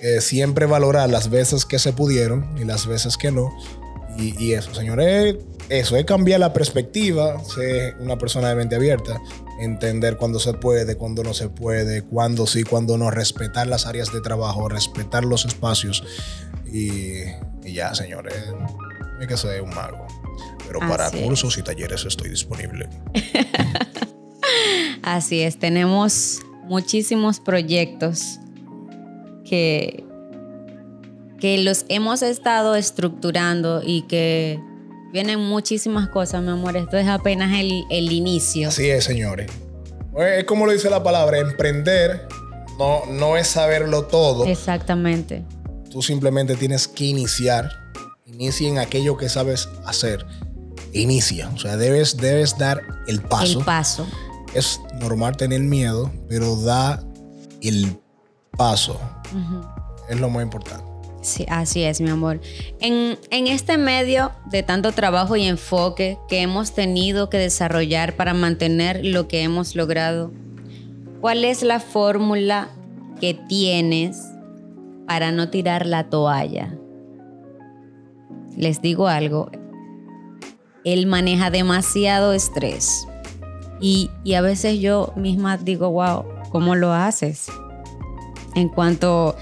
Eh, 0.00 0.20
siempre 0.20 0.64
valorar 0.64 1.10
las 1.10 1.28
veces 1.28 1.64
que 1.64 1.78
se 1.80 1.92
pudieron 1.92 2.56
y 2.58 2.64
las 2.64 2.86
veces 2.86 3.18
que 3.18 3.30
no. 3.30 3.50
Y, 4.16 4.42
y 4.42 4.54
eso, 4.54 4.72
señores, 4.74 5.36
eso 5.68 5.96
es 5.96 6.04
cambiar 6.04 6.40
la 6.40 6.52
perspectiva, 6.52 7.42
ser 7.44 7.96
una 8.00 8.16
persona 8.16 8.48
de 8.48 8.54
mente 8.54 8.76
abierta, 8.76 9.20
entender 9.60 10.16
cuándo 10.16 10.40
se 10.40 10.54
puede, 10.54 10.96
cuándo 10.96 11.22
no 11.22 11.34
se 11.34 11.48
puede, 11.48 12.02
cuándo 12.02 12.46
sí, 12.46 12.62
cuándo 12.62 12.96
no, 12.96 13.10
respetar 13.10 13.66
las 13.66 13.86
áreas 13.86 14.12
de 14.12 14.20
trabajo, 14.20 14.68
respetar 14.68 15.24
los 15.24 15.44
espacios 15.44 16.02
y, 16.66 17.24
ya, 17.64 17.94
señores, 17.94 18.34
hay 19.20 19.26
que 19.26 19.36
ser 19.36 19.60
un 19.62 19.70
mago. 19.70 20.06
Pero 20.66 20.80
para 20.80 21.10
cursos 21.10 21.56
y 21.58 21.62
talleres 21.62 22.04
estoy 22.04 22.30
disponible. 22.30 22.88
Así 25.02 25.40
es, 25.40 25.58
tenemos 25.58 26.40
muchísimos 26.64 27.40
proyectos 27.40 28.38
que, 29.44 30.04
que 31.40 31.58
los 31.58 31.86
hemos 31.88 32.22
estado 32.22 32.74
estructurando 32.74 33.82
y 33.82 34.02
que 34.02 34.60
Vienen 35.12 35.40
muchísimas 35.40 36.08
cosas, 36.08 36.42
mi 36.42 36.50
amor. 36.50 36.76
Esto 36.76 36.98
es 36.98 37.08
apenas 37.08 37.58
el, 37.58 38.12
inicio. 38.12 38.68
Así 38.68 38.90
es, 38.90 39.04
señores. 39.04 39.50
Es 40.18 40.44
como 40.44 40.66
lo 40.66 40.72
dice 40.72 40.90
la 40.90 41.02
palabra, 41.02 41.38
emprender 41.38 42.26
no, 42.78 43.06
no 43.06 43.36
es 43.36 43.48
saberlo 43.48 44.04
todo. 44.04 44.44
Exactamente. 44.44 45.44
Tú 45.90 46.02
simplemente 46.02 46.56
tienes 46.56 46.86
que 46.86 47.04
iniciar. 47.04 47.72
Inicia 48.26 48.68
en 48.68 48.78
aquello 48.78 49.16
que 49.16 49.28
sabes 49.28 49.68
hacer. 49.84 50.26
Inicia. 50.92 51.48
O 51.54 51.58
sea, 51.58 51.76
debes, 51.76 52.16
debes 52.16 52.58
dar 52.58 52.82
el 53.06 53.22
paso. 53.22 53.60
El 53.60 53.64
paso. 53.64 54.06
Es 54.54 54.80
normal 55.00 55.36
tener 55.36 55.60
miedo, 55.60 56.12
pero 56.28 56.56
da 56.56 57.02
el 57.62 57.98
paso. 58.56 59.00
Es 60.08 60.20
lo 60.20 60.28
más 60.28 60.42
importante. 60.42 60.97
Sí, 61.28 61.44
así 61.50 61.82
es, 61.82 62.00
mi 62.00 62.08
amor. 62.08 62.40
En, 62.80 63.18
este 63.30 63.76
medio 63.76 64.32
de 64.46 64.62
tanto 64.62 64.92
trabajo 64.92 65.36
y 65.36 65.44
enfoque 65.44 66.16
que 66.26 66.40
hemos 66.40 66.72
tenido 66.72 67.28
que 67.28 67.36
desarrollar 67.36 68.16
para 68.16 68.32
mantener 68.32 69.04
lo 69.04 69.28
que 69.28 69.42
hemos 69.42 69.76
logrado, 69.76 70.32
¿cuál 71.20 71.44
es 71.44 71.62
la 71.62 71.80
fórmula 71.80 72.70
que 73.20 73.34
tienes 73.34 74.16
para 75.06 75.30
no 75.30 75.50
tirar 75.50 75.84
la 75.84 76.08
toalla? 76.08 76.74
Les 78.56 78.80
digo 78.80 79.06
algo, 79.06 79.50
él 80.82 81.06
maneja 81.06 81.50
demasiado 81.50 82.32
estrés 82.32 83.06
y, 83.82 84.10
y 84.24 84.32
a 84.32 84.40
veces 84.40 84.80
yo 84.80 85.12
misma 85.14 85.58
digo, 85.58 85.90
wow, 85.90 86.24
¿cómo 86.48 86.74
lo 86.74 86.94
haces? 86.94 87.48
En 88.54 88.70
cuanto 88.70 89.36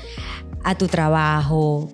a 0.65 0.77
tu 0.77 0.89
trabajo, 0.89 1.89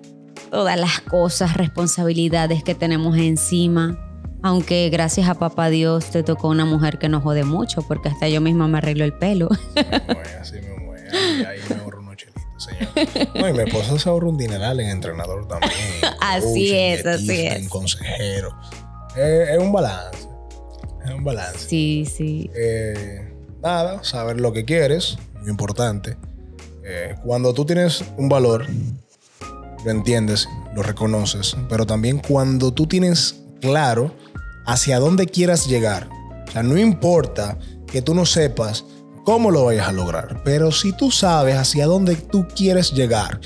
todas 0.53 0.79
las 0.79 1.01
cosas, 1.01 1.55
responsabilidades 1.55 2.63
que 2.63 2.75
tenemos 2.75 3.17
encima. 3.17 3.97
Aunque 4.43 4.89
gracias 4.89 5.27
a 5.29 5.35
papá 5.35 5.69
Dios 5.69 6.11
te 6.11 6.21
tocó 6.21 6.49
una 6.49 6.65
mujer 6.65 6.99
que 6.99 7.09
no 7.09 7.21
jode 7.21 7.43
mucho, 7.43 7.81
porque 7.81 8.09
hasta 8.09 8.27
yo 8.27 8.41
misma 8.41 8.67
me 8.67 8.77
arreglo 8.77 9.03
el 9.03 9.13
pelo. 9.13 9.49
así 10.39 10.55
me 10.61 10.77
mueve. 10.79 11.09
Ahí, 11.47 11.59
me 11.69 11.75
ahorro 11.77 12.01
unos 12.01 12.17
chelitos, 12.17 12.63
señor. 12.63 13.35
No, 13.35 13.49
y 13.49 13.53
mi 13.53 13.59
esposa 13.59 13.97
se 13.97 14.09
ahorra 14.09 14.27
un 14.27 14.37
dineral 14.37 14.79
en 14.79 14.89
entrenador 14.89 15.47
también. 15.47 15.71
así 16.21 16.75
es, 16.75 17.05
así 17.05 17.47
es. 17.47 17.55
En 17.55 17.69
consejero. 17.69 18.55
es 19.15 19.57
un 19.57 19.71
balance. 19.71 20.27
Es 21.05 21.11
un 21.11 21.23
balance. 21.23 21.59
Sí, 21.67 22.05
sí. 22.05 22.51
Eh, 22.55 23.33
nada, 23.61 24.03
saber 24.03 24.39
lo 24.39 24.53
que 24.53 24.65
quieres, 24.65 25.17
muy 25.39 25.49
importante. 25.49 26.17
Eh, 26.85 27.15
cuando 27.23 27.53
tú 27.53 27.65
tienes 27.65 28.03
un 28.17 28.27
valor, 28.27 28.65
lo 29.85 29.91
entiendes, 29.91 30.49
lo 30.75 30.83
reconoces, 30.83 31.55
pero 31.69 31.85
también 31.85 32.19
cuando 32.19 32.73
tú 32.73 32.87
tienes 32.87 33.35
claro 33.61 34.13
hacia 34.65 34.99
dónde 34.99 35.27
quieras 35.27 35.67
llegar. 35.67 36.09
O 36.47 36.51
sea, 36.51 36.63
no 36.63 36.77
importa 36.77 37.57
que 37.87 38.01
tú 38.01 38.13
no 38.13 38.25
sepas 38.25 38.83
cómo 39.23 39.49
lo 39.49 39.65
vayas 39.65 39.87
a 39.87 39.93
lograr, 39.93 40.41
pero 40.43 40.71
si 40.71 40.91
tú 40.91 41.09
sabes 41.09 41.55
hacia 41.55 41.85
dónde 41.85 42.15
tú 42.15 42.47
quieres 42.53 42.91
llegar 42.91 43.39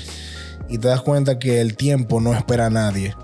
y 0.68 0.78
te 0.78 0.88
das 0.88 1.02
cuenta 1.02 1.38
que 1.38 1.60
el 1.60 1.76
tiempo 1.76 2.20
no 2.20 2.34
espera 2.34 2.66
a 2.66 2.70
nadie, 2.70 3.14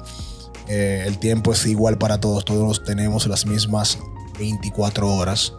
eh, 0.69 1.03
el 1.07 1.19
tiempo 1.19 1.53
es 1.53 1.67
igual 1.67 1.99
para 1.99 2.21
todos, 2.21 2.45
todos 2.45 2.85
tenemos 2.85 3.27
las 3.27 3.47
mismas 3.47 3.99
24 4.39 5.13
horas, 5.13 5.55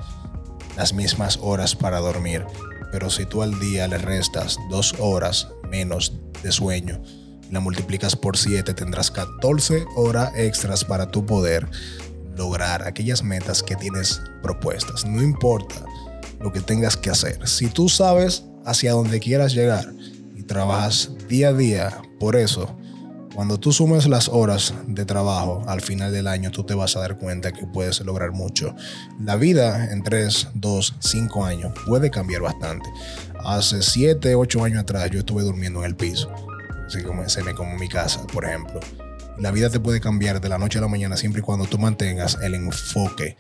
las 0.78 0.94
mismas 0.94 1.40
horas 1.42 1.76
para 1.76 2.00
dormir 2.00 2.46
pero 2.96 3.10
si 3.10 3.26
tú 3.26 3.42
al 3.42 3.60
día 3.60 3.90
le 3.90 3.98
restas 3.98 4.58
dos 4.70 4.96
horas 5.00 5.50
menos 5.70 6.14
de 6.42 6.54
sueño, 6.54 7.02
la 7.52 7.60
multiplicas 7.60 8.16
por 8.16 8.38
7, 8.38 8.74
tendrás 8.74 9.12
14 9.12 9.86
horas 9.98 10.32
extras 10.38 10.86
para 10.86 11.12
tu 11.12 11.26
poder 11.26 11.68
lograr 12.38 12.84
aquellas 12.88 13.22
metas 13.22 13.62
que 13.64 13.76
tienes 13.76 14.22
propuestas. 14.42 15.04
No 15.06 15.22
importa 15.22 15.76
lo 16.40 16.54
que 16.54 16.62
tengas 16.62 16.96
que 16.96 17.10
hacer. 17.10 17.46
Si 17.50 17.68
tú 17.68 17.90
sabes 17.90 18.46
hacia 18.64 18.94
dónde 18.94 19.20
quieras 19.20 19.54
llegar 19.54 19.92
y 20.34 20.44
trabajas 20.44 21.12
día 21.28 21.50
a 21.50 21.54
día 21.54 22.02
por 22.18 22.38
eso, 22.38 22.78
cuando 23.36 23.60
tú 23.60 23.74
sumes 23.74 24.08
las 24.08 24.30
horas 24.30 24.74
de 24.88 25.04
trabajo 25.04 25.62
al 25.68 25.82
final 25.82 26.14
del 26.14 26.28
año, 26.28 26.52
tú 26.52 26.64
te 26.64 26.74
vas 26.74 26.96
a 26.96 27.02
dar 27.02 27.18
cuenta 27.18 27.52
que 27.52 27.68
puedes 27.68 28.00
lograr 28.00 28.32
mucho. 28.32 28.74
La 29.20 29.36
vida 29.36 29.92
en 29.92 30.04
3, 30.04 30.52
2, 30.54 30.96
5 31.00 31.46
años 31.46 31.74
puede 31.86 32.10
cambiar 32.10 32.42
bastante. 32.42 32.90
Hace 33.44 33.82
7, 33.82 34.36
8 34.36 34.64
años 34.64 34.80
atrás 34.80 35.12
yo 35.12 35.20
estuve 35.20 35.44
durmiendo 35.44 35.80
en 35.80 35.88
el 35.88 35.96
piso. 35.98 36.32
Así 36.88 37.04
como 37.04 37.28
se 37.28 37.44
me 37.44 37.54
como 37.54 37.78
mi 37.78 37.90
casa, 37.90 38.26
por 38.26 38.46
ejemplo. 38.46 38.80
La 39.38 39.52
vida 39.52 39.70
te 39.70 39.82
puede 39.82 40.00
cambiar 40.00 40.40
de 40.40 40.48
la 40.48 40.58
noche 40.58 40.78
a 40.78 40.82
la 40.82 40.88
mañana 40.88 41.18
siempre 41.18 41.42
y 41.42 41.44
cuando 41.44 41.66
tú 41.66 41.78
mantengas 41.78 42.38
el 42.42 42.56
enfoque 42.56 43.36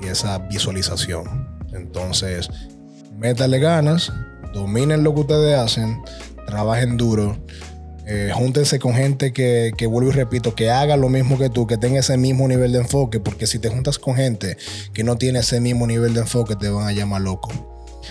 y 0.00 0.06
esa 0.06 0.38
visualización. 0.38 1.60
Entonces, 1.74 2.48
métale 3.18 3.58
ganas, 3.58 4.10
dominen 4.54 5.04
lo 5.04 5.12
que 5.12 5.20
ustedes 5.20 5.58
hacen, 5.58 6.02
trabajen 6.46 6.96
duro. 6.96 7.36
Eh, 8.06 8.30
júntense 8.34 8.78
con 8.78 8.94
gente 8.94 9.32
que, 9.32 9.72
que, 9.76 9.86
vuelvo 9.86 10.10
y 10.10 10.12
repito, 10.12 10.54
que 10.54 10.70
haga 10.70 10.96
lo 10.96 11.08
mismo 11.08 11.38
que 11.38 11.48
tú, 11.48 11.66
que 11.66 11.78
tenga 11.78 12.00
ese 12.00 12.18
mismo 12.18 12.46
nivel 12.46 12.72
de 12.72 12.80
enfoque, 12.80 13.18
porque 13.18 13.46
si 13.46 13.58
te 13.58 13.70
juntas 13.70 13.98
con 13.98 14.14
gente 14.14 14.58
que 14.92 15.04
no 15.04 15.16
tiene 15.16 15.38
ese 15.38 15.60
mismo 15.60 15.86
nivel 15.86 16.12
de 16.12 16.20
enfoque, 16.20 16.54
te 16.54 16.68
van 16.68 16.86
a 16.86 16.92
llamar 16.92 17.22
loco. 17.22 17.50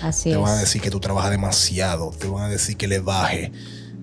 Así 0.02 0.32
te 0.32 0.36
es. 0.36 0.42
van 0.42 0.58
a 0.58 0.60
decir 0.60 0.82
que 0.82 0.90
tú 0.90 1.00
trabajas 1.00 1.30
demasiado, 1.30 2.10
te 2.12 2.28
van 2.28 2.46
a 2.46 2.50
decir 2.50 2.76
que 2.76 2.88
le 2.88 3.00
baje. 3.00 3.52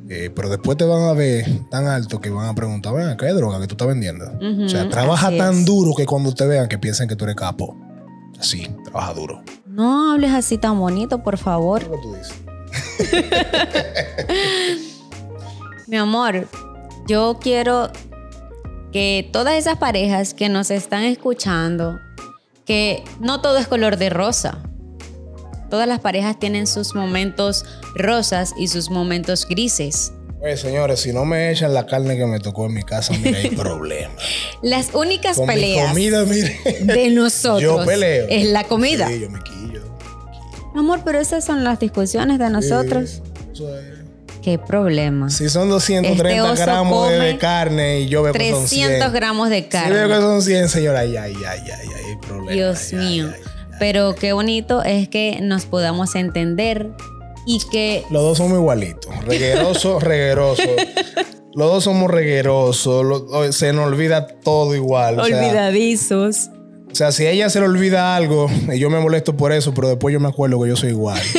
Eh, 0.09 0.31
pero 0.35 0.49
después 0.49 0.77
te 0.77 0.85
van 0.85 1.03
a 1.03 1.13
ver 1.13 1.45
tan 1.71 1.87
alto 1.87 2.21
que 2.21 2.31
van 2.31 2.49
a 2.49 2.55
preguntar, 2.55 2.93
ven, 2.95 3.17
¿qué 3.17 3.27
droga 3.27 3.61
que 3.61 3.69
tú 3.69 3.75
estás 3.75 3.87
vendiendo? 3.87 4.25
O 4.65 4.69
sea, 4.69 4.89
trabaja 4.89 5.31
tan 5.37 5.61
es. 5.61 5.65
duro 5.65 5.95
que 5.95 6.05
cuando 6.05 6.35
te 6.35 6.47
vean 6.47 6.69
que 6.69 6.79
piensen 6.79 7.09
que 7.09 7.15
tú 7.15 7.25
eres 7.25 7.37
capo. 7.37 7.77
Así, 8.39 8.67
trabaja 8.85 9.15
duro. 9.15 9.43
No 9.67 10.13
hables 10.13 10.33
así 10.33 10.59
tan 10.59 10.81
bonito, 10.81 11.23
por 11.23 11.39
favor. 11.39 11.81
¿Qué 11.81 11.85
es 11.85 11.91
lo 11.91 11.97
que 11.97 12.03
tú 12.03 12.15
dices? 12.15 12.35
Mi 15.91 15.97
amor, 15.97 16.47
yo 17.09 17.39
quiero 17.43 17.91
que 18.93 19.29
todas 19.33 19.55
esas 19.57 19.77
parejas 19.79 20.35
que 20.35 20.49
nos 20.49 20.71
están 20.71 21.03
escuchando, 21.03 21.99
que 22.65 23.03
no 23.19 23.41
todo 23.41 23.59
es 23.59 23.67
color 23.67 23.97
de 23.97 24.09
rosa. 24.09 24.59
Todas 25.69 25.89
las 25.89 25.99
parejas 25.99 26.39
tienen 26.39 26.69
sus 26.69 26.95
momentos 26.95 27.65
rosas 27.97 28.55
y 28.57 28.69
sus 28.69 28.89
momentos 28.89 29.49
grises. 29.49 30.13
Pues 30.39 30.61
señores, 30.61 31.01
si 31.01 31.13
no 31.13 31.25
me 31.25 31.51
echan 31.51 31.75
la 31.75 31.87
carne 31.87 32.17
que 32.17 32.25
me 32.25 32.39
tocó 32.39 32.67
en 32.67 32.75
mi 32.75 32.83
casa, 32.85 33.13
mira, 33.21 33.39
hay 33.39 33.51
problema. 33.57 34.15
Las 34.63 34.95
únicas 34.95 35.39
Con 35.39 35.49
mi 35.49 35.55
peleas 35.55 35.89
comida, 35.89 36.25
mire. 36.25 36.57
de 36.83 37.11
nosotros 37.11 37.61
Yo 37.63 37.85
peleo. 37.85 38.27
es 38.31 38.47
la 38.47 38.63
comida. 38.63 39.09
Sí, 39.09 39.19
yo 39.19 39.29
me 39.29 39.41
quillo. 39.43 39.83
Mi 40.73 40.79
amor, 40.79 41.01
pero 41.05 41.19
esas 41.19 41.45
son 41.45 41.65
las 41.65 41.81
discusiones 41.81 42.39
de 42.39 42.49
nosotros. 42.49 43.11
Sí, 43.11 43.33
eso 43.53 43.77
es. 43.77 44.00
¿Qué 44.43 44.59
problema? 44.59 45.29
Si 45.29 45.49
son 45.49 45.69
230 45.69 46.53
Este 46.53 46.63
gramos 46.65 47.11
de, 47.11 47.37
carne 47.39 48.01
y 48.01 48.09
yo 48.09 48.23
veo 48.23 48.33
que 48.33 48.51
son 48.51 48.67
100. 48.67 48.87
300 48.89 49.13
gramos 49.13 49.51
de 49.51 49.57
Si 49.57 49.63
veo 49.63 49.71
carne. 49.71 50.09
que 50.09 50.21
son 50.21 50.43
100, 50.43 50.69
señora, 50.69 51.01
ay, 51.01 51.17
ay, 51.17 51.35
ay, 51.37 51.61
ay, 51.65 51.71
ay, 51.73 52.05
hay 52.09 52.17
problema. 52.17 52.53
Dios 52.53 52.93
mío. 52.93 53.29
Pero 53.79 54.15
qué 54.15 54.33
bonito 54.33 54.83
es 54.83 55.09
que 55.09 55.41
nos 55.43 55.67
podamos 55.67 56.15
entender 56.15 56.91
y 57.47 57.61
que 57.71 58.05
Los 58.11 58.23
dos 58.23 58.39
somos 58.39 58.59
igualitos. 58.59 59.15
Regueroso, 59.25 59.99
regueroso. 60.01 60.63
Los 61.55 61.71
dos 61.71 61.85
somos 61.85 62.11
reguerosos. 62.11 63.55
Se 63.55 63.73
nos 63.73 63.87
olvida 63.87 64.27
todo 64.27 64.75
igual. 64.75 65.19
O 65.19 65.25
sea, 65.25 65.37
olvidadizos. 65.37 66.51
O 66.91 66.95
sea, 66.95 67.13
si 67.13 67.25
a 67.25 67.31
ella 67.31 67.49
se 67.49 67.61
le 67.61 67.67
olvida 67.67 68.17
algo, 68.17 68.51
y 68.73 68.79
yo 68.79 68.91
me 68.91 68.99
molesto 68.99 69.37
por 69.37 69.53
eso, 69.53 69.73
pero 69.73 69.89
después 69.89 70.13
yo 70.13 70.21
me 70.21 70.29
acuerdo 70.29 70.61
que 70.61 70.69
yo 70.69 70.77
soy 70.77 70.91
igual. 70.91 71.21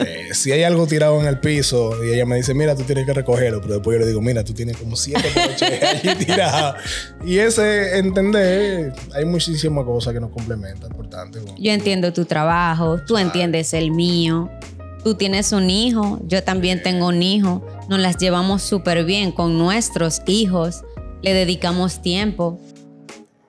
Eh, 0.00 0.32
si 0.32 0.52
hay 0.52 0.62
algo 0.62 0.86
tirado 0.86 1.20
en 1.20 1.26
el 1.26 1.40
piso 1.40 2.04
y 2.04 2.10
ella 2.10 2.24
me 2.24 2.36
dice, 2.36 2.54
mira, 2.54 2.76
tú 2.76 2.84
tienes 2.84 3.04
que 3.04 3.12
recogerlo, 3.12 3.60
pero 3.60 3.74
después 3.74 3.96
yo 3.96 3.98
le 3.98 4.06
digo, 4.06 4.20
mira, 4.20 4.44
tú 4.44 4.54
tienes 4.54 4.76
como 4.76 4.94
siete 4.94 5.24
coches 5.34 5.82
allí 5.82 6.14
tirados. 6.24 6.76
Y 7.24 7.38
ese 7.38 7.98
entender, 7.98 8.92
hay 9.12 9.24
muchísimas 9.24 9.84
cosas 9.84 10.12
que 10.14 10.20
nos 10.20 10.30
complementan, 10.30 10.90
por 10.90 11.10
tanto. 11.10 11.40
Yo 11.58 11.72
entiendo 11.72 12.12
tu 12.12 12.26
trabajo, 12.26 13.00
tú 13.04 13.18
entiendes 13.18 13.74
el 13.74 13.90
mío. 13.90 14.48
Tú 15.02 15.16
tienes 15.16 15.50
un 15.50 15.68
hijo, 15.68 16.20
yo 16.28 16.44
también 16.44 16.80
tengo 16.80 17.08
un 17.08 17.20
hijo. 17.20 17.66
Nos 17.88 17.98
las 17.98 18.18
llevamos 18.18 18.62
súper 18.62 19.04
bien 19.04 19.32
con 19.32 19.58
nuestros 19.58 20.22
hijos. 20.26 20.84
Le 21.22 21.34
dedicamos 21.34 22.02
tiempo. 22.02 22.60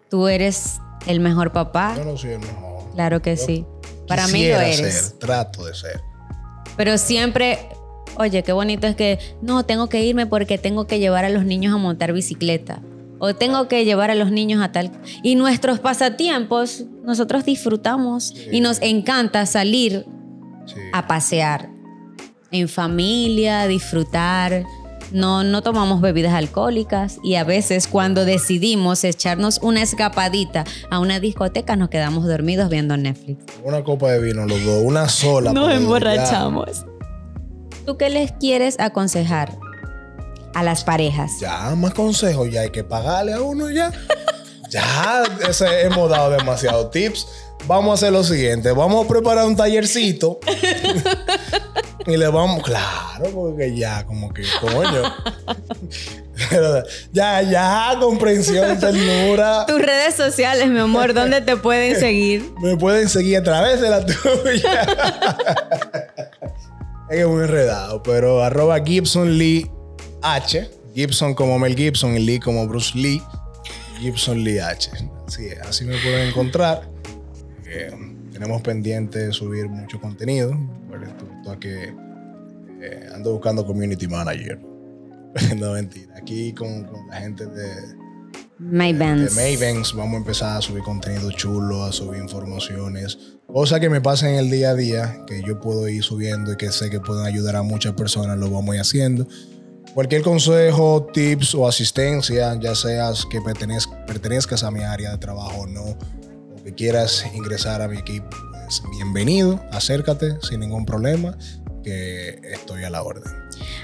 Tú 0.09 0.27
eres 0.27 0.79
el 1.07 1.19
mejor 1.19 1.51
papá. 1.51 1.95
Yo 1.97 2.05
no 2.05 2.17
soy 2.17 2.31
el 2.31 2.39
mejor. 2.39 2.91
Claro 2.93 3.21
que 3.21 3.35
Yo 3.35 3.43
sí. 3.45 3.65
Para 4.07 4.27
mí 4.27 4.47
lo 4.47 4.55
eres. 4.59 4.93
ser, 4.93 5.19
trato 5.19 5.65
de 5.65 5.73
ser. 5.75 6.01
Pero 6.75 6.97
siempre, 6.97 7.59
oye, 8.17 8.41
qué 8.43 8.51
bonito 8.51 8.87
es 8.87 8.95
que 8.95 9.19
no, 9.41 9.63
tengo 9.65 9.87
que 9.89 10.03
irme 10.03 10.25
porque 10.25 10.57
tengo 10.57 10.87
que 10.87 10.99
llevar 10.99 11.25
a 11.25 11.29
los 11.29 11.45
niños 11.45 11.73
a 11.73 11.77
montar 11.77 12.11
bicicleta. 12.13 12.81
O 13.19 13.35
tengo 13.35 13.67
que 13.67 13.83
llevar 13.85 14.11
a 14.11 14.15
los 14.15 14.31
niños 14.31 14.63
a 14.63 14.71
tal. 14.71 14.91
Y 15.23 15.35
nuestros 15.35 15.79
pasatiempos, 15.79 16.85
nosotros 17.03 17.43
disfrutamos 17.45 18.33
y 18.51 18.61
nos 18.61 18.81
encanta 18.81 19.45
salir 19.45 20.05
Sí. 20.65 20.75
a 20.93 21.05
pasear 21.07 21.69
en 22.51 22.69
familia, 22.69 23.67
disfrutar. 23.67 24.63
No, 25.11 25.43
no 25.43 25.63
tomamos 25.63 26.01
bebidas 26.01 26.33
alcohólicas 26.33 27.17
y 27.23 27.35
a 27.35 27.43
veces 27.43 27.87
cuando 27.87 28.25
decidimos 28.25 29.03
echarnos 29.03 29.59
una 29.61 29.81
escapadita 29.81 30.65
a 30.91 30.99
una 30.99 31.19
discoteca 31.19 31.75
nos 31.75 31.89
quedamos 31.89 32.25
dormidos 32.27 32.69
viendo 32.69 32.95
Netflix. 32.95 33.43
Una 33.63 33.83
copa 33.83 34.11
de 34.11 34.19
vino, 34.19 34.45
los 34.45 34.63
dos, 34.63 34.83
una 34.83 35.09
sola. 35.09 35.51
Nos 35.53 35.73
emborrachamos. 35.73 36.85
¿Tú 37.85 37.97
qué 37.97 38.09
les 38.09 38.31
quieres 38.33 38.79
aconsejar 38.79 39.57
a 40.53 40.63
las 40.63 40.83
parejas? 40.83 41.39
Ya, 41.39 41.69
ya, 41.69 41.75
más 41.75 41.93
consejos, 41.93 42.51
ya 42.51 42.61
hay 42.61 42.69
que 42.69 42.83
pagarle 42.83 43.33
a 43.33 43.41
uno 43.41 43.69
ya. 43.69 43.91
ya, 44.69 45.23
ese, 45.47 45.83
hemos 45.83 46.09
dado 46.09 46.31
demasiados 46.31 46.91
tips. 46.91 47.27
Vamos 47.67 47.91
a 47.91 47.93
hacer 47.93 48.11
lo 48.11 48.23
siguiente, 48.23 48.71
vamos 48.71 49.05
a 49.05 49.07
preparar 49.07 49.45
un 49.45 49.55
tallercito. 49.55 50.39
y 52.07 52.17
le 52.17 52.27
vamos, 52.27 52.63
claro, 52.63 53.29
porque 53.33 53.75
ya, 53.75 54.05
como 54.05 54.33
que, 54.33 54.43
coño. 54.59 55.03
Pero 56.49 56.83
ya, 57.11 57.41
ya, 57.41 57.95
comprensión, 57.99 58.79
ternura. 58.79 59.65
Tus 59.67 59.81
redes 59.81 60.15
sociales, 60.15 60.67
mi 60.67 60.79
amor, 60.79 61.13
¿dónde 61.13 61.41
te 61.41 61.57
pueden 61.57 61.99
seguir? 61.99 62.51
Me 62.61 62.77
pueden 62.77 63.09
seguir 63.09 63.37
a 63.37 63.43
través 63.43 63.81
de 63.81 63.89
la 63.89 64.05
tuya. 64.05 64.81
es 67.09 67.15
que 67.15 67.21
es 67.21 67.27
muy 67.27 67.43
enredado, 67.43 68.01
pero 68.03 68.43
arroba 68.43 68.79
Gibson 68.83 69.37
Lee 69.37 69.69
H. 70.21 70.69
Gibson 70.95 71.33
como 71.33 71.59
Mel 71.59 71.75
Gibson 71.75 72.15
y 72.15 72.19
Lee 72.19 72.39
como 72.39 72.67
Bruce 72.67 72.97
Lee. 72.97 73.21
Gibson 73.99 74.43
Lee 74.43 74.59
H. 74.59 74.91
Así 75.27 75.49
así 75.67 75.85
me 75.85 75.97
pueden 75.97 76.29
encontrar. 76.29 76.88
Tenemos 78.31 78.61
pendiente 78.61 79.31
subir 79.31 79.67
mucho 79.69 79.99
contenido. 79.99 80.53
A 81.47 81.59
que 81.59 81.93
eh, 82.81 83.09
ando 83.13 83.33
buscando 83.33 83.65
community 83.65 84.07
manager. 84.07 84.59
no 85.57 85.73
mentira. 85.73 86.13
Aquí 86.15 86.53
con, 86.53 86.83
con 86.85 87.07
la 87.07 87.17
gente 87.17 87.45
de, 87.45 87.73
My 88.59 88.93
de. 88.93 89.29
Mavens 89.35 89.93
vamos 89.93 90.15
a 90.15 90.17
empezar 90.17 90.57
a 90.57 90.61
subir 90.61 90.83
contenido 90.83 91.31
chulo, 91.31 91.83
a 91.85 91.91
subir 91.91 92.21
informaciones, 92.21 93.17
cosas 93.47 93.79
que 93.79 93.89
me 93.89 94.01
pasen 94.01 94.35
el 94.35 94.49
día 94.51 94.71
a 94.71 94.75
día, 94.75 95.23
que 95.25 95.41
yo 95.43 95.59
puedo 95.61 95.87
ir 95.87 96.03
subiendo 96.03 96.53
y 96.53 96.57
que 96.57 96.71
sé 96.71 96.89
que 96.89 96.99
pueden 96.99 97.25
ayudar 97.25 97.55
a 97.55 97.63
muchas 97.63 97.93
personas, 97.93 98.37
lo 98.37 98.49
vamos 98.49 98.71
a 98.71 98.75
ir 98.75 98.81
haciendo. 98.81 99.27
Cualquier 99.93 100.21
consejo, 100.21 101.07
tips 101.13 101.55
o 101.55 101.67
asistencia, 101.67 102.53
ya 102.59 102.75
seas 102.75 103.25
que 103.25 103.39
pertenez- 103.39 103.89
pertenezcas 104.05 104.63
a 104.63 104.71
mi 104.71 104.81
área 104.83 105.11
de 105.11 105.17
trabajo 105.17 105.61
o 105.61 105.67
no, 105.67 105.97
que 106.63 106.73
quieras 106.73 107.25
ingresar 107.33 107.81
a 107.81 107.87
mi 107.87 107.97
equipo, 107.97 108.29
pues 108.51 108.83
bienvenido, 108.91 109.63
acércate 109.71 110.37
sin 110.41 110.59
ningún 110.59 110.85
problema, 110.85 111.37
que 111.83 112.39
estoy 112.43 112.83
a 112.83 112.89
la 112.89 113.03
orden. 113.03 113.31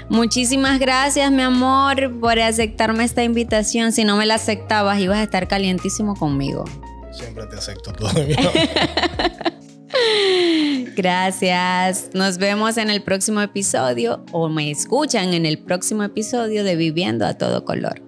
Muchísimas 0.08 0.78
gracias, 0.78 1.30
mi 1.32 1.42
amor, 1.42 2.20
por 2.20 2.38
aceptarme 2.38 3.04
esta 3.04 3.24
invitación. 3.24 3.92
Si 3.92 4.04
no 4.04 4.16
me 4.16 4.26
la 4.26 4.36
aceptabas, 4.36 4.98
ibas 5.00 5.18
a 5.18 5.22
estar 5.24 5.48
calientísimo 5.48 6.14
conmigo. 6.14 6.64
Siempre 7.12 7.46
te 7.46 7.56
acepto 7.56 7.92
todo 7.92 8.12
mi 8.24 8.34
amor. 8.34 8.52
Gracias. 10.96 12.10
Nos 12.14 12.38
vemos 12.38 12.76
en 12.76 12.90
el 12.90 13.02
próximo 13.02 13.40
episodio 13.40 14.24
o 14.32 14.48
me 14.48 14.70
escuchan 14.70 15.34
en 15.34 15.44
el 15.44 15.58
próximo 15.58 16.02
episodio 16.02 16.64
de 16.64 16.76
Viviendo 16.76 17.26
a 17.26 17.34
Todo 17.34 17.64
Color. 17.64 18.05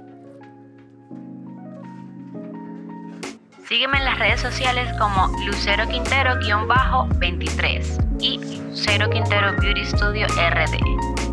Sígueme 3.68 3.98
en 3.98 4.06
las 4.06 4.18
redes 4.18 4.40
sociales 4.40 4.88
como 4.98 5.28
Lucero 5.44 5.86
Quintero-23 5.86 8.18
y 8.18 8.38
Lucero 8.62 9.10
Quintero 9.10 9.52
Beauty 9.60 9.84
Studio 9.84 10.26
RD. 10.26 11.27